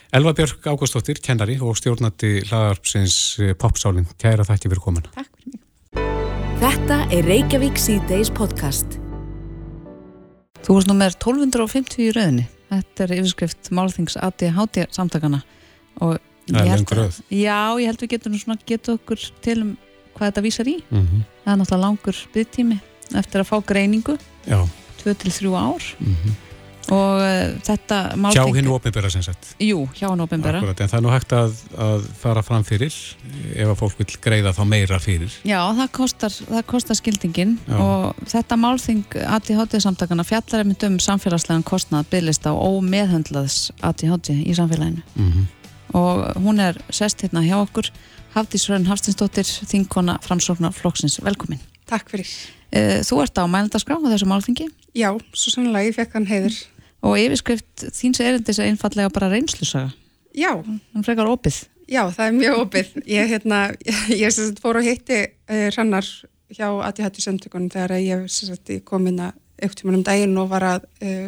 Elva 0.10 0.34
Björk 0.34 0.66
Ágústóttir, 0.66 1.20
kennari 1.22 1.60
og 1.62 1.78
stjórnandi 1.78 2.40
hlaðarpsins 2.48 3.18
eh, 3.44 3.54
Popsálin. 3.54 4.10
Kæra 4.18 4.48
þakki 4.48 4.72
fyrir 4.72 4.82
komin. 4.82 5.06
Takk 5.14 5.30
fyrir 5.38 5.54
mig. 5.54 5.62
Þetta 6.60 7.04
er 7.14 7.30
Reykjavík 7.30 7.78
C-Days 7.80 8.34
podcast. 8.34 8.98
Þú 10.66 10.76
varst 10.76 10.90
nummer 10.90 11.14
1250 11.16 12.04
í 12.04 12.10
rauðinni. 12.16 12.48
Þetta 12.70 13.06
er 13.06 13.14
yfirskrift 13.18 13.72
Málþings 13.74 14.18
ADHD 14.22 14.84
samtakana 14.94 15.42
og 16.04 16.20
Það 16.50 16.60
er 16.66 16.82
löng 16.82 16.92
röð. 16.98 17.18
Já, 17.30 17.62
ég 17.78 17.86
held 17.90 18.02
við 18.02 18.12
getum 18.16 18.38
svona 18.42 18.64
getur 18.66 18.98
okkur 18.98 19.24
til 19.46 19.58
um 19.62 19.72
hvað 20.16 20.32
þetta 20.32 20.44
vísar 20.46 20.68
í. 20.68 20.78
Mm 20.90 21.06
-hmm. 21.06 21.24
Það 21.44 21.52
er 21.54 21.60
náttúrulega 21.60 21.84
langur 21.86 22.18
byggtími 22.34 22.80
eftir 23.16 23.42
að 23.42 23.50
fá 23.50 23.58
greiningu, 23.66 24.18
Já, 24.46 24.68
2-3 25.04 25.56
ár 25.56 25.84
mm 26.00 26.16
og 26.94 27.22
uh, 27.22 27.58
þetta 27.66 28.00
hjá 28.10 28.20
málþing... 28.24 28.56
hinn 28.60 28.72
opinbera 28.74 29.12
sem 29.14 29.24
sagt. 29.26 29.52
Jú, 29.64 29.84
hjá 29.98 30.08
hann 30.08 30.24
opinbera. 30.26 30.62
Akkurat, 30.62 30.84
en 30.84 30.92
það 30.92 31.00
er 31.00 31.06
nú 31.06 31.14
hægt 31.14 31.36
að, 31.38 31.60
að 31.88 32.08
fara 32.22 32.44
fram 32.46 32.66
fyrir 32.68 32.96
ef 33.54 33.74
að 33.74 33.78
fólk 33.84 34.02
vil 34.02 34.10
greiða 34.24 34.56
þá 34.58 34.64
meira 34.70 35.00
fyrir. 35.04 35.38
Já, 35.48 35.60
það 35.82 35.94
kostar, 36.00 36.40
það 36.40 36.66
kostar 36.74 37.00
skildingin 37.00 37.56
Já. 37.68 37.78
og 37.78 38.26
þetta 38.34 38.60
málþing 38.64 39.22
ADHD 39.38 39.80
samtakana 39.86 40.28
fjallar 40.28 40.66
einmitt 40.66 40.88
um 40.88 41.00
samfélagslegan 41.04 41.68
kostnað 41.68 42.10
bygglista 42.14 42.56
og 42.56 42.80
ómeðhöndlaðs 42.80 43.70
ADHD 43.86 44.36
í 44.44 44.58
samfélaginu 44.58 45.06
Mm 45.16 45.48
og 45.94 46.38
hún 46.38 46.62
er 46.62 46.78
sest 46.94 47.24
hérna 47.24 47.44
hjá 47.46 47.58
okkur 47.60 47.90
Hafdís 48.36 48.68
Rönn 48.70 48.86
Hafstinsdóttir 48.86 49.48
þingkona 49.70 50.20
framsóknar 50.22 50.76
flokksins, 50.78 51.18
velkomin 51.26 51.62
Takk 51.90 52.12
fyrir. 52.12 52.30
Eh, 52.70 53.00
Þú 53.02 53.24
ert 53.24 53.40
á 53.42 53.50
mælendaskrá 53.50 53.98
á 53.98 54.06
þessu 54.06 54.30
málþingi 54.30 54.68
Já, 54.98 55.14
svo 55.34 55.54
sannlega 55.54 55.90
ég 55.90 55.96
fekk 55.98 56.16
hann 56.18 56.28
heiður. 56.30 56.56
Og 57.06 57.18
yfirskrift 57.20 57.86
þíns 57.96 58.20
erindis 58.24 58.60
er 58.60 58.70
einfallega 58.72 59.10
bara 59.14 59.30
reynslusaga 59.32 59.92
Já, 60.36 60.52
hún 60.62 61.04
frekar 61.06 61.28
opið 61.32 61.64
já, 61.90 62.04
það 62.14 62.26
er 62.28 62.34
mjög 62.38 62.58
opið. 62.64 62.90
Ég, 63.10 63.30
hérna, 63.32 63.60
ég 64.14 64.30
sagt 64.36 64.60
fór 64.62 64.78
og 64.78 64.86
hitti 64.86 65.24
uh, 65.26 65.70
Hrannar 65.74 66.06
hjá 66.54 66.68
ADHD 66.86 67.18
samtökunum 67.24 67.72
þegar 67.74 67.96
ég 67.98 68.28
sagt 68.30 68.70
kom 68.86 69.08
inn 69.10 69.22
að 69.26 69.34
auktíman 69.66 69.98
um 69.98 70.04
daginn 70.06 70.38
og 70.40 70.52
var 70.52 70.66
að 70.76 70.86
uh, 71.02 71.28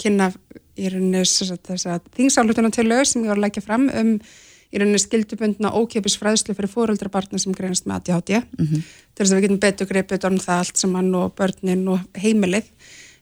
kynna 0.00 0.30
í 0.78 0.88
rauninni 0.88 1.20
þess 1.26 1.86
að 1.90 2.08
þingsálutunum 2.16 2.72
til 2.74 2.86
lög 2.88 3.04
sem 3.10 3.22
ég 3.24 3.28
var 3.32 3.38
að 3.38 3.44
leggja 3.48 3.64
fram 3.66 3.88
um 3.90 4.14
í 4.68 4.80
rauninni 4.80 5.00
skildubundna 5.02 5.74
ókipis 5.76 6.16
fræðslu 6.20 6.56
fyrir 6.56 6.72
fóröldrabarna 6.72 7.40
sem 7.40 7.52
greinast 7.56 7.86
með 7.88 8.00
ADHD 8.00 8.40
Mhm. 8.58 8.82
til 9.14 9.24
þess 9.24 9.32
að 9.32 9.36
við 9.38 9.46
getum 9.46 9.60
betur 9.60 9.88
greipið 9.92 10.26
um 10.30 10.40
það 10.40 10.64
allt 10.64 10.76
sem 10.80 10.94
hann 10.94 11.14
og 11.14 11.34
börnin 11.36 11.86
og 11.88 12.00
heimilið. 12.16 12.64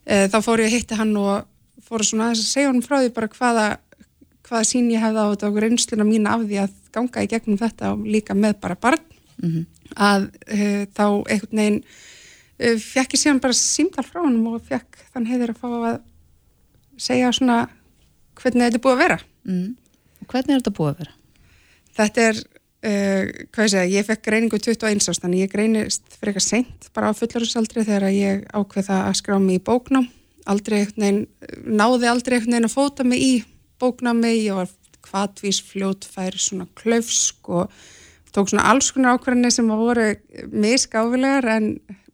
Uh, 0.06 0.26
þá 0.30 0.38
fór 0.38 0.62
ég 0.62 0.70
að 0.70 0.76
hitti 0.78 0.94
hann 1.02 1.16
og 1.18 1.46
fór 1.86 2.04
svona 2.06 2.28
aðeins 2.28 2.44
að 2.44 2.52
segja 2.52 2.70
honum 2.70 2.84
frá 2.84 2.98
því 3.00 3.12
bara 3.16 3.30
hvaða 3.36 3.66
hvaða 4.46 4.68
sín 4.68 4.90
ég 4.92 5.02
hefði 5.02 5.22
á 5.22 5.30
þetta 5.32 5.50
og 5.50 5.60
reynsluna 5.64 6.06
mína 6.06 6.34
af 6.36 6.44
því 6.46 6.60
að 6.62 6.76
ganga 6.94 7.24
í 7.24 7.30
gegnum 7.30 7.60
þetta 7.60 7.92
og 7.94 8.04
líka 8.06 8.36
með 8.38 8.58
bara 8.62 8.78
barn 8.78 9.02
að 9.94 10.28
uh, 10.30 10.82
þá 10.96 11.06
einhvern 11.26 11.60
veginn 11.60 11.80
uh, 11.82 12.76
fekk 12.82 13.16
ég 13.16 13.22
síðan 13.22 13.42
bara 13.42 13.58
símtal 13.58 14.06
frá 14.06 14.22
honum 14.22 14.54
og 14.54 14.64
fekk 14.66 15.02
þann 15.12 15.28
heiður 15.28 15.54
að 15.54 15.60
fá 15.60 15.68
að 15.90 15.98
segja 16.96 17.32
svona 17.36 17.58
hvernig 18.38 18.68
þetta 18.68 18.80
er 18.80 18.84
búið 18.86 18.96
að 18.96 19.04
vera 19.04 19.20
mm. 19.48 19.66
Hvernig 20.26 20.54
er 20.56 20.62
þetta 20.62 20.74
búið 20.74 20.88
að 20.90 21.00
vera? 21.04 21.12
þetta 21.96 22.26
er, 22.30 22.40
uh, 22.40 23.22
hvað 23.54 23.66
ég 23.66 23.72
segja, 23.72 23.86
ég 23.94 24.06
fekk 24.08 24.24
greiningu 24.26 24.60
21 24.60 25.10
ást, 25.10 25.22
þannig 25.22 25.44
ég 25.44 25.52
greinist 25.52 26.04
fyrir 26.16 26.34
eitthvað 26.34 26.46
seint, 26.48 26.88
bara 26.96 27.12
á 27.12 27.18
fullorðsaldri 27.18 27.84
þegar 27.86 28.08
ég 28.12 28.44
ákveða 28.52 29.02
að 29.06 29.18
skrá 29.20 29.38
mig 29.40 29.60
í 29.60 29.64
bóknám 29.64 30.08
aldrei 30.46 30.86
veginn, 30.86 31.26
náði 31.66 32.10
aldrei 32.10 32.38
veginn 32.40 32.68
að 32.68 32.74
fóta 32.74 33.04
mig 33.04 33.22
í 33.22 33.32
bóknámi, 33.80 34.32
ég 34.46 34.56
var 34.56 34.72
kvatvís, 35.06 35.60
fljótfær, 35.62 36.36
svona 36.40 36.66
klaufsk 36.78 37.50
og 37.52 37.72
tók 38.34 38.50
svona 38.50 38.66
alls 38.70 38.90
konar 38.92 39.16
ákvarðinni 39.16 39.52
sem 39.54 39.68
voru 39.70 40.10
misgáfilegar 40.52 41.48
en 41.56 41.70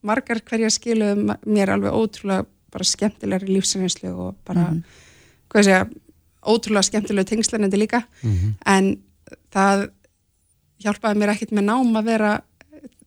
margar 0.07 0.43
hverja 0.47 0.71
skiluðum 0.73 1.33
mér 1.47 1.75
alveg 1.75 1.95
ótrúlega 1.95 2.47
bara 2.73 2.89
skemmtilegri 2.89 3.57
lífsreynslu 3.57 4.13
og 4.13 4.37
bara, 4.47 4.71
mm 4.71 4.79
-hmm. 4.79 4.83
hvað 5.51 5.65
sé 5.65 5.73
ég, 5.79 5.91
ótrúlega 6.43 6.83
skemmtilegu 6.83 7.25
tengslanandi 7.25 7.77
líka 7.77 8.03
mm 8.23 8.33
-hmm. 8.33 8.53
en 8.67 9.03
það 9.53 9.91
hjálpaði 10.83 11.19
mér 11.19 11.29
ekkert 11.29 11.53
með 11.53 11.65
nám 11.65 11.97
að 11.97 12.05
vera 12.05 12.41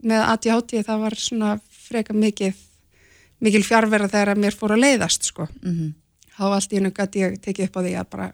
með 0.04 0.22
ADHD, 0.32 0.84
það 0.84 1.00
var 1.00 1.16
svona 1.16 1.60
freka 1.70 2.14
mikið 2.14 2.54
mikil 3.46 3.64
fjárverða 3.66 4.12
þegar 4.14 4.34
að 4.34 4.42
mér 4.46 4.58
fór 4.58 4.76
að 4.76 4.84
leiðast 4.86 5.30
sko 5.30 5.48
mm 5.48 5.72
-hmm. 5.72 5.94
þá 6.38 6.44
allt 6.50 6.74
í 6.74 6.80
hennu 6.80 6.92
gæti 6.92 7.24
ég 7.24 7.40
tekið 7.42 7.70
upp 7.70 7.78
á 7.78 7.82
því 7.86 7.94
að 8.00 8.10
bara 8.16 8.28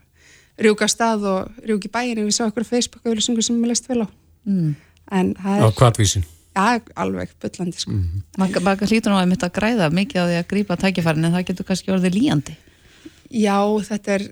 rjúka 0.62 0.88
stað 0.88 1.26
og 1.32 1.64
rjúki 1.66 1.92
bæin 1.92 2.22
við 2.22 2.36
sá 2.36 2.46
okkur 2.48 2.68
Facebook-auðlusingu 2.68 3.42
sem 3.42 3.62
ég 3.62 3.72
leist 3.72 3.90
vel 3.90 4.06
á 4.06 4.08
mm. 4.46 4.76
en 5.12 5.34
það 5.36 5.58
er 5.58 5.66
á 5.68 5.72
kvartvísin 5.72 6.26
Já, 6.52 6.82
alveg, 7.00 7.30
byllandi 7.40 7.80
sko. 7.80 7.92
Mm 7.92 8.24
-hmm. 8.38 8.60
Maka 8.62 8.86
hlýtur 8.86 9.12
nú 9.12 9.16
að 9.16 9.30
mitt 9.30 9.44
að 9.44 9.56
græða 9.56 9.90
mikið 9.90 10.20
á 10.20 10.26
því 10.28 10.38
að 10.40 10.48
grípa 10.48 10.76
tækifærin 10.76 11.26
en 11.26 11.34
það 11.34 11.48
getur 11.48 11.66
kannski 11.66 11.92
orðið 11.92 12.14
líjandi 12.14 12.56
Já, 13.32 13.60
þetta 13.88 14.12
er 14.12 14.24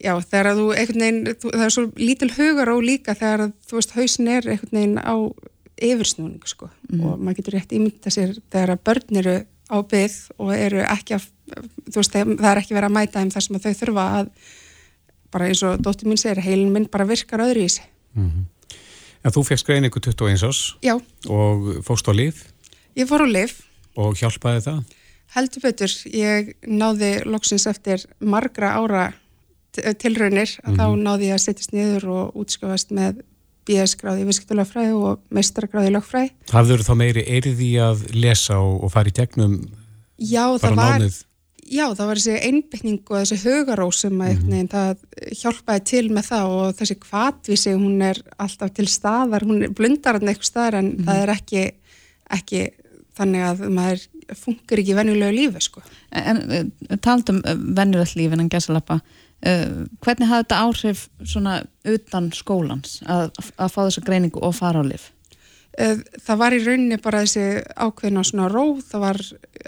já, 0.00 0.12
þegar 0.20 0.46
að 0.46 0.58
þú, 0.60 0.66
einhvern 0.76 1.00
veginn 1.00 1.34
þú, 1.40 1.50
það 1.52 1.64
er 1.66 1.74
svo 1.74 1.84
lítil 1.96 2.30
hugar 2.36 2.68
á 2.72 2.76
líka 2.80 3.14
þegar 3.14 3.40
að 3.40 3.52
þú 3.68 3.76
veist, 3.76 3.92
hausin 3.96 4.28
er 4.28 4.48
einhvern 4.48 4.78
veginn 4.78 4.98
á 4.98 5.16
yfirsnúning 5.76 6.46
sko 6.48 6.66
mm 6.66 7.00
-hmm. 7.00 7.04
og 7.06 7.20
maður 7.20 7.36
getur 7.36 7.54
rétt 7.54 7.72
ímynda 7.72 8.10
sér 8.10 8.36
þegar 8.50 8.70
að 8.70 8.84
börn 8.84 9.16
eru 9.16 9.36
á 9.70 9.76
byggð 9.82 10.18
og 10.38 10.52
eru 10.54 10.82
ekki 10.84 11.16
að 11.16 11.28
þú 11.90 11.96
veist, 12.00 12.12
það 12.12 12.50
er 12.50 12.60
ekki 12.62 12.74
verið 12.74 12.88
að 12.88 12.96
mæta 12.96 13.20
þeim 13.20 13.32
þar 13.34 13.46
sem 13.46 13.60
þau 13.60 13.72
þurfa 13.80 14.06
að 14.20 14.30
bara 15.30 15.48
eins 15.50 15.62
og 15.66 15.80
dóttir 15.82 16.08
mín 16.08 16.20
segir, 16.20 16.42
heilin 16.42 16.72
minn 16.72 16.90
bara 16.90 17.06
virkar 17.06 17.42
öðru 17.44 17.66
í 17.66 17.68
sig 17.68 17.84
mm 18.14 18.30
-hmm. 18.30 18.44
En 19.26 19.34
þú 19.34 19.42
fegst 19.42 19.66
greiningu 19.66 19.98
21 19.98 20.46
ás 20.46 20.76
Já. 20.82 20.94
og 21.28 21.82
fóst 21.82 22.06
á 22.06 22.14
lif? 22.14 22.46
Ég 22.94 23.08
fór 23.10 23.26
á 23.26 23.28
lif. 23.28 23.66
Og 23.98 24.14
hjálpaði 24.14 24.60
það? 24.62 24.82
Heldur 25.34 25.62
betur. 25.64 25.92
Ég 26.14 26.52
náði 26.62 27.24
loksins 27.26 27.66
eftir 27.66 28.06
margra 28.20 28.76
ára 28.78 29.12
tilraunir 29.74 30.46
mm 30.46 30.62
-hmm. 30.62 30.76
þá 30.78 30.84
mhm. 30.86 31.02
náði 31.02 31.24
ég 31.26 31.34
að 31.34 31.44
setjast 31.44 31.72
niður 31.72 32.04
og 32.08 32.36
útskjáðast 32.36 32.90
með 32.90 33.22
BS-gráði 33.66 34.22
í 34.22 34.28
visskiptulagfræði 34.28 34.94
og 34.94 35.22
meistargráði 35.34 35.90
í 35.90 35.94
lagfræði. 35.96 36.32
Hafður 36.52 36.82
þú 36.82 36.88
þá 36.88 37.00
meiri 37.02 37.24
eirði 37.26 37.70
að 37.82 38.04
lesa 38.14 38.60
og, 38.62 38.84
og 38.86 38.92
fara 38.94 39.12
í 39.12 39.16
gegnum 39.16 39.56
Já, 40.16 40.44
það 40.56 40.78
var, 40.78 40.96
nánið? 40.96 41.18
já, 41.66 41.84
það 41.92 42.08
var 42.08 42.20
þessi 42.20 42.36
einbyggning 42.48 43.10
og 43.10 43.18
þessi 43.20 43.38
hugarós 43.42 44.00
sem 44.04 44.20
að 44.22 44.32
mm 44.32 44.48
-hmm. 44.48 44.68
það 44.72 44.96
hjálpaði 45.42 45.84
til 45.90 46.06
með 46.10 46.28
það 46.30 46.56
og 46.56 46.74
þessi 46.78 46.96
kvatvísi, 47.02 47.74
hún 47.74 48.02
er 48.02 48.22
alltaf 48.38 48.72
til 48.72 48.88
staðar, 48.88 49.44
hún 49.44 49.62
er 49.62 49.74
blundarinn 49.74 50.28
eitthvað 50.28 50.50
staðar 50.50 50.74
en 50.74 50.84
mm 50.86 50.96
-hmm. 50.96 51.04
það 51.04 51.22
er 51.22 51.28
ekki, 51.28 51.70
ekki 52.30 52.70
þannig 53.16 53.42
að 53.42 53.68
maður 53.68 54.00
funkar 54.34 54.78
ekki 54.78 54.94
venjulegu 54.94 55.32
lífi 55.32 55.60
sko. 55.60 55.82
En, 56.10 56.36
en 56.50 56.98
taldum 57.00 57.42
venjulegt 57.76 58.16
lífin 58.16 58.40
en 58.40 58.48
gæsalappa, 58.48 58.94
uh, 58.94 59.25
hvernig 59.42 60.30
hafði 60.30 60.42
þetta 60.44 60.60
áhrif 60.64 61.02
svona 61.22 61.58
utan 61.86 62.30
skólans 62.34 63.00
að, 63.04 63.30
að 63.60 63.74
fá 63.74 63.80
þessa 63.84 64.04
greiningu 64.06 64.42
og 64.42 64.56
fara 64.56 64.80
á 64.80 64.84
lif? 64.86 65.10
Það 65.76 66.40
var 66.40 66.56
í 66.56 66.60
rauninni 66.64 66.98
bara 67.04 67.20
þessi 67.26 67.62
ákveðna 67.76 68.24
svona 68.24 68.48
róð, 68.48 68.80
það 68.88 69.04
var 69.04 69.22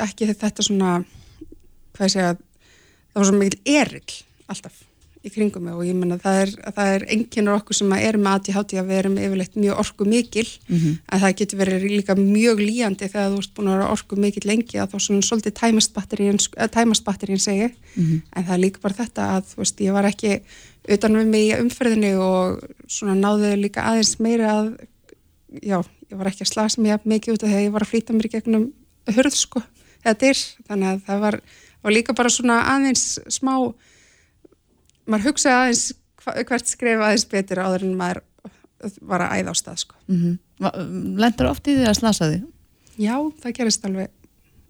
ekki 0.08 0.30
þetta 0.32 0.64
svona 0.64 0.92
hvað 1.94 2.06
ég 2.06 2.14
segja 2.14 2.34
það 2.34 3.20
var 3.20 3.28
svo 3.28 3.40
mikil 3.42 3.76
erill 3.76 4.16
alltaf 4.48 4.87
í 5.28 5.32
kringum 5.34 5.64
mig 5.68 5.76
og 5.76 5.84
ég 5.86 5.96
menna 5.98 6.18
það 6.22 6.40
er, 6.42 6.52
er 6.84 7.04
enginnur 7.14 7.58
okkur 7.58 7.78
sem 7.78 7.92
er 7.96 8.18
með 8.18 8.38
ADHD 8.38 8.78
að 8.80 8.88
við 8.90 9.00
erum 9.02 9.18
yfirleitt 9.20 9.58
mjög 9.58 9.82
orku 9.82 10.06
mikil 10.08 10.46
mm 10.46 10.76
-hmm. 10.76 10.98
en 11.12 11.22
það 11.24 11.36
getur 11.40 11.58
verið 11.58 11.86
líka 11.92 12.14
mjög 12.18 12.62
líjandi 12.64 13.08
þegar 13.08 13.30
þú 13.32 13.38
ert 13.42 13.54
búin 13.54 13.68
að 13.68 13.76
vera 13.76 13.92
orku 13.92 14.16
mikil 14.16 14.44
lengi 14.48 14.78
að 14.78 14.90
þá 14.92 14.98
svona 14.98 15.28
svolítið 15.28 15.54
tæmast 16.74 17.04
batterín 17.04 17.38
segi 17.38 17.68
mm 17.68 18.04
-hmm. 18.04 18.20
en 18.36 18.44
það 18.44 18.54
er 18.54 18.64
líka 18.64 18.80
bara 18.82 18.94
þetta 18.94 19.22
að 19.36 19.44
veist 19.56 19.80
ég 19.80 19.92
var 19.92 20.04
ekki 20.04 20.40
utan 20.88 21.16
við 21.16 21.26
mig 21.26 21.44
í 21.48 21.58
umferðinu 21.60 22.12
og 22.18 22.60
svona 22.88 23.14
náðu 23.14 23.56
líka 23.56 23.82
aðeins 23.82 24.18
meira 24.20 24.52
að 24.52 24.66
já, 25.62 25.82
ég 26.10 26.18
var 26.18 26.30
ekki 26.30 26.44
að 26.44 26.52
slasa 26.52 26.80
mig 26.80 27.00
mikið 27.04 27.34
út 27.34 27.42
af 27.42 27.50
þegar 27.50 27.66
ég 27.66 27.74
var 27.74 27.84
að 27.84 27.90
flýta 27.92 28.12
mér 28.16 28.28
gegnum 28.32 28.72
hörð 29.08 29.36
sko, 29.36 29.62
eða 30.04 30.18
dyr 30.22 30.42
þannig 30.68 30.88
að 30.88 31.02
það 31.06 31.20
var 31.20 31.40
og 31.84 31.94
líka 31.94 32.14
bara 32.16 32.32
svona 32.32 32.58
aðeins 32.74 33.18
smá 33.32 33.54
maður 35.08 35.30
hugsaði 35.30 35.56
aðeins 35.62 35.84
hvert 36.48 36.68
skrifa 36.68 37.08
aðeins 37.08 37.26
betur 37.30 37.62
áður 37.64 37.86
en 37.88 37.96
maður 37.98 38.22
var 39.08 39.24
að 39.26 39.40
æða 39.40 39.54
á 39.54 39.54
stað 39.58 39.82
sko. 39.82 39.96
mm 40.06 40.20
-hmm. 40.20 41.18
Lendur 41.18 41.50
oft 41.50 41.68
í 41.68 41.74
því 41.76 41.86
að 41.88 41.98
slasa 41.98 42.30
því? 42.30 42.38
Já, 42.98 43.14
það 43.42 43.56
gerist 43.58 43.84
alveg 43.84 44.10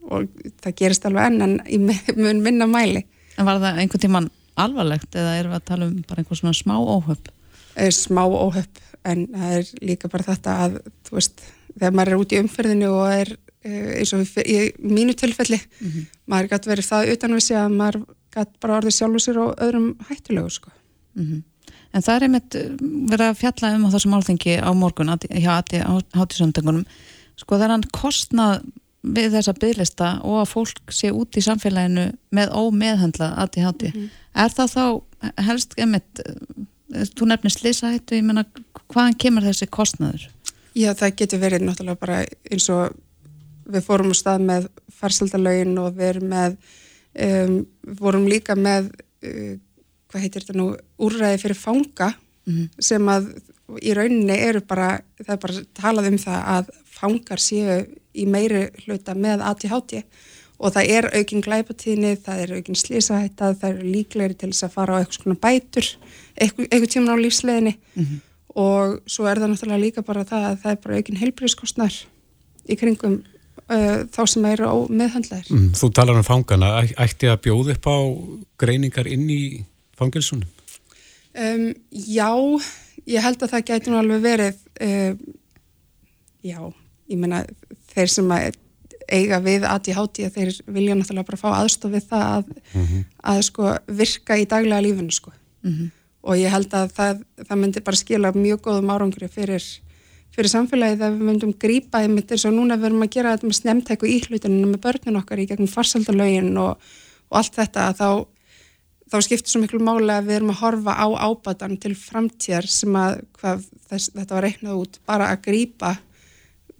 og 0.08 0.28
það 0.62 0.74
gerist 0.76 1.06
alveg 1.06 1.26
enn 1.26 1.42
en 1.42 1.54
í 1.66 1.78
mun 2.24 2.42
minna 2.42 2.66
mæli 2.66 3.04
En 3.38 3.46
var 3.46 3.60
það 3.62 3.78
einhvern 3.78 4.00
tíman 4.02 4.30
alvarlegt 4.58 5.14
eða 5.14 5.36
erum 5.38 5.52
við 5.52 5.60
að 5.60 5.68
tala 5.70 5.86
um 5.86 5.98
bara 6.08 6.22
einhvern 6.22 6.40
svona 6.40 6.56
smá 6.58 6.74
óhöpp? 6.78 7.28
Smá 7.94 8.24
óhöpp 8.26 8.80
en 9.04 9.26
það 9.26 9.52
er 9.58 9.68
líka 9.82 10.08
bara 10.08 10.26
þetta 10.26 10.56
að 10.64 10.80
þú 11.06 11.14
veist, 11.14 11.42
þegar 11.78 11.94
maður 11.94 12.12
er 12.12 12.22
út 12.22 12.32
í 12.32 12.40
umferðinu 12.42 12.88
og 12.90 13.12
er 13.12 13.36
eins 13.68 14.12
og 14.14 14.38
í 14.42 14.58
mínu 14.78 15.14
tilfelli 15.18 15.58
mm 15.58 15.88
-hmm. 15.88 16.06
maður 16.26 16.50
gæti 16.52 16.70
verið 16.70 16.88
það 16.88 17.12
utanvissi 17.12 17.54
að 17.54 17.68
maður 17.74 18.04
gæti 18.34 18.60
bara 18.62 18.80
orðið 18.80 18.96
sjálfur 18.96 19.24
sér 19.24 19.38
og 19.42 19.62
öðrum 19.64 19.94
hættulegu 20.08 20.50
sko. 20.50 20.70
mm 21.14 21.24
-hmm. 21.24 21.42
En 21.92 22.02
það 22.02 22.16
er 22.16 22.22
einmitt 22.22 22.54
eh, 22.54 22.70
verið 23.10 23.28
að 23.28 23.38
fjalla 23.42 23.74
um 23.76 23.86
á 23.88 23.92
þessum 23.94 24.14
álþengi 24.14 24.54
á 24.60 24.70
morgun 24.74 25.08
hjá 25.08 25.52
Ati 25.58 25.78
hátísöndengunum 26.14 26.84
sko 27.36 27.56
það 27.56 27.64
er 27.64 27.70
hann 27.70 27.90
kostnað 27.92 28.62
við 29.02 29.32
þessa 29.32 29.54
bygglista 29.54 30.08
og 30.26 30.40
að 30.42 30.50
fólk 30.52 30.92
sé 30.92 31.10
út 31.14 31.36
í 31.36 31.44
samfélaginu 31.44 32.12
með 32.30 32.48
ómeðhandla 32.52 33.34
Ati 33.36 33.60
háti. 33.60 33.92
Mm 33.94 34.00
-hmm. 34.00 34.10
Er 34.34 34.50
það 34.50 34.68
þá 34.76 34.84
helst 35.36 35.74
einmitt 35.78 36.20
eh, 36.24 37.04
þú 37.16 37.26
nefnir 37.26 37.52
slísahættu, 37.52 38.14
ég 38.14 38.24
menna 38.24 38.44
hvaðan 38.88 39.18
kemur 39.18 39.42
þessi 39.42 39.66
kostnaður? 39.66 40.28
Já 40.74 40.94
það 40.94 41.16
getur 41.16 41.40
verið 41.42 41.64
náttúrulega 41.64 42.00
bara 42.00 42.24
eins 42.50 42.68
og 42.68 42.94
við 43.68 43.84
fórum 43.84 44.12
á 44.12 44.16
stað 44.16 44.44
með 44.48 44.68
farsaldalögin 45.00 45.78
og 45.78 45.96
við 45.96 46.10
erum 46.12 46.28
með 46.32 46.56
um, 47.14 47.66
vorum 48.00 48.26
líka 48.28 48.56
með 48.56 48.90
uh, 49.24 49.54
hvað 50.08 50.24
heitir 50.24 50.44
þetta 50.44 50.58
nú 50.58 50.72
úrræði 50.98 51.42
fyrir 51.42 51.58
fanga 51.58 52.12
mm 52.12 52.54
-hmm. 52.54 52.68
sem 52.78 53.08
að 53.08 53.32
í 53.84 53.94
rauninni 53.94 54.36
eru 54.48 54.60
bara 54.60 55.00
það 55.20 55.32
er 55.34 55.40
bara 55.42 55.64
talað 55.74 56.10
um 56.12 56.18
það 56.18 56.40
að 56.56 56.70
fangar 56.84 57.40
séu 57.40 57.86
í 58.14 58.26
meiri 58.26 58.68
hluta 58.84 59.14
með 59.14 59.44
ATHT 59.44 60.02
og 60.58 60.72
það 60.74 60.90
er 60.90 61.06
aukinn 61.14 61.44
glæpatíðni, 61.44 62.16
það 62.18 62.40
er 62.42 62.54
aukinn 62.58 62.78
slísahætta, 62.78 63.52
það 63.54 63.68
er 63.68 63.84
líklegri 63.84 64.34
til 64.34 64.50
þess 64.50 64.66
að 64.66 64.74
fara 64.74 64.96
á 64.96 64.98
eitthvað 64.98 65.18
svona 65.20 65.42
bætur 65.44 65.90
eitthvað 66.38 66.88
tíma 66.94 67.14
á 67.14 67.16
lífsleginni 67.22 67.74
mm 67.78 68.04
-hmm. 68.04 68.20
og 68.54 69.00
svo 69.06 69.26
er 69.26 69.38
það 69.38 69.50
náttúrulega 69.52 69.84
líka 69.84 70.02
bara 70.02 70.24
það 70.24 70.42
að 70.50 70.60
það 70.62 70.70
er 70.70 70.80
bara 70.82 70.96
aukinn 70.96 71.20
heilbríðskostnar 71.22 71.94
í 72.68 72.76
kringum 72.76 73.22
uh, 73.68 74.04
þá 74.14 74.20
sem 74.32 74.46
eru 74.50 74.68
á 74.68 74.74
meðhandlaðir. 74.88 75.50
Mm, 75.54 75.72
þú 75.78 75.90
talar 75.96 76.20
um 76.20 76.26
fangana, 76.26 76.70
ætti 76.98 77.30
að 77.30 77.42
bjóða 77.46 77.76
upp 77.76 77.90
á 77.90 77.98
greiningar 78.60 79.10
inn 79.10 79.26
í 79.30 79.42
fangilsunum? 79.98 80.46
Um, 81.38 81.68
já, 81.90 82.30
ég 83.06 83.22
held 83.22 83.42
að 83.42 83.52
það 83.54 83.66
gæti 83.70 83.92
nú 83.92 84.00
alveg 84.00 84.24
verið, 84.24 84.62
uh, 84.82 85.12
já, 86.42 86.60
ég 87.08 87.20
menna 87.20 87.44
þeir 87.92 88.16
sem 88.16 88.32
að 88.34 88.56
eiga 89.08 89.38
við 89.40 89.64
ADHD 89.64 90.26
að 90.26 90.34
þeir 90.34 90.50
vilja 90.66 90.96
náttúrulega 90.96 91.28
bara 91.30 91.40
fá 91.40 91.48
aðstofið 91.62 92.08
það 92.10 92.26
að, 92.32 92.48
mm 92.72 92.86
-hmm. 92.86 93.04
að 93.32 93.42
sko 93.46 93.70
virka 94.00 94.36
í 94.36 94.44
daglega 94.44 94.84
lífunu 94.84 95.12
sko. 95.12 95.32
Mm 95.64 95.72
-hmm. 95.72 95.90
Og 96.28 96.36
ég 96.36 96.50
held 96.50 96.74
að 96.74 96.92
það, 96.92 97.22
það 97.48 97.58
myndi 97.58 97.80
bara 97.80 97.96
skila 97.96 98.32
mjög 98.32 98.60
góðum 98.60 98.90
árangri 98.90 99.28
fyrir 99.28 99.62
fyrir 100.38 100.52
samfélagið 100.52 101.02
að 101.02 101.14
við 101.16 101.26
myndum 101.26 101.52
grípa 101.58 102.00
einmitt 102.04 102.30
eins 102.30 102.46
og 102.46 102.54
núna 102.54 102.78
verðum 102.78 103.02
að 103.02 103.14
gera 103.16 103.34
þetta 103.34 103.48
með 103.48 103.58
snemtæku 103.58 104.06
íhlutuninu 104.06 104.70
með 104.70 104.82
börnun 104.84 105.18
okkar 105.18 105.40
í 105.42 105.46
gegnum 105.50 105.70
farsaldalögin 105.72 106.52
og, 106.62 106.90
og 107.32 107.38
allt 107.40 107.56
þetta 107.58 107.86
þá, 107.98 108.10
þá 109.10 109.16
skiptir 109.26 109.50
svo 109.50 109.62
miklu 109.64 109.80
máli 109.82 110.12
að 110.14 110.28
við 110.28 110.36
erum 110.36 110.52
að 110.54 110.60
horfa 110.60 110.94
á 110.94 111.06
ábatan 111.26 111.74
til 111.82 111.94
framtíðar 111.98 112.68
sem 112.70 112.98
að 113.00 113.18
þess, 113.42 114.12
þetta 114.14 114.36
var 114.36 114.46
reiknað 114.46 114.84
út 114.84 115.00
bara 115.10 115.32
að 115.32 115.42
grípa 115.48 115.96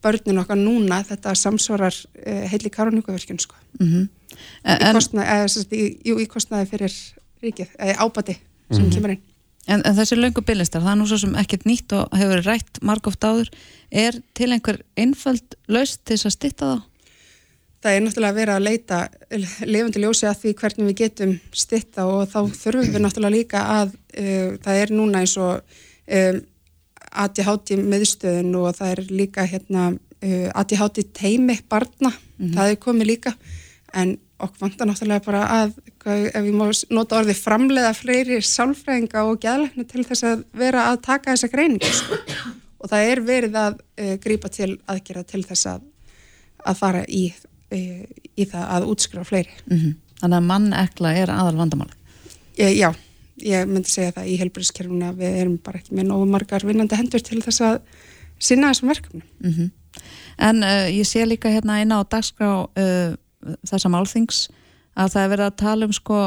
börnun 0.07 0.45
okkar 0.45 0.61
núna 0.61 1.01
þetta 1.09 1.35
samsvarar 1.35 1.97
uh, 1.99 2.45
heili 2.53 2.71
karoníkuverkjun 2.71 3.43
sko. 3.43 3.59
mm 3.81 3.89
-hmm. 3.89 4.07
í, 4.71 4.93
kostnaði, 4.95 5.27
eða, 5.35 5.65
í, 5.75 6.23
í 6.23 6.29
kostnaði 6.31 6.71
fyrir 6.71 6.95
ríkið, 7.43 7.75
eða 7.75 8.07
ábati 8.07 8.39
sem 8.39 8.79
mm 8.79 8.85
-hmm. 8.85 8.95
kemur 8.95 9.17
inn 9.17 9.27
En, 9.69 9.83
en 9.85 9.97
þessi 9.99 10.17
löngu 10.17 10.41
byglistar, 10.49 10.81
það 10.81 10.95
er 10.95 11.01
nú 11.01 11.07
svo 11.11 11.19
sem 11.21 11.35
ekkert 11.37 11.67
nýtt 11.69 11.93
og 11.93 12.15
hefur 12.17 12.45
rætt 12.47 12.81
margóft 12.89 13.25
áður, 13.25 13.51
er 13.93 14.17
til 14.37 14.49
einhver 14.55 14.81
einföld 14.97 15.59
laust 15.69 16.01
til 16.09 16.17
þess 16.17 16.29
að 16.31 16.37
stitta 16.37 16.71
þá? 16.71 16.79
Það 17.79 17.95
er 17.95 18.01
náttúrulega 18.03 18.33
að 18.33 18.39
vera 18.41 18.55
að 18.59 18.65
leita 18.67 18.97
lefandi 19.69 20.01
ljósi 20.03 20.27
að 20.27 20.41
því 20.41 20.53
hvernig 20.59 20.89
við 20.89 20.97
getum 20.99 21.35
stitta 21.55 22.07
og 22.11 22.25
þá 22.33 22.39
þurfum 22.59 22.95
við 22.95 23.05
náttúrulega 23.05 23.37
líka 23.37 23.65
að 23.77 23.93
uh, 23.93 24.57
það 24.65 24.81
er 24.81 24.95
núna 24.97 25.23
eins 25.23 25.37
og 25.39 25.77
um, 26.19 26.41
ADHD 27.23 27.77
meðstöðun 27.79 28.57
og 28.59 28.73
það 28.81 28.95
er 28.95 29.05
líka 29.21 29.45
hérna 29.47 29.85
uh, 29.93 30.49
ADHD 30.59 31.05
teimi 31.15 31.61
barna, 31.71 32.11
það 32.41 32.73
er 32.73 32.81
komið 32.83 33.13
líka. 33.13 33.35
En 33.95 34.17
okkur 34.39 34.63
vantar 34.63 34.87
náttúrulega 34.87 35.25
bara 35.25 35.43
að, 35.51 35.73
ef 36.07 36.47
ég 36.47 36.55
má 36.55 36.69
nota 36.95 37.19
orðið 37.19 37.41
framleiða 37.43 37.91
fleiri 37.97 38.39
sálfræðinga 38.47 39.25
og 39.27 39.41
gæðlækni 39.43 39.87
til 39.91 40.05
þess 40.07 40.27
að 40.29 40.45
vera 40.61 40.85
að 40.93 41.01
taka 41.09 41.35
þessa 41.35 41.51
greiningu 41.53 41.91
sko. 41.91 42.19
og 42.79 42.93
það 42.93 43.11
er 43.13 43.23
verið 43.27 43.59
að 43.59 43.81
uh, 43.81 44.15
grípa 44.23 44.51
til 44.55 44.71
aðgerða 44.87 45.25
til 45.33 45.43
þess 45.49 45.71
að, 45.75 45.85
að 46.71 46.81
fara 46.83 47.03
í, 47.11 47.25
uh, 47.75 48.05
í 48.39 48.47
það 48.47 48.71
að 48.77 48.89
útskrifa 48.95 49.27
fleiri. 49.27 49.59
Mhm. 49.67 49.97
Þannig 50.19 50.41
að 50.41 50.49
mann 50.51 50.73
ekla 50.75 51.15
er 51.15 51.31
aðal 51.31 51.59
vandamál. 51.59 51.91
Ég, 52.59 52.73
já, 52.75 52.89
ég 53.47 53.69
myndi 53.71 53.91
segja 53.91 54.17
það 54.17 54.31
í 54.33 54.39
helbriðskerfuna 54.41 55.13
að 55.13 55.21
við 55.23 55.37
erum 55.45 55.61
bara 55.63 55.79
ekki 55.79 55.95
með 55.95 56.09
nógu 56.11 56.27
margar 56.31 56.67
vinnandi 56.67 56.99
hendur 56.99 57.23
til 57.23 57.39
þess 57.45 57.63
að 57.63 57.77
sinna 58.39 58.73
þessum 58.73 58.95
verkefnum. 58.95 59.27
Mm 59.43 59.75
En 60.39 60.63
uh, 60.63 60.87
ég 60.87 61.03
sé 61.09 61.25
líka 61.27 61.51
hérna 61.51 61.81
inn 61.83 61.91
á 61.91 61.99
dagskrá 62.07 62.69
þessa 63.67 63.91
málþings 63.93 64.47
að 64.99 65.15
það 65.15 65.23
er 65.23 65.33
verið 65.33 65.47
að 65.47 65.57
tala 65.63 65.89
um 65.89 65.95
sko 65.95 66.21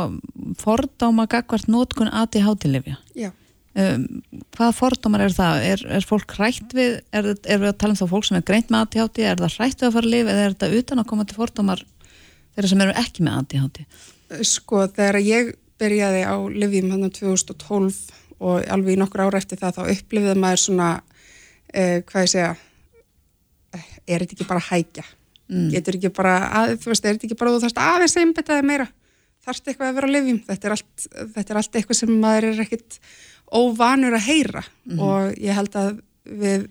fordóma 0.61 1.27
gagvart 1.31 1.69
nótkun 1.71 2.11
ADHD-lifja. 2.21 2.97
Já. 3.17 3.31
Um, 3.71 4.05
hvaða 4.51 4.75
fordómar 4.75 5.23
er 5.23 5.35
það? 5.35 5.65
Er, 5.69 5.83
er 5.99 6.07
fólk 6.07 6.33
hrætt 6.35 6.73
við, 6.75 6.97
er, 7.15 7.29
er 7.31 7.61
við 7.61 7.69
að 7.69 7.77
tala 7.79 7.95
um 7.95 7.99
þá 8.01 8.07
fólk 8.11 8.27
sem 8.27 8.39
er 8.39 8.47
greint 8.47 8.71
með 8.71 8.85
ADHD, 8.85 9.21
er 9.23 9.39
það 9.39 9.57
hrætt 9.59 9.83
við 9.83 9.87
að 9.87 9.95
fara 9.97 10.11
lifa 10.11 10.33
eða 10.33 10.45
er 10.45 10.55
þetta 10.55 10.79
utan 10.81 11.03
að 11.03 11.09
koma 11.11 11.27
til 11.27 11.37
fordómar 11.37 11.83
þeirra 12.55 12.71
sem 12.71 12.83
eru 12.83 12.97
ekki 12.99 13.27
með 13.27 13.37
ADHD? 13.39 13.85
Sko, 14.47 14.83
þegar 14.91 15.19
ég 15.23 15.53
byrjaði 15.81 16.25
á 16.27 16.35
Livjum 16.51 16.91
hann 16.93 17.13
2012 17.15 18.01
og 18.41 18.67
alveg 18.73 18.97
í 18.97 18.99
nokkur 18.99 19.23
ára 19.27 19.39
eftir 19.39 19.59
það 19.61 19.79
þá 19.79 19.81
upplifið 19.95 20.43
maður 20.43 20.61
svona, 20.65 20.89
eh, 21.71 22.01
hvað 22.07 22.25
ég 22.25 22.33
segja, 22.33 22.51
eh, 23.71 23.89
er 24.07 24.23
þetta 24.25 24.35
ekki 24.35 24.49
bara 24.51 24.67
hækja? 24.67 25.05
Mm. 25.51 25.67
Getur 25.73 25.97
ekki 25.97 26.13
bara, 26.15 26.35
að, 26.61 26.77
þú 26.79 26.93
veist, 26.93 27.05
er 27.05 27.17
þetta 27.17 27.27
ekki 27.27 27.37
bara 27.41 27.51
þú 27.51 27.63
þarfst 27.65 27.81
aðeins 27.83 28.17
einbetaði 28.21 28.67
meira? 28.69 28.87
Þarfst 29.41 29.67
eitthvað 29.67 29.89
að 29.89 29.97
vera 29.97 30.07
á 30.07 30.13
Livjum? 30.15 30.39
Þetta 30.47 30.67
er 30.67 30.75
allt, 30.77 31.05
þetta 31.35 31.53
er 31.53 31.59
allt 31.59 31.77
eitthvað 31.79 31.99
sem 31.99 32.13
maður 32.21 32.47
er 32.51 32.63
ekkit 32.63 32.99
óvanur 33.51 34.15
að 34.15 34.27
heyra 34.29 34.63
og 34.95 35.37
ég 35.41 35.57
held 35.57 35.75
að 35.75 35.89
við, 36.23 36.65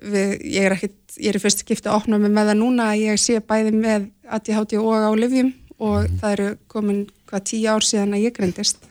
við 0.00 0.34
ég 0.54 0.68
er 0.68 0.76
ekkit, 0.78 0.98
ég 1.18 1.32
er 1.32 1.38
í 1.38 1.42
fyrst 1.42 1.64
skipti 1.64 1.90
að 1.90 1.98
opna 1.98 2.20
mig 2.22 2.32
með 2.32 2.52
það 2.52 2.60
núna 2.62 2.90
að 2.94 3.02
ég 3.02 3.20
sé 3.20 3.40
bæði 3.44 3.74
með 3.76 4.08
ADHD 4.38 4.78
og 4.80 5.04
á 5.04 5.12
Livjum 5.18 5.52
og 5.78 6.08
það 6.20 6.32
eru 6.32 6.48
komin 6.70 7.02
hvað 7.28 7.44
tíu 7.50 7.66
ár 7.68 7.84
síðan 7.84 8.16
að 8.16 8.24
ég 8.24 8.36
greindist 8.38 8.88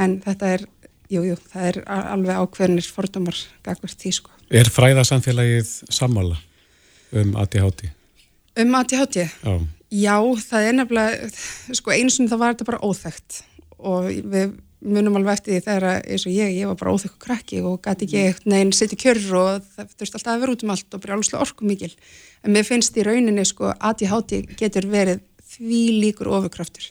en 0.00 0.20
þetta 0.24 0.52
er, 0.56 0.66
jú, 1.10 1.24
jú, 1.26 1.38
það 1.50 1.70
er 1.72 1.80
alveg 1.90 2.44
ákveðnir 2.44 2.92
fordómar 2.94 3.38
gagvart 3.66 3.98
því 4.00 4.12
sko. 4.20 4.36
Er 4.50 4.70
fræðasamfélagið 4.70 5.72
sammála 5.92 6.38
um 7.16 7.34
ADHD? 7.42 7.90
Um 8.60 8.74
ADHD, 8.80 9.26
Já. 9.26 9.54
já, 9.90 10.16
það 10.46 10.66
er 10.68 10.74
nefnilega, 10.78 11.30
sko 11.78 11.94
einu 11.94 12.12
sinni 12.12 12.30
það 12.32 12.42
var 12.42 12.54
þetta 12.54 12.68
bara 12.70 12.82
óþægt 12.86 13.40
og 13.80 14.10
við 14.10 14.58
munum 14.80 15.18
alveg 15.18 15.36
eftir 15.36 15.54
því 15.54 15.64
þegar 15.66 15.86
að, 15.90 15.98
eins 16.14 16.24
og 16.24 16.32
ég, 16.32 16.52
ég 16.56 16.70
var 16.70 16.78
bara 16.80 16.92
óþekku 16.96 17.18
krakki 17.20 17.60
og 17.68 17.80
gæti 17.84 18.06
ekki 18.06 18.22
eitt 18.22 18.46
neginn 18.48 18.72
sitt 18.76 18.94
í 18.96 18.98
kjörur 19.00 19.36
og 19.40 19.66
það 19.74 19.90
þurfti 19.92 20.16
alltaf 20.18 20.32
að 20.32 20.44
vera 20.44 20.54
út 20.54 20.64
um 20.64 20.72
allt 20.74 20.96
og 20.96 21.08
alveg 21.16 21.42
orku 21.44 21.68
mikil. 21.68 21.90
En 22.44 22.54
mér 22.54 22.66
finnst 22.68 22.96
í 22.96 23.04
rauninni 23.04 23.44
sko 23.48 23.74
ADHD 23.76 24.40
getur 24.60 24.88
verið 24.88 25.20
því 25.52 25.82
líkur 26.00 26.30
ofurkraftur 26.32 26.88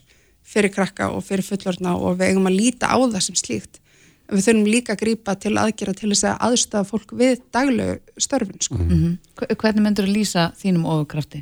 fyrir 0.49 0.73
krakka 0.73 1.09
og 1.13 1.25
fyrir 1.25 1.45
fullorna 1.45 1.95
og 1.97 2.19
við 2.19 2.33
eigum 2.33 2.49
að 2.49 2.59
líta 2.59 2.89
á 2.93 2.97
það 2.97 3.21
sem 3.25 3.37
slíkt. 3.41 3.81
En 4.29 4.37
við 4.37 4.45
þurfum 4.45 4.69
líka 4.69 4.93
að 4.93 5.01
grípa 5.03 5.33
til 5.41 5.55
aðgera 5.57 5.95
til 5.97 6.11
þess 6.11 6.27
að 6.29 6.43
aðstafa 6.45 6.89
fólk 6.91 7.13
við 7.17 7.39
daglegu 7.53 8.21
störfin 8.21 8.61
sko. 8.61 8.77
Mm 8.77 9.17
Hvernig 9.39 9.81
myndur 9.81 10.05
þú 10.05 10.13
lýsa 10.13 10.51
þínum 10.59 10.85
ofurkrafti? 10.85 11.41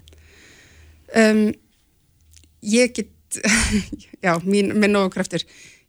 Um, 1.15 1.43
ég 2.61 2.95
get 2.97 3.41
já, 4.25 4.33
mín, 4.43 4.73
minn 4.75 4.95
ofurkraftur. 4.99 5.43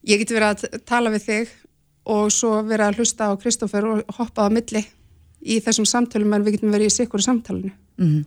Ég 0.06 0.22
get 0.22 0.34
verið 0.34 0.48
að 0.48 0.80
tala 0.88 1.12
við 1.14 1.26
þig 1.26 1.52
og 2.08 2.32
svo 2.32 2.58
verið 2.66 2.86
að 2.86 3.02
hlusta 3.02 3.28
á 3.30 3.38
Kristófer 3.40 3.86
og 3.86 4.16
hoppa 4.18 4.46
á 4.46 4.52
milli 4.52 4.82
í 5.38 5.60
þessum 5.62 5.86
samtölum 5.86 6.34
en 6.34 6.44
við 6.46 6.58
getum 6.58 6.74
verið 6.74 6.90
í 6.90 6.96
sikkur 6.98 7.24
samtalenu 7.24 7.74
Mm 7.98 8.26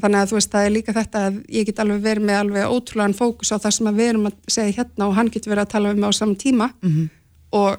þannig 0.00 0.20
að 0.20 0.30
þú 0.30 0.38
veist, 0.38 0.52
það 0.52 0.66
er 0.66 0.74
líka 0.74 0.94
þetta 0.96 1.22
að 1.28 1.36
ég 1.56 1.68
get 1.68 1.82
alveg 1.82 2.02
verið 2.04 2.28
með 2.28 2.40
alveg 2.40 2.72
ótrúlegan 2.72 3.16
fókus 3.16 3.52
á 3.52 3.56
það 3.56 3.76
sem 3.76 3.90
við 3.96 4.08
erum 4.10 4.28
að 4.28 4.38
segja 4.56 4.76
hérna 4.80 5.08
og 5.08 5.14
hann 5.16 5.30
getur 5.32 5.52
verið 5.52 5.64
að 5.64 5.72
tala 5.72 5.92
við 5.92 6.00
mig 6.00 6.10
á 6.12 6.18
saman 6.18 6.40
tíma. 6.42 6.68
Og 7.56 7.78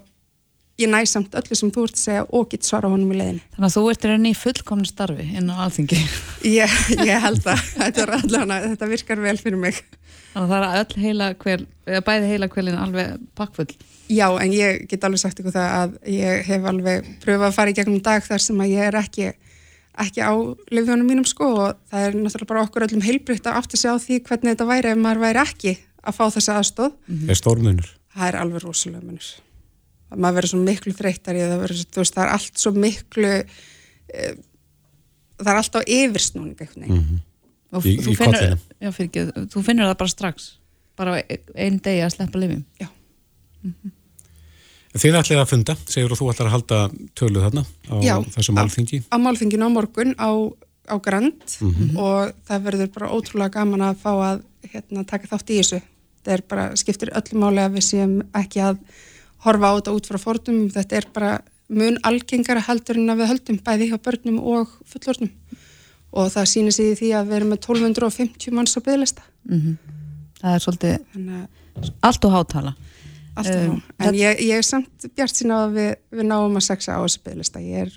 ég 0.78 0.92
næ 0.92 1.00
samt 1.10 1.36
öllu 1.38 1.58
sem 1.58 1.72
þú 1.74 1.86
ert 1.88 1.98
að 1.98 2.04
segja 2.04 2.26
og 2.30 2.50
get 2.52 2.68
svara 2.68 2.92
honum 2.92 3.14
í 3.14 3.20
leiðinni 3.20 3.44
Þannig 3.56 3.70
að 3.70 3.78
þú 3.78 3.86
ert 3.92 4.08
rauninni 4.10 4.34
í 4.34 4.38
fullkomnu 4.38 4.90
starfi 4.90 5.28
inn 5.40 5.50
á 5.50 5.56
alþingi. 5.66 6.02
ég, 6.60 6.76
ég 7.02 7.24
held 7.24 7.48
að 7.48 7.64
þetta, 7.74 8.04
er 8.04 8.14
allavega, 8.20 8.74
þetta 8.74 8.92
virkar 8.94 9.24
vel 9.24 9.38
fyrir 9.42 9.62
mig 9.62 9.82
Þannig 10.38 10.52
að 10.52 10.52
það 10.54 10.66
er 10.68 10.82
öll 10.84 11.02
heila 11.02 11.28
kvel, 11.42 11.62
eða 11.88 12.04
bæði 12.06 12.28
heila 12.30 12.48
kvelin 12.52 12.76
alveg 12.78 13.22
pakkfull. 13.38 13.72
Já, 14.14 14.28
en 14.38 14.52
ég 14.54 14.84
get 14.92 15.08
alveg 15.08 15.22
sagt 15.24 15.42
ykkur 15.42 15.56
það 15.56 15.72
að 15.80 15.96
ég 16.14 16.44
hef 16.46 16.68
alveg 16.70 17.08
pröfað 17.24 17.48
að 17.48 17.56
fara 17.56 17.74
í 17.74 17.78
gegnum 17.80 18.04
dag 18.06 18.22
þar 18.26 18.44
sem 18.46 18.62
að 18.62 18.74
ég 18.76 18.90
er 18.92 18.98
ekki, 19.00 19.32
ekki 20.06 20.22
á 20.22 20.34
lifðunum 20.70 21.10
mínum 21.10 21.26
sko 21.28 21.50
og 21.56 21.82
það 21.90 22.06
er 22.06 22.20
náttúrulega 22.20 22.52
bara 22.54 22.68
okkur 22.68 22.86
öllum 22.86 23.04
heilbrygt 23.08 23.50
að 23.50 23.60
átta 23.64 23.82
sig 23.82 23.90
á 23.90 23.98
því 24.04 24.22
hvernig 24.30 24.54
þetta 24.54 24.70
væri 24.70 24.94
ef 24.94 25.02
maður 25.02 25.24
væri 25.26 25.44
ekki 25.44 25.76
að 26.06 26.20
fá 26.20 26.24
þessa 26.38 26.62
aðstóð. 26.62 26.96
Er 27.26 27.42
stórmunur? 27.42 27.92
Það 28.14 28.30
er 28.30 28.42
alveg 28.44 28.68
rosalega 28.68 29.04
munur. 29.10 29.34
Að 30.12 30.20
maður 30.24 30.38
verður 30.40 30.50
svo 30.54 30.60
miklu 30.64 30.94
verður, 31.62 31.86
þú 31.92 32.02
veist, 32.04 32.16
það 32.16 32.24
er 32.24 32.34
allt 32.38 32.62
svo 32.62 32.72
miklu, 32.72 33.32
e, 34.14 34.28
það 35.42 35.52
er 35.52 35.60
allt 35.62 35.76
á 35.76 35.82
yfirsnúning 35.88 36.56
eitthvað. 36.58 36.88
Mm 36.88 37.24
Og 37.76 37.84
Í- 37.84 37.98
þú 38.00 38.14
í 38.14 38.16
finnur, 38.16 38.54
já, 38.80 38.92
fyrir 38.96 39.10
ekki, 39.10 39.24
þú 39.52 39.62
finnur 39.68 39.90
það 39.90 39.98
bara 40.00 40.10
strax. 40.14 40.46
Bara 40.96 41.18
einn 41.54 41.82
degi 41.84 42.00
að 42.00 42.14
sleppa 42.16 42.40
lifjum. 42.40 42.64
Þið 44.98 45.18
ætlið 45.20 45.42
að 45.42 45.50
funda, 45.52 45.76
segur 45.92 46.14
og 46.16 46.18
þú 46.22 46.30
ætlar 46.32 46.48
að 46.48 46.54
halda 46.56 46.78
tölu 47.20 47.42
þarna 47.44 47.64
á 47.92 47.96
Já. 48.02 48.16
þessu 48.34 48.56
málþingi. 48.56 49.02
á 49.12 49.16
málþinginu 49.20 49.68
á 49.68 49.70
morgun 49.70 50.16
á, 50.16 50.30
á 50.88 50.96
Grand 51.04 51.44
Mhm. 51.60 51.98
og 52.00 52.32
það 52.48 52.64
verður 52.64 52.94
bara 52.96 53.12
ótrúlega 53.12 53.52
gaman 53.52 53.82
að 53.84 53.96
fá 54.00 54.12
að 54.16 54.44
hérna, 54.72 55.04
taka 55.06 55.28
þátt 55.28 55.52
í 55.52 55.60
þessu. 55.60 55.82
Það 56.24 56.34
er 56.34 56.42
bara, 56.48 56.72
skiptir 56.76 57.12
öllu 57.12 57.36
máli 57.38 57.60
að 57.68 57.76
við 57.76 57.84
séum 57.84 58.22
ekki 58.34 58.60
að 58.64 58.78
horfa 59.48 59.72
á 59.72 59.78
þetta 59.80 59.96
út 59.98 60.10
frá 60.12 60.20
fordum. 60.22 60.66
Þetta 60.74 61.00
er 61.00 61.08
bara 61.16 61.32
mun 61.68 62.00
algengara 62.08 62.64
heldur 62.64 63.00
en 63.00 63.12
að 63.12 63.22
við 63.22 63.32
höldum 63.34 63.60
bæði 63.64 63.92
hjá 63.92 63.98
börnum 64.04 64.40
og 64.40 64.74
fullornum. 64.88 65.32
Og 66.18 66.32
það 66.34 66.50
sýnir 66.52 66.76
sig 66.76 66.94
í 66.94 66.98
því 67.02 67.14
að 67.20 67.30
við 67.30 67.40
erum 67.42 67.54
með 67.54 67.62
1250 67.66 68.56
manns 68.56 68.78
á 68.78 68.82
bygglista. 68.82 69.26
Það 70.42 70.54
er 70.54 70.64
svolítið 70.64 70.94
að 70.96 71.98
allt 72.08 72.28
og 72.28 72.34
hátala. 72.34 72.76
alltaf 73.38 73.64
Um, 73.68 73.72
um, 73.72 73.82
En 74.00 74.16
ég, 74.18 74.40
ég 74.42 74.58
er 74.58 74.66
samt 74.66 75.10
bjart 75.16 75.36
sína 75.38 75.64
að 75.68 75.76
við, 75.78 75.90
við 76.18 76.26
náum 76.26 76.56
að 76.58 76.64
sexa 76.72 76.96
á 76.98 77.04
þessu 77.04 77.20
bygglista. 77.26 77.62
Ég 77.62 77.84
er, 77.86 77.92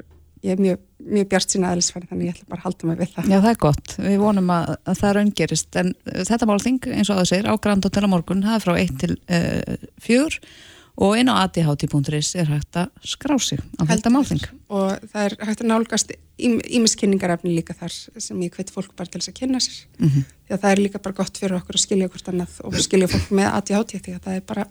ég 0.44 0.52
er 0.52 0.60
mjög, 0.60 0.82
mjög 1.00 1.30
bjart 1.30 1.54
sína 1.54 1.70
aðeinsfæri 1.70 2.10
þannig 2.10 2.28
ég 2.28 2.34
ætla 2.34 2.50
bara 2.50 2.60
að 2.60 2.66
halda 2.66 2.88
mig 2.90 2.98
við 2.98 3.14
það. 3.14 3.30
Já, 3.30 3.38
það 3.38 3.48
er 3.50 3.60
gott. 3.62 3.94
Við 4.04 4.18
vonum 4.20 4.52
að, 4.52 4.74
að 4.84 4.98
það 5.00 5.14
raungerist. 5.16 5.78
En 5.80 5.94
þetta 6.28 6.50
málþing, 6.50 6.82
eins 6.90 7.08
og 7.08 7.22
það 7.22 7.30
segir, 7.32 7.48
á 7.48 7.54
Grand 7.64 7.88
Hotel 7.88 8.04
á 8.04 8.12
morgun, 8.12 8.44
það 8.44 8.58
er 8.58 8.66
frá 8.66 8.74
1 8.82 9.00
til 9.00 9.16
uh, 9.16 9.88
4 10.10 10.42
og 11.00 11.16
inn 11.16 11.28
á 11.32 11.34
adhd.is 11.48 12.34
er 12.36 12.44
hægt 12.52 12.76
að 12.76 12.88
skrá 13.08 13.38
sig 13.40 13.58
á 13.80 13.82
þetta 13.88 14.10
málþing. 14.12 14.42
og 14.68 15.00
það 15.12 15.22
er 15.24 15.36
hægt 15.48 15.60
að 15.64 15.70
nálgast 15.70 16.12
ímiskynningarefni 16.40 17.52
líka 17.56 17.74
þar 17.76 17.92
sem 18.20 18.40
ég 18.40 18.52
hveti 18.54 18.72
fólk 18.72 18.92
bara 18.96 19.08
til 19.08 19.20
þess 19.20 19.28
að 19.32 19.38
kynna 19.40 19.60
sér 19.60 19.86
Mhm. 19.98 20.24
því 20.48 20.54
að 20.54 20.60
það 20.60 20.70
er 20.72 20.76
líka 20.76 20.98
bara 21.02 21.14
gott 21.14 21.38
fyrir 21.38 21.56
okkur 21.56 21.74
að 21.76 21.80
skilja 21.86 22.08
hvort 22.08 22.28
annað 22.28 22.60
og 22.64 22.74
skilja 22.74 23.08
fólk 23.08 23.28
með 23.30 23.48
ADHD 23.54 23.98
því 24.00 24.14
að 24.16 24.20
það 24.20 24.34
er 24.36 24.40
bara, 24.40 24.64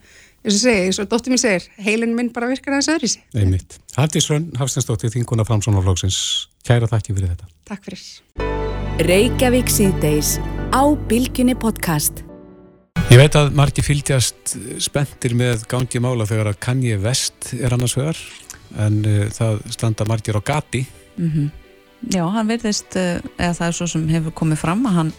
eins 0.46 0.56
og 0.56 0.62
segi, 0.62 0.86
eins 0.86 1.00
og 1.00 1.08
dóttir 1.10 1.30
mín 1.34 1.38
segir 1.40 1.64
heilin 1.78 2.16
minn 2.16 2.30
bara 2.34 2.48
virkar 2.48 2.74
aðeins 2.74 2.90
öðri 2.90 3.08
sig 3.10 3.22
Einmitt. 3.36 3.80
Haldís 3.98 4.30
Rönn, 4.30 4.52
Hafstensdóttir, 4.58 5.10
þinguna 5.10 5.46
Framsónarflóksins. 5.46 6.48
Kæra 6.64 6.88
þakki 6.88 7.14
fyrir 7.16 7.30
þetta. 7.36 7.46
Takk 7.66 7.84
fyrir 7.84 8.00
Ég 13.08 13.18
veit 13.18 13.36
að 13.40 13.54
margir 13.58 13.86
fylgjast 13.86 14.52
spenntir 14.84 15.34
með 15.38 15.64
gangi 15.72 16.00
mála 16.04 16.28
þegar 16.30 16.52
að 16.52 16.60
Kanye 16.62 16.98
West 17.02 17.54
er 17.58 17.74
annars 17.74 17.96
vegar 17.98 18.20
en 18.84 19.00
uh, 19.08 19.24
það 19.34 19.64
standa 19.74 20.06
margir 20.10 20.38
á 20.38 20.42
gati. 20.46 20.84
Mm 21.18 21.50
Já, 22.14 22.22
hann 22.32 22.48
verðist, 22.48 22.94
uh, 22.96 23.18
eða 23.36 23.56
það 23.58 23.66
er 23.66 23.74
svo 23.76 23.86
sem 23.92 24.04
hefur 24.08 24.32
komið 24.32 24.62
fram 24.62 24.86
að 24.88 24.94
hann 24.96 25.10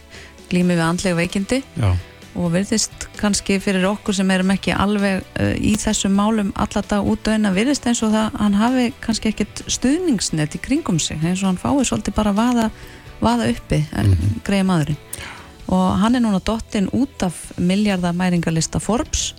glými 0.49 0.73
við 0.73 0.81
andlega 0.81 1.17
veikindi 1.19 1.59
Já, 1.77 1.91
og 2.33 2.47
verðist 2.55 3.05
kannski 3.19 3.59
fyrir 3.61 3.85
okkur 3.85 4.15
sem 4.17 4.31
erum 4.33 4.49
ekki 4.55 4.73
alveg 4.73 5.21
uh, 5.37 5.51
í 5.61 5.75
þessum 5.77 6.15
málum 6.17 6.49
alltaf 6.55 7.03
út 7.05 7.27
og 7.29 7.35
inn 7.37 7.45
að 7.45 7.59
verðist 7.59 7.85
eins 7.85 8.01
og 8.01 8.15
það 8.15 8.39
hann 8.41 8.57
hafi 8.57 8.87
kannski 9.03 9.29
ekkit 9.29 9.61
stuðningsnet 9.67 10.57
í 10.57 10.63
kringum 10.63 10.97
sig 10.99 11.21
eins 11.21 11.43
og 11.43 11.51
hann 11.51 11.61
fái 11.61 11.85
svolítið 11.85 12.17
bara 12.17 12.33
að 12.33 12.41
vaða, 12.41 12.69
vaða 13.21 13.51
uppi 13.53 13.83
mm 13.85 14.09
Mhm. 14.09 14.41
greið 14.47 14.65
maðurinn 14.71 14.99
og 15.71 15.97
hann 16.01 16.17
er 16.17 16.23
núna 16.23 16.41
dottinn 16.43 16.89
út 16.91 17.23
af 17.23 17.37
miljardamæringalista 17.57 18.79
Forbes. 18.83 19.33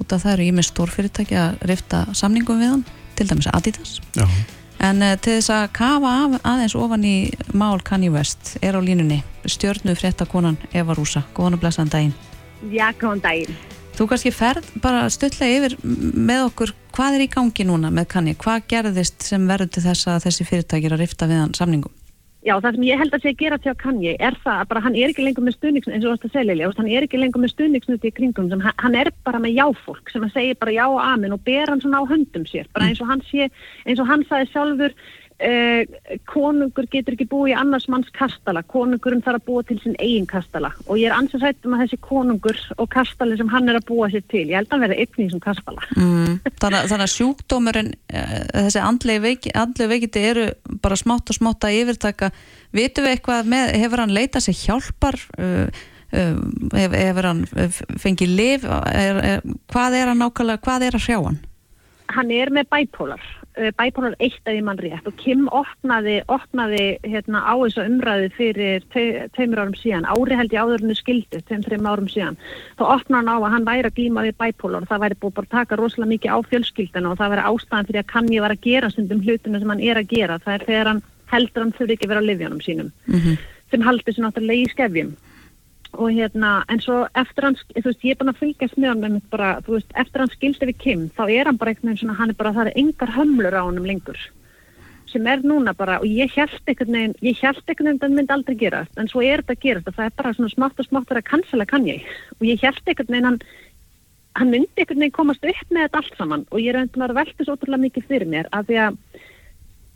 Út 0.00 0.12
af 0.12 0.24
það 0.24 0.32
eru 0.32 0.48
ímið 0.50 0.68
stórfyrirtæki 0.70 1.36
að 1.36 1.64
rifta 1.68 2.06
samningum 2.16 2.60
við 2.60 2.72
hann 2.72 2.84
til 3.18 3.28
dæmis 3.28 3.50
Adidas. 3.52 4.00
Já. 4.16 4.26
en 4.80 5.02
uh, 5.02 5.14
til 5.16 5.38
þess 5.38 5.50
að 5.50 5.68
kafa 5.72 6.14
af, 6.24 6.38
aðeins 6.44 6.74
ofan 6.76 7.04
í 7.04 7.16
mál 7.52 7.80
Kanye 7.84 8.10
West 8.10 8.56
er 8.62 8.76
á 8.76 8.80
línunni. 8.80 9.22
Stjörnu 9.44 9.94
fréttakonan 9.94 10.58
Eva 10.72 10.96
Rúsa. 10.96 11.22
Góðan 11.36 11.58
og 11.58 11.62
blessaðan 11.62 11.92
daginn. 11.92 12.14
Já, 12.72 12.90
góðan 13.00 13.22
daginn. 13.24 13.56
Þú 13.94 14.08
kannski 14.10 14.32
ferð 14.34 14.66
bara 14.82 15.04
stuttlega 15.12 15.60
yfir 15.60 15.76
með 15.84 16.48
okkur 16.48 16.72
hvað 16.96 17.18
er 17.18 17.26
í 17.26 17.30
gangi 17.30 17.66
núna 17.68 17.92
með 17.94 18.08
Kanye, 18.10 18.34
hvað 18.34 18.64
gerðist 18.72 19.22
sem 19.22 19.44
verður 19.46 19.70
til 19.76 19.84
þess 19.84 20.08
að 20.10 20.24
þessi 20.26 20.48
fyrirtækir 20.48 20.96
að 20.96 21.04
rifta 21.04 21.28
við 21.30 21.44
hann 21.44 21.54
samningum? 21.54 21.92
Já, 22.44 22.58
það 22.60 22.74
sem 22.76 22.82
ég 22.84 22.98
held 23.00 23.14
að 23.16 23.22
sé 23.24 23.30
að 23.32 23.38
gera 23.40 23.56
til 23.56 23.70
að 23.70 23.78
Kanye 23.80 24.10
er 24.20 24.34
það 24.42 24.58
að 24.60 24.66
bara 24.68 24.80
hann 24.84 24.96
er 25.00 25.08
ekki 25.08 25.24
lengur 25.24 25.44
með 25.46 25.54
stuðningsn 25.54 25.94
eins 25.94 26.02
og 26.02 26.04
þú 26.04 26.10
varst 26.12 26.26
að 26.26 26.34
segja 26.34 26.48
Lilja, 26.50 26.66
hann 26.76 26.90
er 26.92 27.06
ekki 27.06 27.20
lengur 27.22 27.40
með 27.40 27.52
stuðningsnuti 27.54 28.10
í 28.10 28.14
kringum 28.18 28.50
sem 28.50 28.64
hann, 28.66 28.96
er 29.00 29.10
bara 29.24 29.40
með 29.40 29.56
jáfólk 29.56 30.12
sem 30.12 30.26
að 30.26 30.34
segja 30.34 30.58
bara 30.60 30.74
já 30.76 30.82
og 30.84 31.00
amen 31.00 31.32
og 31.32 31.40
ber 31.46 31.72
hann 31.72 31.80
svona 31.80 32.02
á 32.04 32.10
höndum 32.10 32.44
sér, 32.50 32.68
bara 32.76 32.90
eins 32.90 33.00
og 33.00 33.08
hann 33.08 33.24
sé 33.30 33.48
eins 33.88 34.02
og 34.02 34.10
hann 34.12 34.26
sagði 34.28 34.50
sjálfur 34.52 34.96
uh, 35.42 36.18
konungur 36.30 36.86
getur 36.92 37.16
ekki 37.16 37.26
búið 37.30 37.52
í 37.52 37.56
annars 37.58 37.86
manns 37.90 38.10
kastala, 38.14 38.62
konungurum 38.70 39.22
þarf 39.24 39.40
að 39.40 39.46
búa 39.48 39.64
til 39.66 39.78
sinn 39.82 39.96
eigin 39.98 40.28
kastala 40.30 40.70
og 40.86 40.98
ég 41.00 41.08
er 41.08 41.16
ansins 41.16 41.44
hættum 41.44 41.76
að 41.76 41.84
þessi 41.84 42.00
konungur 42.04 42.60
og 42.76 42.90
kastali 42.92 43.38
sem 43.38 43.50
hann 43.52 43.70
er 43.70 43.78
að 43.80 43.88
búa 43.90 44.10
sér 44.12 44.26
til, 44.30 44.44
ég 44.50 44.58
held 44.60 44.74
að 44.74 44.84
verði 44.86 45.00
einn 45.00 45.16
í 45.16 45.26
þessum 45.26 45.44
kastala. 45.44 45.88
Mm. 45.96 46.36
Þannig, 46.62 46.90
þannig 46.92 47.06
að 47.06 47.14
sjúkdómurinn 47.14 47.90
uh, 47.94 48.36
þessi 48.52 48.84
andlegi 48.84 49.24
veiki, 49.24 49.56
veikiti 49.94 50.28
eru 50.32 50.46
bara 50.84 51.00
smátt 51.00 51.32
og 51.32 51.38
smátt 51.38 51.66
að 51.66 51.80
yfirtaka 51.80 52.30
vitum 52.74 53.08
við 53.08 53.16
eitthvað 53.16 53.50
með, 53.50 53.74
hefur 53.82 54.04
hann 54.04 54.14
leitað 54.14 54.46
sér 54.48 54.60
hjálpar 54.60 55.18
uh, 55.38 55.66
uh, 56.14 56.36
hefur, 56.74 57.30
hann 57.30 57.42
fengið 58.00 58.36
liv 58.38 58.68
er, 58.68 59.18
er, 59.34 59.50
hvað 59.72 59.98
er 59.98 60.12
hann 60.12 60.22
nákvæmlega, 60.22 60.64
hvað 60.64 60.88
er 60.88 60.98
að 60.98 61.08
hrjá 61.08 61.18
hann? 61.24 61.42
hann 62.14 62.30
er 62.34 62.52
með 62.54 62.68
bæpólar 62.72 63.24
uh, 63.58 63.70
bæpólar 63.78 64.16
eitt 64.22 64.48
að 64.48 64.58
ég 64.58 64.64
mann 64.66 64.80
rétt. 64.80 65.06
Og 65.08 65.16
Kim 65.20 65.46
opnaði, 65.54 66.16
opnaði 66.32 66.84
hérna, 67.04 67.42
á 67.46 67.54
þessu 67.60 67.84
umræði 67.84 68.30
fyrir 68.36 68.86
tve, 68.92 69.26
tveimur 69.36 69.62
árum 69.62 69.76
síðan, 69.78 70.08
ári 70.10 70.38
held 70.40 70.54
ég 70.54 70.62
áður 70.64 70.84
henni 70.84 70.98
skildi 70.98 71.42
tveim, 71.48 71.64
þreim 71.66 71.88
árum 71.90 72.10
síðan. 72.12 72.38
Þá 72.78 72.84
opnaði 72.96 73.18
hann 73.20 73.32
á 73.32 73.36
að 73.36 73.50
hann 73.56 73.68
væri 73.68 73.90
að 73.90 73.98
glíma 73.98 74.26
við 74.28 74.38
bæpólar 74.42 74.86
og 74.86 74.92
það 74.92 75.04
væri 75.06 75.20
búið 75.20 75.36
bara 75.38 75.50
að 75.50 75.56
taka 75.58 75.80
rosalega 75.80 76.12
mikið 76.14 76.34
á 76.34 76.38
fjölskyldina 76.50 77.12
og 77.12 77.20
það 77.20 77.34
væri 77.34 77.46
ástæðan 77.50 77.90
fyrir 77.90 78.02
að 78.04 78.10
kann 78.14 78.32
ég 78.32 78.46
var 78.46 78.56
að 78.56 78.64
gera 78.68 78.90
stundum 78.92 79.22
hlutinu 79.24 79.60
sem 79.60 79.74
hann 79.74 79.84
er 79.84 80.00
að 80.00 80.10
gera. 80.14 80.40
Það 80.44 80.56
er 80.58 80.66
þegar 80.70 80.92
hann 80.92 81.04
heldur 81.34 81.64
hann 81.64 81.76
þurfi 81.78 81.96
ekki 81.96 82.08
að 82.08 82.14
vera 82.14 82.24
á 82.24 82.28
livjónum 82.30 82.64
sínum. 82.64 82.90
Sem 83.70 83.82
haldi 83.82 84.12
sér 84.12 84.28
náttúrulega 84.28 84.64
í 84.64 84.72
skefjum 84.72 85.14
og 85.98 86.10
hérna, 86.12 86.52
en 86.68 86.80
svo 86.82 87.02
eftir 87.18 87.46
hann, 87.46 87.58
þú 87.72 87.84
veist, 87.88 88.04
ég 88.06 88.14
er 88.14 88.20
bara 88.20 88.32
að 88.34 88.40
fylgjast 88.42 88.78
með 88.80 88.92
hann 88.92 89.18
bara, 89.32 89.50
þú 89.66 89.76
veist, 89.76 89.92
eftir 90.00 90.22
hann 90.22 90.32
skildi 90.32 90.68
við 90.70 90.80
Kim, 90.82 91.04
þá 91.16 91.22
er 91.26 91.50
hann 91.50 91.58
bara 91.60 91.72
einhvern 91.72 91.90
veginn 91.90 92.00
svona, 92.02 92.16
hann 92.20 92.32
er 92.32 92.38
bara, 92.38 92.54
það 92.56 92.70
er 92.70 92.80
engar 92.82 93.12
hömlur 93.14 93.56
á 93.58 93.62
honum 93.62 93.88
lengur, 93.88 94.22
sem 95.10 95.28
er 95.30 95.44
núna 95.46 95.74
bara, 95.76 95.98
og 96.02 96.06
ég 96.08 96.32
held 96.34 96.56
einhvern 96.70 96.98
veginn, 96.98 97.14
ég 97.26 97.42
held 97.42 97.60
einhvern 97.62 97.90
veginn, 97.90 98.00
það 98.04 98.16
myndi 98.18 98.36
aldrei 98.36 98.56
gerast, 98.62 98.96
en 98.98 99.12
svo 99.12 99.22
er 99.26 99.44
þetta 99.44 99.56
að 99.58 99.66
gerast, 99.66 99.90
og 99.90 99.98
það 99.98 100.08
er 100.10 100.16
bara 100.22 100.34
svona 100.38 100.54
smátt 100.54 100.82
og 100.82 100.88
smátt 100.88 101.14
að 101.14 101.22
cancela 101.28 101.68
kann 101.68 101.86
ég, 101.90 102.08
og 102.38 102.48
ég 102.48 102.64
held 102.64 102.82
einhvern 102.82 103.14
veginn, 103.14 103.30
hann, 103.30 103.38
hann 104.40 104.52
myndi 104.54 104.82
einhvern 104.82 105.04
veginn 105.04 105.18
komast 105.20 105.46
upp 105.46 105.70
með 105.70 105.86
þetta 105.86 106.02
allt 106.02 106.18
saman, 106.18 106.48
og 106.50 106.64
ég 106.64 106.74
er 106.74 106.82
að 106.82 107.16
velta 107.20 107.46
svo 107.46 107.56
ótrúlega 107.58 107.86
mikið 107.86 108.10
fyrir 108.10 108.34
mér, 108.34 108.50
af 108.52 108.66
því 108.70 108.82
að 108.88 108.98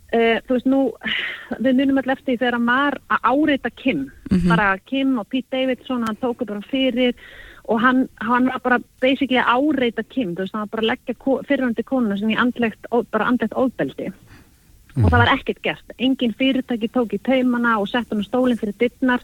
Uh, 0.09 0.39
þú 0.47 0.57
veist 0.57 0.69
nú, 0.71 0.79
við 1.59 1.75
munum 1.77 1.99
alltaf 2.01 2.23
eftir 2.23 2.39
þegar 2.39 2.57
hann 2.57 2.71
var 2.71 2.95
að 3.13 3.27
áreita 3.29 3.71
Kim. 3.77 4.07
Bara 4.49 4.71
Kim 4.89 5.19
og 5.21 5.29
Pete 5.29 5.53
Davidson 5.53 6.07
hann 6.07 6.17
tóku 6.23 6.47
bara 6.49 6.65
fyrir 6.65 7.13
og 7.69 7.83
hann, 7.83 8.07
hann 8.25 8.49
var 8.49 8.63
bara 8.65 8.79
basically 9.03 9.37
að 9.43 9.53
áreita 9.59 10.07
Kim. 10.09 10.33
Þú 10.33 10.47
veist, 10.47 10.57
hann 10.57 10.65
var 10.65 10.73
bara 10.73 10.87
að 10.87 10.91
leggja 10.95 11.43
fyrrandi 11.51 11.85
konuna 11.85 12.17
sem 12.17 12.33
í 12.33 12.39
andlegt, 12.41 12.89
bara 13.13 13.29
andlegt 13.29 13.57
óbeldi 13.57 14.13
og 14.99 15.13
það 15.13 15.21
var 15.21 15.31
ekkert 15.35 15.61
gert. 15.63 15.93
Engin 15.99 16.35
fyrirtæki 16.39 16.89
tók 16.91 17.13
í 17.15 17.21
taumana 17.23 17.77
og 17.79 17.87
sett 17.91 18.09
hann 18.11 18.25
stólinn 18.27 18.59
fyrir 18.59 18.75
dittnar 18.81 19.23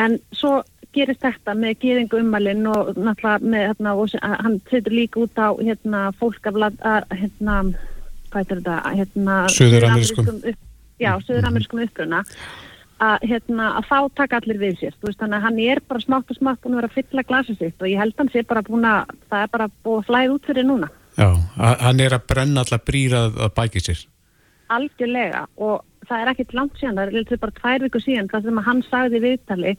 en 0.00 0.18
svo 0.32 0.62
gerist 0.96 1.24
þetta 1.24 1.54
með 1.56 1.80
gýðingu 1.82 2.20
ummælinn 2.22 2.64
og 2.70 2.94
náttúrulega 2.96 3.50
með 3.52 3.66
hérna, 3.66 3.92
og, 3.98 4.14
hann 4.22 4.56
setur 4.70 4.96
líka 4.96 5.20
út 5.24 5.36
á 5.36 5.52
hérna, 5.58 6.06
fólk 6.20 6.48
af 6.48 6.56
hérna, 7.12 7.58
hvað 8.36 8.54
er 8.54 8.62
þetta, 8.62 8.94
hérna 9.00 9.36
suður-amerískum. 9.56 10.30
Upp, 10.52 10.64
já, 11.02 11.12
söður-amerískum 11.26 11.82
uppruna 11.86 12.22
að, 13.02 13.26
hérna, 13.28 13.70
að 13.78 13.88
þá 13.90 13.98
taka 14.20 14.40
allir 14.40 14.60
við 14.60 14.78
sér 14.80 14.94
veist, 15.04 15.18
þannig 15.20 15.38
að 15.38 15.46
hann 15.46 15.58
er 15.66 15.82
bara 15.88 16.04
smátt 16.04 16.30
og 16.32 16.38
smátt 16.38 16.62
búin 16.62 16.76
að 16.76 16.80
vera 16.80 16.90
að 16.92 16.98
fylla 17.00 17.26
glasið 17.28 17.58
sitt 17.60 17.82
og 17.82 17.90
ég 17.90 18.00
held 18.00 18.16
hann 18.20 18.32
sé 18.32 18.44
bara 18.48 18.64
búin 18.66 18.86
að 18.88 19.16
það 19.28 19.42
er 19.42 19.52
bara 19.56 19.68
búin 19.84 20.00
að 20.00 20.08
flæða 20.10 20.36
út 20.36 20.48
fyrir 20.50 20.68
núna. 20.68 20.90
Já, 21.16 21.28
hann 21.56 22.00
er 22.04 22.16
að 22.16 22.26
brenna 22.28 22.64
allar 22.64 22.84
brýra 22.84 23.26
að, 23.28 23.52
bæki 23.56 23.84
sér. 23.84 24.04
algjörlega 24.72 25.46
og 25.62 25.84
það 26.08 26.22
er 26.22 26.30
ekkit 26.32 26.54
langt 26.56 26.80
síðan, 26.80 26.98
það 26.98 27.18
er 27.20 27.40
bara 27.42 27.56
tvær 27.60 27.84
viku 27.86 28.00
síðan 28.02 28.30
það 28.32 28.48
sem 28.48 28.62
hann 28.66 28.82
sagði 28.86 29.20
viðtali 29.22 29.74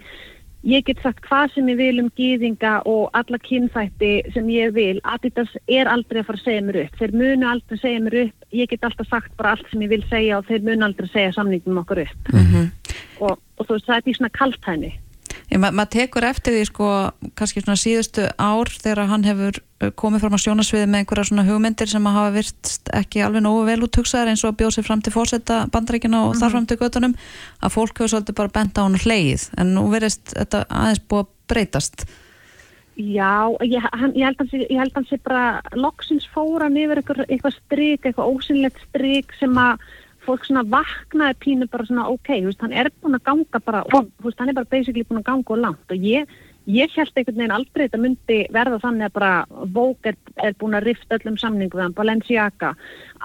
ég 0.65 0.85
get 0.87 1.01
sagt 1.03 1.25
hvað 1.27 1.53
sem 1.53 1.69
ég 1.69 1.79
vil 1.79 2.01
um 2.01 2.09
gýðinga 2.17 2.73
og 2.89 3.09
alla 3.17 3.39
kynþætti 3.43 4.11
sem 4.33 4.49
ég 4.51 4.73
vil, 4.75 4.99
Adidas 5.03 5.53
er 5.67 5.89
aldrei 5.91 6.21
að 6.21 6.29
fara 6.29 6.41
að 6.41 6.45
segja 6.45 6.65
mér 6.65 6.79
upp, 6.83 6.99
þeir 6.99 7.15
munu 7.21 7.49
aldrei 7.49 7.81
segja 7.81 8.03
mér 8.03 8.19
upp, 8.25 8.47
ég 8.51 8.69
get 8.71 8.87
alltaf 8.87 9.09
sagt 9.09 9.35
bara 9.37 9.55
allt 9.55 9.67
sem 9.71 9.83
ég 9.85 9.93
vil 9.93 10.05
segja 10.09 10.39
og 10.39 10.47
þeir 10.49 10.65
munu 10.67 10.87
aldrei 10.87 11.09
segja 11.13 11.35
samningum 11.35 11.81
okkur 11.83 12.03
upp. 12.07 12.31
Og, 13.17 13.37
og 13.57 13.65
þú 13.65 13.73
veist 13.73 13.87
það 13.87 13.95
er 13.97 14.03
því 14.05 14.17
svona 14.17 14.35
kaltæni 14.37 14.91
ma 15.55 15.71
maður 15.71 15.93
tekur 15.95 16.27
eftir 16.27 16.57
því 16.57 16.65
sko 16.67 16.89
kannski 17.39 17.63
svona 17.63 17.79
síðustu 17.79 18.25
ár 18.35 18.71
þegar 18.73 19.07
hann 19.07 19.23
hefur 19.27 19.61
uh, 19.61 19.91
komið 19.95 20.25
fram 20.25 20.35
á 20.35 20.43
sjónasviði 20.43 20.89
með 20.91 21.01
einhverja 21.01 21.29
svona 21.29 21.47
hugmyndir 21.47 21.91
sem 21.91 22.09
að 22.09 22.17
hafa 22.19 22.35
virst 22.35 22.91
ekki 22.97 23.23
alveg 23.23 23.45
nógu 23.45 23.63
vel 23.69 23.79
út 23.87 23.99
hugsaðar 24.01 24.33
eins 24.33 24.43
og 24.43 24.51
að 24.51 24.59
bjóða 24.61 24.75
sér 24.75 24.87
fram 24.89 25.03
til 25.05 25.15
fórseta 25.15 25.63
bandrækina 25.71 26.25
og 26.27 26.35
þar 26.41 26.55
fram 26.55 26.67
til 26.67 26.79
göttunum 26.81 27.17
að 27.63 27.75
fólk 27.77 28.01
hefur 28.01 28.13
svolítið 28.17 28.39
bara 28.41 28.55
bent 28.59 28.75
á 28.75 28.83
hann 28.83 29.01
hleið 29.05 29.49
en 29.55 29.75
nú 29.77 29.87
verðist 29.93 30.35
þetta 30.35 30.65
aðeins 30.67 31.03
búið 31.07 31.23
að 31.23 31.35
breytast. 31.47 32.07
Já, 32.97 33.53
ég, 33.61 33.83
hann, 33.93 34.15
ég, 34.17 34.25
held 34.25 34.89
að 34.89 34.95
hann 34.97 35.05
sé 35.05 35.19
bara 35.21 35.61
loksins 35.77 36.25
fóran 36.33 36.79
yfir 36.81 37.03
eitthvað, 37.03 37.53
strik, 37.59 38.01
eitthvað 38.01 38.31
ósynlegt 38.33 38.81
strik 38.87 39.35
sem 39.37 39.53
að 39.61 39.83
fólk 40.27 40.45
svona 40.47 40.65
vaknaði 40.67 41.37
pínu 41.43 41.69
bara 41.71 41.87
svona 41.87 42.09
ok, 42.11 42.33
veist, 42.45 42.61
hann 42.63 42.75
er 42.75 42.91
búin 43.01 43.17
að 43.17 43.25
ganga 43.29 43.63
bara, 43.63 43.83
veist, 44.23 44.37
hann 44.39 44.51
er 44.51 44.57
bara 44.57 44.69
basically 44.69 45.05
búin 45.07 45.21
að 45.21 45.29
ganga 45.31 45.55
og 45.55 45.63
langt 45.63 45.93
og 45.93 46.07
ég, 46.07 46.29
ég 46.67 46.95
held 46.97 47.13
einhvern 47.15 47.39
veginn 47.39 47.55
aldrei 47.55 47.85
þetta 47.85 48.01
myndi 48.03 48.39
verða 48.55 48.81
þannig 48.83 49.07
að 49.07 49.15
bara 49.17 49.31
Vogue 49.75 50.11
er, 50.11 50.19
er 50.43 50.57
búin 50.59 50.77
að 50.77 50.89
rifta 50.89 51.19
öllum 51.19 51.39
hann, 51.41 51.97
Balenciaga, 51.97 52.73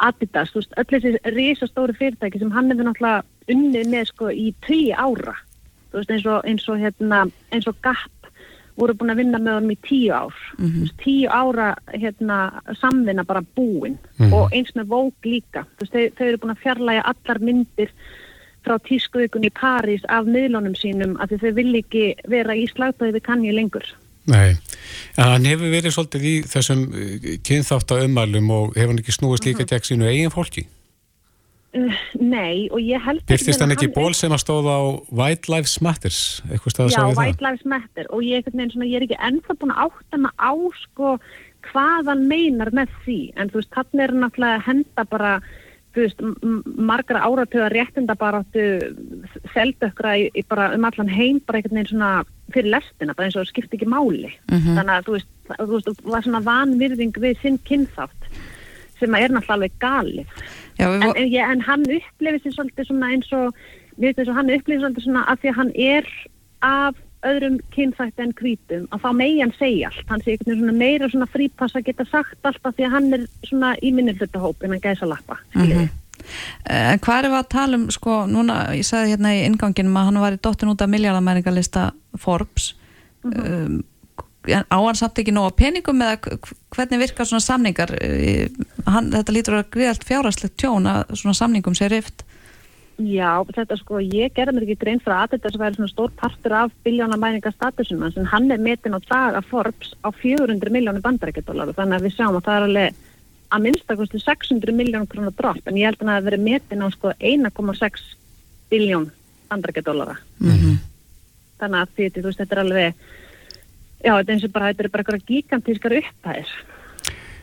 Adidas, 0.09 0.55
veist, 0.55 0.74
öll 0.78 0.90
þessi 0.94 1.16
risastóri 1.36 1.98
fyrirtæki 1.98 2.42
sem 2.42 2.55
hann 2.55 2.70
hefur 2.70 2.90
náttúrulega 2.90 3.22
unnið 3.50 3.90
með 3.90 4.09
sko 4.12 4.30
í 4.30 4.53
tíu 4.66 4.94
ára, 4.94 5.36
eins 5.92 6.26
og, 6.26 6.42
eins 6.46 6.68
og 6.68 6.78
hérna, 6.80 7.26
eins 7.50 7.66
og 7.66 7.78
Gap 7.82 8.21
voru 8.80 8.94
búin 8.96 9.12
að 9.12 9.20
vinna 9.22 9.38
með 9.38 9.58
honum 9.58 9.74
í 9.74 9.78
tíu 9.86 10.12
ár. 10.14 10.36
Mm 10.58 10.68
-hmm. 10.68 10.90
tíu 11.04 11.28
ára 11.28 11.74
hérna, 11.92 12.38
samvinna 12.80 13.24
bara 13.24 13.44
búin. 13.56 13.98
Og 14.32 14.52
eins 14.52 14.72
með 14.74 14.88
Vogue 14.88 15.24
líka. 15.24 15.66
Veist, 15.80 15.92
þau, 15.92 16.10
þau 16.18 16.26
eru 16.26 16.38
búin 16.38 16.54
að 16.54 16.62
fjarlæga 16.62 17.02
allar 17.12 17.38
myndir 17.40 17.90
frá 18.62 18.78
tískuðikun 18.78 19.44
í 19.44 19.50
París 19.50 20.04
af 20.08 20.26
miðlunum 20.26 20.74
sínum 20.78 21.16
því 21.18 21.38
þau 21.42 21.52
vil 21.58 21.74
ekki 21.80 22.04
vera 22.28 22.54
í 22.54 22.66
slagtaði 22.70 23.16
við 23.16 23.26
kanni 23.26 23.52
lengur. 23.52 23.86
Nei, 24.30 24.54
en 25.18 25.24
hann 25.32 25.48
hefur 25.50 25.72
verið 25.72 25.94
svolítið 25.96 26.26
í 26.30 26.34
þessum 26.46 26.84
kynþátt 27.42 27.90
á 27.90 28.06
ummælum 28.06 28.50
og 28.54 28.76
hefur 28.76 28.92
hann 28.92 29.02
ekki 29.02 29.16
snúist 29.16 29.48
líka 29.48 29.66
gegn 29.66 29.88
sínu 29.88 30.06
eigin 30.06 30.30
fólki. 30.30 30.68
Uh, 31.78 32.00
Nei, 32.20 32.68
og 32.70 32.80
ég 32.84 33.00
held 33.04 33.22
Byrtist 33.28 33.60
hann 33.64 33.72
ekki 33.74 33.88
er- 33.90 33.94
ból 33.96 34.12
sem 34.18 34.32
að 34.34 34.42
stóða 34.44 34.74
á 34.76 34.82
White 35.10 35.52
Lives 35.52 35.78
Matters, 35.84 36.20
eitthvað 36.50 36.74
stað 36.76 36.84
að 36.86 36.92
Já, 36.92 36.98
sagði 36.98 37.14
það? 37.14 37.22
White 37.22 37.46
Lives 37.48 37.64
Matter. 37.74 38.06
Og 38.12 38.22
ég, 38.26 38.52
svona, 38.52 38.88
ég 38.90 38.96
er 39.00 39.06
ekki 39.08 39.20
ennþá 39.30 39.58
búin 39.60 39.74
að 39.74 39.82
átta 39.88 40.22
mig 40.26 40.32
á 40.38 40.52
sko 40.84 41.16
hvað 41.72 42.08
hann 42.10 42.24
meinar 42.28 42.72
með 42.74 42.88
því. 43.04 43.18
En 43.38 43.50
þú 43.52 43.60
veist, 43.60 43.74
hann 43.78 44.00
er 44.02 44.12
náttúrulega 44.12 44.58
að 44.58 44.66
henda 44.66 45.04
bara 45.10 45.34
þú 45.92 46.00
veist, 46.06 46.22
margra 46.88 47.20
áratöða 47.20 47.68
réttinda 47.68 48.14
bara 48.16 48.38
seldökra 49.52 50.14
í, 50.20 50.28
í 50.32 50.44
bara 50.48 50.70
um 50.76 50.86
allan 50.88 51.10
heim 51.12 51.40
bara 51.46 51.60
einhvern 51.60 51.76
veginn 51.82 51.90
svona 51.92 52.12
fyrir 52.52 52.70
lestina 52.72 53.14
bara 53.16 53.28
eins 53.28 53.36
og 53.36 53.44
það 53.44 53.50
skipti 53.52 53.78
ekki 53.78 53.88
máli. 53.92 54.32
Þannig 54.48 54.94
að 54.96 55.06
þú 55.08 55.16
veist, 55.18 55.28
það- 55.50 56.02
var 56.14 56.24
svona 56.24 56.40
vanvirðing 56.46 57.12
við 57.20 57.40
sinn 57.42 57.58
kynþátt 57.68 58.32
sem 59.03 59.16
er 59.18 59.32
náttúrulega 59.34 59.59
alveg 59.59 59.78
galið. 59.82 60.42
Já, 60.80 60.88
en, 60.88 61.07
en, 61.12 61.22
ég, 61.28 61.40
en 61.44 61.64
hann 61.68 61.86
upplifir 61.86 62.42
sér 62.42 62.57
svolítið 62.57 62.90
svona 62.90 63.14
eins 63.14 63.32
og 63.36 63.62
svo 64.00 64.36
hann 64.36 64.53
upplifir 64.55 64.82
svolítið 64.82 65.09
svona 65.09 65.24
að 65.28 65.42
því 65.42 65.53
að 65.53 65.59
hann 65.61 65.72
er 65.76 66.12
af 66.66 67.00
öðrum 67.22 67.59
kynþætti 67.70 68.22
en 68.24 68.32
hvítum 68.38 68.86
að 68.90 69.03
þá 69.05 69.11
megi 69.14 69.40
hann 69.44 69.57
segja 69.59 69.90
allt. 69.92 70.07
Hann 70.11 70.22
sé 70.24 70.34
einhvern 70.34 70.62
veginn 70.64 70.80
meira 70.80 71.11
svona 71.11 71.28
frípass 71.30 71.76
að 71.78 71.90
geta 71.90 72.07
sagt 72.11 72.48
allt 72.48 72.64
af 72.66 72.78
því 72.78 72.86
að 72.88 72.94
hann 72.96 73.18
er 73.18 73.26
svona 73.46 73.74
í 73.78 73.92
minnilhlutahóp 73.94 74.64
innan 74.66 74.82
gæsa 74.82 75.07
lappa 75.11 75.38
mm 75.55 75.90
en 76.70 77.00
hvað 77.03 77.18
er 77.18 77.30
við 77.30 77.38
að 77.38 77.48
tala 77.53 77.78
um 77.78 77.86
sko, 77.92 78.18
núna, 78.30 78.59
ég 78.76 78.86
sagði 78.86 79.14
hérna 79.14 79.34
í 79.36 79.44
inganginum 79.46 79.96
að 79.98 80.09
hann 80.09 80.20
var 80.22 80.36
í 80.36 80.42
dottin 80.44 80.72
út 80.72 80.84
af 80.84 80.90
miljardamæringalista 80.92 81.90
Forbes. 82.20 82.74
Mhm. 83.24 83.46
um, 83.46 83.80
en 84.51 84.66
á 84.66 84.78
hann 84.78 84.99
samt 84.99 85.18
ekki 85.22 85.34
nóga 85.34 85.55
peningum 85.59 86.03
eða 86.03 86.38
hvernig 86.74 87.03
virkar 87.05 87.28
svona 87.28 87.45
samningar? 87.45 87.95
Eh, 88.03 88.49
hann, 88.86 89.12
þetta 89.14 89.34
lítur 89.34 89.59
að 89.61 89.70
greiðalt 89.76 90.07
fjárhastlegt 90.09 90.59
tjón 90.61 90.88
að 90.90 91.14
svona 91.14 91.38
samningum 91.38 91.76
sé 91.78 91.90
rift. 91.93 92.24
Já, 93.01 93.40
þetta 93.49 93.78
sko, 93.80 94.01
ég 94.05 94.34
gerði 94.36 94.55
mér 94.55 94.66
ekki 94.66 94.82
grein 94.82 95.01
fyrir 95.03 95.16
að 95.16 95.30
þetta 95.34 95.51
sem 95.53 95.62
væri 95.62 95.78
svona 95.78 95.90
stór 95.90 96.11
partur 96.18 96.55
af 96.55 96.74
biljónamæringa 96.84 97.53
statusum 97.55 98.03
hans, 98.05 98.18
en 98.20 98.28
hann 98.28 98.51
er 98.53 98.61
metin 98.61 98.95
á 98.95 99.01
dag 99.01 99.38
af 99.38 99.49
Forbes 99.49 99.95
á 100.05 100.12
400 100.12 100.70
miljónu 100.70 101.01
bandarækjadólar 101.03 101.72
þannig 101.78 101.99
að 101.99 102.07
við 102.07 102.14
sjáum 102.18 102.36
að 102.36 102.45
það 102.47 102.59
er 102.59 102.66
alveg 102.68 103.01
að 103.53 103.64
minnstakosti 103.66 104.20
600 104.22 104.76
miljón 104.76 105.09
krónar 105.09 105.34
dropp 105.38 105.66
en 105.66 105.80
ég 105.80 105.88
held 105.88 105.99
að 106.03 106.07
hann 106.07 106.14
að 106.18 106.28
veri 106.28 106.40
metin 106.45 106.84
á 106.84 106.88
sko 106.93 107.14
1,6 107.16 108.07
biljón 108.70 109.09
bandarækjadólara 109.51 110.18
þannig 111.62 111.80
að 111.80 111.97
því, 111.97 112.09
þú 112.12 112.26
veist, 112.28 112.43
þetta 112.43 112.57
er 112.57 112.62
alveg 112.66 113.03
já, 114.03 114.12
þetta 114.12 114.28
er 114.28 114.36
eins 114.36 114.46
og 114.46 114.55
bara, 114.55 114.70
þetta 114.72 114.84
er 114.86 114.92
bara 114.92 115.05
eitthvað 115.05 115.26
gigantískar 115.30 115.98
upphæðir 116.03 116.55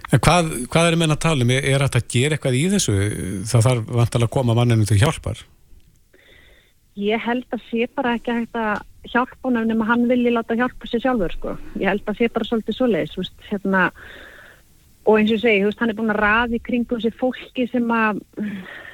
En 0.09 0.21
hvað, 0.25 0.47
hvað 0.73 0.87
er 0.89 0.95
menn 0.97 1.13
að 1.13 1.21
tala 1.21 1.45
um? 1.45 1.51
Er 1.53 1.83
þetta 1.85 1.99
að 2.01 2.07
gera 2.09 2.37
eitthvað 2.37 2.55
í 2.57 2.61
þessu? 2.73 2.93
Það 3.45 3.65
þarf 3.67 3.91
vantalega 3.93 4.25
að 4.25 4.33
koma 4.33 4.55
manninu 4.57 4.87
til 4.89 4.97
hjálpar. 4.97 5.43
Ég 6.97 7.21
held 7.21 7.45
að 7.53 7.67
sé 7.67 7.85
bara 7.93 8.15
ekki 8.17 8.33
hægt 8.39 8.57
að 8.57 8.81
hjálpa 9.13 9.45
honum 9.45 9.67
nema 9.69 9.85
hann 9.87 10.07
vilji 10.09 10.33
láta 10.33 10.57
hjálpa 10.57 10.89
sér 10.89 11.03
sjálfur 11.03 11.35
sko. 11.35 11.53
Ég 11.77 11.91
held 11.91 12.09
að 12.09 12.17
sé 12.17 12.29
bara 12.33 12.47
svolítið 12.49 12.77
svoleiðis, 12.79 13.13
þú 13.13 13.21
veist, 13.21 13.45
hérna 13.51 13.83
og 15.05 15.19
eins 15.19 15.29
og 15.29 15.37
ég 15.37 15.43
segi, 15.43 15.65
veist, 15.67 15.79
hann 15.79 15.93
er 15.93 15.99
búin 15.99 16.13
að 16.13 16.21
raði 16.23 16.61
kringum 16.65 17.03
sér 17.03 17.15
fólki 17.19 17.67
sem 17.69 17.93
að 17.93 18.23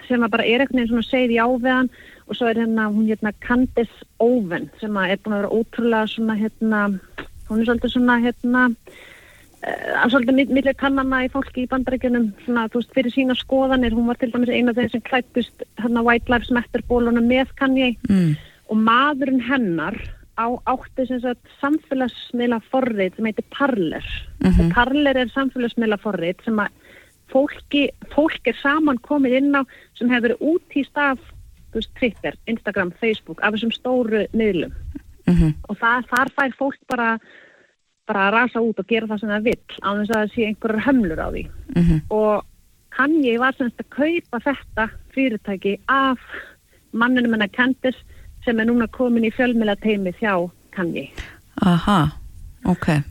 sem 0.05 0.22
að 0.22 0.34
bara 0.36 0.45
er 0.45 0.61
eitthvað 0.61 0.84
einn 0.84 0.91
svona 0.91 1.07
segið 1.07 1.34
í 1.34 1.39
áveðan 1.41 1.89
og 2.26 2.38
svo 2.38 2.49
er 2.49 2.59
hérna, 2.61 2.89
hún 2.91 3.07
hérna 3.09 3.34
Candice 3.41 4.05
Owen 4.22 4.68
sem 4.82 4.99
að 4.99 5.16
er 5.16 5.24
búin 5.24 5.38
að 5.38 5.41
vera 5.41 5.55
ótrúlega 5.55 6.11
svona 6.11 6.38
hérna, 6.38 6.82
hún 7.50 7.62
er 7.62 7.70
svolítið 7.70 7.93
svona 7.96 8.18
hérna 8.24 8.64
uh, 8.72 10.10
svolítið 10.12 10.38
mitt- 10.39 10.54
millir 10.58 10.76
kannana 10.80 11.24
í 11.26 11.32
fólki 11.34 11.66
í 11.66 11.70
bandarækjunum 11.72 12.28
svona, 12.46 12.68
þú 12.72 12.82
veist, 12.82 12.93
fyrir 12.98 13.14
sína 13.16 13.38
skoðanir. 13.39 13.96
Hún 13.96 14.10
var 14.10 14.20
til 14.22 14.32
dæmis 14.34 14.50
eina 14.54 14.74
af 14.74 14.80
þeir 14.82 14.91
sem 14.96 15.02
klættust 15.02 15.66
hérna 15.82 16.04
White 16.06 16.32
Lives 16.32 16.52
Matter 16.52 16.84
bólunum 16.89 17.28
með 17.30 17.54
Kanye. 17.60 17.96
Mm. 18.10 18.36
og 18.66 18.78
maðurinn 18.82 19.43
hennar 19.46 19.93
á 20.41 20.50
átti 20.66 21.06
sem 21.08 21.20
sagt 21.22 21.52
samfélagsmiðla 21.62 22.58
forrið 22.72 23.14
sem 23.16 23.28
heitir 23.30 23.46
Parler. 23.54 24.08
Og 24.66 24.74
Parler 24.74 25.16
er 25.22 25.30
samfélagsmiðla 25.30 26.00
forrið 26.02 26.41
sem 26.43 26.58
að 26.60 26.74
fólki, 27.32 27.84
fólk 28.14 28.48
er 28.50 28.58
saman 28.62 28.98
komið 29.06 29.38
inn 29.38 29.56
á 29.56 29.62
sem 29.98 30.10
hefur 30.10 30.34
verið 30.34 30.41
út 30.50 30.76
í 30.76 30.84
staf 30.84 31.20
þú 31.72 31.80
veist, 31.80 31.93
Twitter, 32.00 32.34
Instagram, 32.48 32.91
Facebook 33.00 33.39
af 33.43 33.54
þessum 33.54 33.72
stóru 33.78 34.26
miðlum 34.34 34.74
Mhm. 35.28 35.53
og 35.69 35.78
það, 35.78 36.05
þar 36.11 36.30
fær 36.38 36.53
fólk 36.59 36.80
bara 36.88 37.19
bara 38.07 38.28
að 38.30 38.34
rasa 38.34 38.59
út 38.61 38.80
og 38.80 38.88
gera 38.88 39.07
það 39.07 39.19
sem 39.19 39.30
það 39.30 39.43
vill 39.43 39.63
á 39.82 39.89
þess 39.97 40.11
að 40.11 40.19
það 40.19 40.34
sé 40.36 40.41
einhverjar 40.47 40.86
hömlur 40.86 41.19
á 41.19 41.28
því 41.32 41.43
Mhm. 41.76 42.01
og 42.11 42.45
Kanye 42.95 43.39
var 43.39 43.53
semst 43.57 43.78
að 43.82 43.89
kaupa 43.89 44.39
þetta 44.39 44.89
fyrirtæki 45.13 45.80
af 45.89 46.19
mannunum 46.93 47.32
hennar 47.34 47.49
Candice 47.51 47.97
sem 48.45 48.59
er 48.59 48.65
núna 48.65 48.88
komin 48.88 49.26
í 49.26 49.34
fjölmjöla 49.34 49.76
teimi 49.82 50.13
hjá 50.21 50.49
Kanye. 50.71 51.09
aha, 51.65 52.11
ok 52.65 53.01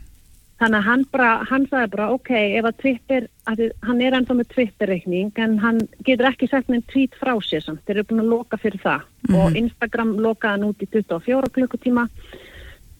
Þannig 0.55 0.79
að 0.79 0.85
hann 0.87 1.01
bara, 1.11 1.29
hann 1.49 1.65
sagði 1.67 1.91
bara, 1.97 2.05
ok, 2.15 2.29
ef 2.55 2.67
að 2.69 2.77
Twitter, 2.79 3.25
að 3.43 3.57
þið, 3.59 3.71
hann 3.89 4.01
er 4.05 4.15
ennþá 4.15 4.37
með 4.39 4.51
Twitter-reikning, 4.53 5.31
en 5.43 5.57
hann 5.59 5.81
getur 6.07 6.29
ekki 6.29 6.47
sett 6.47 6.71
með 6.71 6.85
tweet 6.93 7.17
frá 7.19 7.33
sér 7.43 7.65
samt, 7.65 7.81
þeir 7.83 7.97
eru 7.97 8.07
búin 8.11 8.23
að 8.23 8.31
loka 8.31 8.59
fyrir 8.61 8.79
það 8.85 9.35
og 9.35 9.57
Instagram 9.59 10.13
lokaði 10.23 10.55
hann 10.55 10.67
út 10.69 10.85
í 10.85 10.89
24 10.95 11.51
klukkutíma 11.59 12.07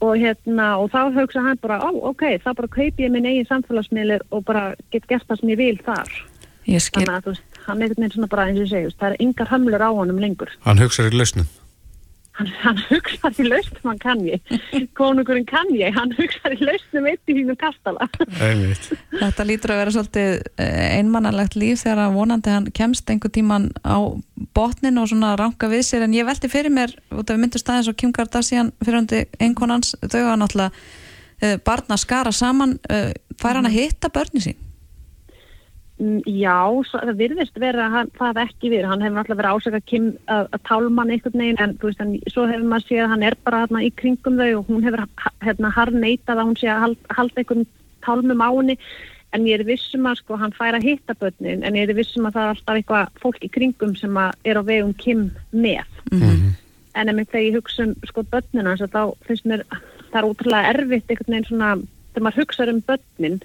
og 0.04 0.14
hérna, 0.20 0.70
og 0.84 0.92
þá 0.92 1.16
hugsa 1.16 1.48
hann 1.48 1.64
bara, 1.64 1.80
ó, 1.80 1.96
ok, 2.12 2.28
þá 2.44 2.52
bara 2.52 2.74
kaupi 2.76 3.08
ég 3.08 3.14
minn 3.14 3.30
eigin 3.30 3.48
samfélagsmiðlir 3.48 4.26
og 4.36 4.44
bara 4.52 4.74
get 4.92 5.08
gert 5.08 5.24
það 5.30 5.40
sem 5.40 5.56
ég 5.56 5.62
vil 5.64 5.78
þar. 5.86 6.16
ég 6.68 6.84
skil, 6.84 7.06
Þannig 7.06 7.16
að 7.16 7.24
þú 7.24 7.36
veist, 7.38 7.62
hann 7.66 7.78
er 7.78 7.86
einhvern 7.86 8.04
veginn 8.04 8.18
svona 8.18 8.34
bara 8.36 8.50
eins 8.50 8.60
og 8.60 8.66
ég 8.66 8.74
segi, 8.74 8.84
þú 8.84 8.92
veist, 8.92 9.00
það 9.00 9.14
er 9.14 9.24
yngar 9.30 9.54
hömlur 9.54 9.88
á 9.88 9.90
honum 9.96 10.20
lengur. 10.20 10.52
Hann 10.68 10.84
hugsaður 10.84 11.16
í 11.16 11.24
lausnum. 11.24 11.48
Hann, 12.36 12.50
hann 12.60 12.80
hugsaði 12.90 13.46
lausnum 13.48 13.92
hann 13.94 14.00
kann 14.02 14.24
ég. 14.28 14.56
Konungurinn 14.98 15.46
kann 15.48 15.70
ég, 15.72 15.96
hann 15.96 16.12
hugsaði 16.18 16.66
lausnum 16.68 17.08
eitt 17.08 17.32
í 17.32 17.38
hínum 17.38 17.56
kastala. 17.60 18.10
Þetta 18.36 19.46
lítur 19.48 19.76
að 19.76 19.80
vera 19.82 19.94
svolítið 19.96 20.34
eh, 20.60 20.98
einmannalegt 20.98 21.56
líf 21.56 21.86
þegar 21.86 22.04
að 22.08 22.18
vonandi 22.18 22.52
hann 22.52 22.68
kemst 22.76 23.10
einhver 23.12 23.32
tíman 23.36 23.70
á 23.88 24.04
botnin 24.58 25.00
og 25.00 25.08
svona 25.14 25.36
ranka 25.40 25.72
við 25.72 25.86
sér. 25.88 26.04
En 26.08 26.18
ég 26.18 26.28
velti 26.28 26.52
fyrir 26.52 26.76
mér, 26.76 26.98
út 27.16 27.24
af 27.24 27.38
við 27.38 27.46
myndum 27.46 27.64
staðins 27.64 27.92
og 27.92 27.98
Kim 28.02 28.12
Kardashian 28.16 28.74
fyrir 28.84 29.00
hundi 29.00 29.24
einkonans 29.40 29.96
þau 30.04 30.20
hafa 30.26 30.38
náttúrulega 30.44 30.72
uh, 30.76 31.58
barn 31.64 31.96
að 31.96 32.04
skara 32.04 32.36
saman. 32.36 32.78
Uh, 32.92 33.14
fær 33.40 33.62
hann 33.62 33.72
að 33.72 33.80
hitta 33.80 34.12
börni 34.12 34.44
sín 34.44 34.60
Já, 35.96 36.60
svo, 36.84 37.00
það 37.00 37.20
virðist 37.22 37.60
vera 37.62 37.86
að 37.86 37.94
hann, 37.94 38.10
það 38.18 38.40
ekki 38.42 38.70
verið. 38.74 38.88
Hann 38.92 39.04
hefur 39.06 39.16
náttúrulega 39.16 39.40
verið 39.40 39.56
ásaka 39.56 39.80
Kim 39.88 40.08
að, 40.28 40.48
að 40.52 40.64
tálmann 40.68 41.12
einhvern 41.14 41.40
veginn 41.40 41.62
en 41.64 41.76
þú 41.80 41.88
veist, 41.88 42.02
hann, 42.04 42.16
svo 42.34 42.48
hefur 42.50 42.66
maður 42.68 42.88
séð 42.90 43.04
að 43.06 43.12
hann 43.14 43.24
er 43.24 43.38
bara 43.48 43.62
hérna 43.64 43.84
í 43.86 43.92
kringum 44.02 44.40
þau 44.42 44.50
og 44.58 44.72
hún 44.72 44.84
hefur 44.84 45.06
hérna 45.46 45.72
harneitað 45.72 46.42
að 46.42 46.50
hún 46.50 46.58
sé 46.60 46.72
að 46.74 46.82
hald, 46.84 47.06
halda 47.16 47.42
einhvern 47.42 47.68
tálmum 48.04 48.44
á 48.44 48.50
henni 48.52 48.76
en 49.36 49.48
ég 49.48 49.60
er 49.60 49.68
vissum 49.68 50.10
að 50.10 50.20
sko 50.20 50.40
hann 50.40 50.56
fær 50.56 50.76
að 50.76 50.88
hitta 50.90 51.16
börnin 51.20 51.64
en 51.64 51.78
ég 51.80 51.88
er 51.88 51.98
vissum 51.98 52.28
að 52.28 52.36
það 52.36 52.44
er 52.44 52.52
alltaf 52.54 52.80
eitthvað 52.80 53.22
fólk 53.24 53.48
í 53.48 53.52
kringum 53.56 53.96
sem 54.00 54.20
er 54.20 54.60
á 54.60 54.64
vegum 54.68 54.94
Kim 55.00 55.30
með. 55.52 55.88
En 56.96 57.12
ef 57.12 57.22
þegar 57.32 57.46
ég 57.46 57.56
hugsa 57.56 57.88
um 57.88 57.96
sko 58.08 58.24
börnin 58.36 58.68
hans 58.68 58.84
að 58.84 58.92
þá 58.96 59.28
finnst 59.28 59.48
mér 59.48 59.64
það 60.12 60.20
er 60.20 60.28
ótrúlega 60.28 60.74
erfitt 60.76 61.10
einhvern 61.10 61.34
veginn 61.38 61.48
svona 61.50 61.72
þegar 62.12 62.28
maður 62.28 62.44
hugsa 62.44 62.68
um 62.72 62.84
börnin 62.92 63.40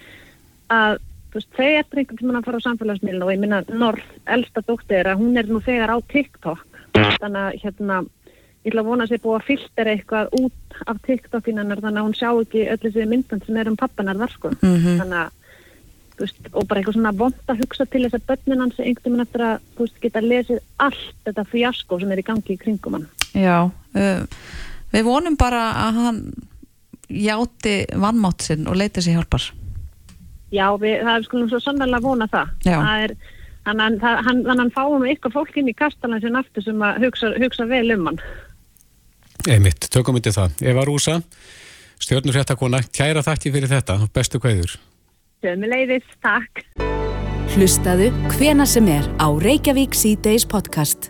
að 0.71 0.99
veist, 1.35 1.51
þau 1.57 1.69
eftir 1.81 2.03
einhvern 2.03 2.21
tímann 2.21 2.41
að 2.41 2.49
fara 2.49 2.61
á 2.63 2.67
samfélagsmiðlun 2.67 3.27
og 3.27 3.33
ég 3.35 3.43
minna 3.43 3.61
Norð, 3.71 4.07
elsta 4.37 4.63
dóttir 4.67 5.11
að 5.11 5.21
hún 5.23 5.41
er 5.41 5.51
nú 5.51 5.61
þegar 5.65 5.95
á 5.95 5.99
TikTok. 6.11 6.65
Þannig 6.95 7.43
að 7.43 7.59
hérna 7.65 8.01
ég 8.61 8.73
ætla 8.73 8.83
að 8.83 8.89
vona 8.91 9.07
að 9.07 9.13
sé 9.13 9.21
búið 9.23 9.37
að 9.39 9.47
filtera 9.49 9.93
eitthvað 9.95 10.33
út 10.37 10.81
af 10.91 10.99
TikTokinannar 11.07 11.81
þannig 11.81 12.01
að 12.01 12.09
hún 12.09 12.17
sjá 12.19 12.31
ekki 12.31 12.65
öll 12.73 12.81
þessi 12.83 13.07
myndbönd 13.09 13.47
sem 13.47 13.61
er 13.61 13.71
um 13.71 13.79
pappanar 13.81 14.21
þar 14.21 14.35
sko. 14.35 14.51
Þannig 14.61 15.21
að 15.21 15.39
veist, 16.21 16.51
og 16.53 16.67
bara 16.69 16.83
eitthvað 16.83 16.99
svona 16.99 17.15
vond 17.17 17.53
að 17.53 17.63
hugsa 17.63 17.87
til 17.89 18.03
þess 18.05 18.19
að 18.19 18.27
börnin 18.29 18.65
hans 18.65 18.83
einhvern 18.83 19.07
tímann 19.07 19.25
eftir 19.25 19.47
að 19.47 19.55
veist, 19.79 19.97
geta 20.03 20.23
lesið 20.25 20.61
allt 20.85 21.15
þetta 21.25 21.47
fjasko 21.55 22.01
sem 22.03 22.13
er 22.13 22.21
í 22.21 22.27
gangi 22.27 22.57
í 22.57 22.61
kringum 22.61 22.99
hann. 22.99 23.09
Já, 23.33 23.57
uh, 23.71 24.45
við 24.93 25.09
vonum 25.09 25.39
bara 25.41 25.65
að 25.87 26.03
hann 26.05 26.21
játi 27.11 27.77
vannmátt 27.99 28.45
sinn 28.45 28.69
og 28.71 28.77
leiti 28.79 29.03
sér 29.03 29.19
hjálpar 29.19 29.49
Já, 30.51 30.67
við, 30.83 30.97
það 31.07 31.15
er 31.17 31.27
skulum 31.29 31.49
svo 31.53 31.61
sannlega 31.63 32.01
vona 32.03 32.27
það. 32.33 32.49
Það 32.67 33.05
er, 33.05 33.13
hann, 33.69 33.81
hann, 33.85 33.99
það- 34.03 34.23
hann, 34.27 34.41
hann, 34.49 34.59
hann 34.65 34.73
fáum 34.75 35.05
eitthvað 35.07 35.37
fólk 35.39 35.57
inn 35.61 35.69
í 35.71 35.77
kastalan 35.79 36.21
sem 36.25 36.37
aftur 36.41 36.65
sem 36.67 36.83
að 36.83 37.05
hugsa, 37.07 37.33
hugsa 37.39 37.67
vel 37.71 37.91
um 37.95 38.07
hann. 38.11 38.19
Einmitt, 39.49 39.87
tökum 39.95 40.19
myndi 40.19 40.33
það. 40.37 40.59
Eva 40.69 40.83
Rúsa, 40.85 41.21
stjórnur 42.03 42.35
fréttakona, 42.37 42.83
kæra 42.93 43.23
þakki 43.25 43.53
fyrir 43.55 43.71
þetta, 43.73 43.99
bestu 44.13 44.41
kveður. 44.43 44.75
Sömuleiðis, 45.45 46.05
takk. 46.21 46.65
Hlustaðu 47.55 48.11
hvena 48.37 48.67
sem 48.69 48.87
er 48.93 49.07
á 49.19 49.27
Reykjavík 49.33 49.97
C-Days 49.97 50.45
podcast. 50.47 51.09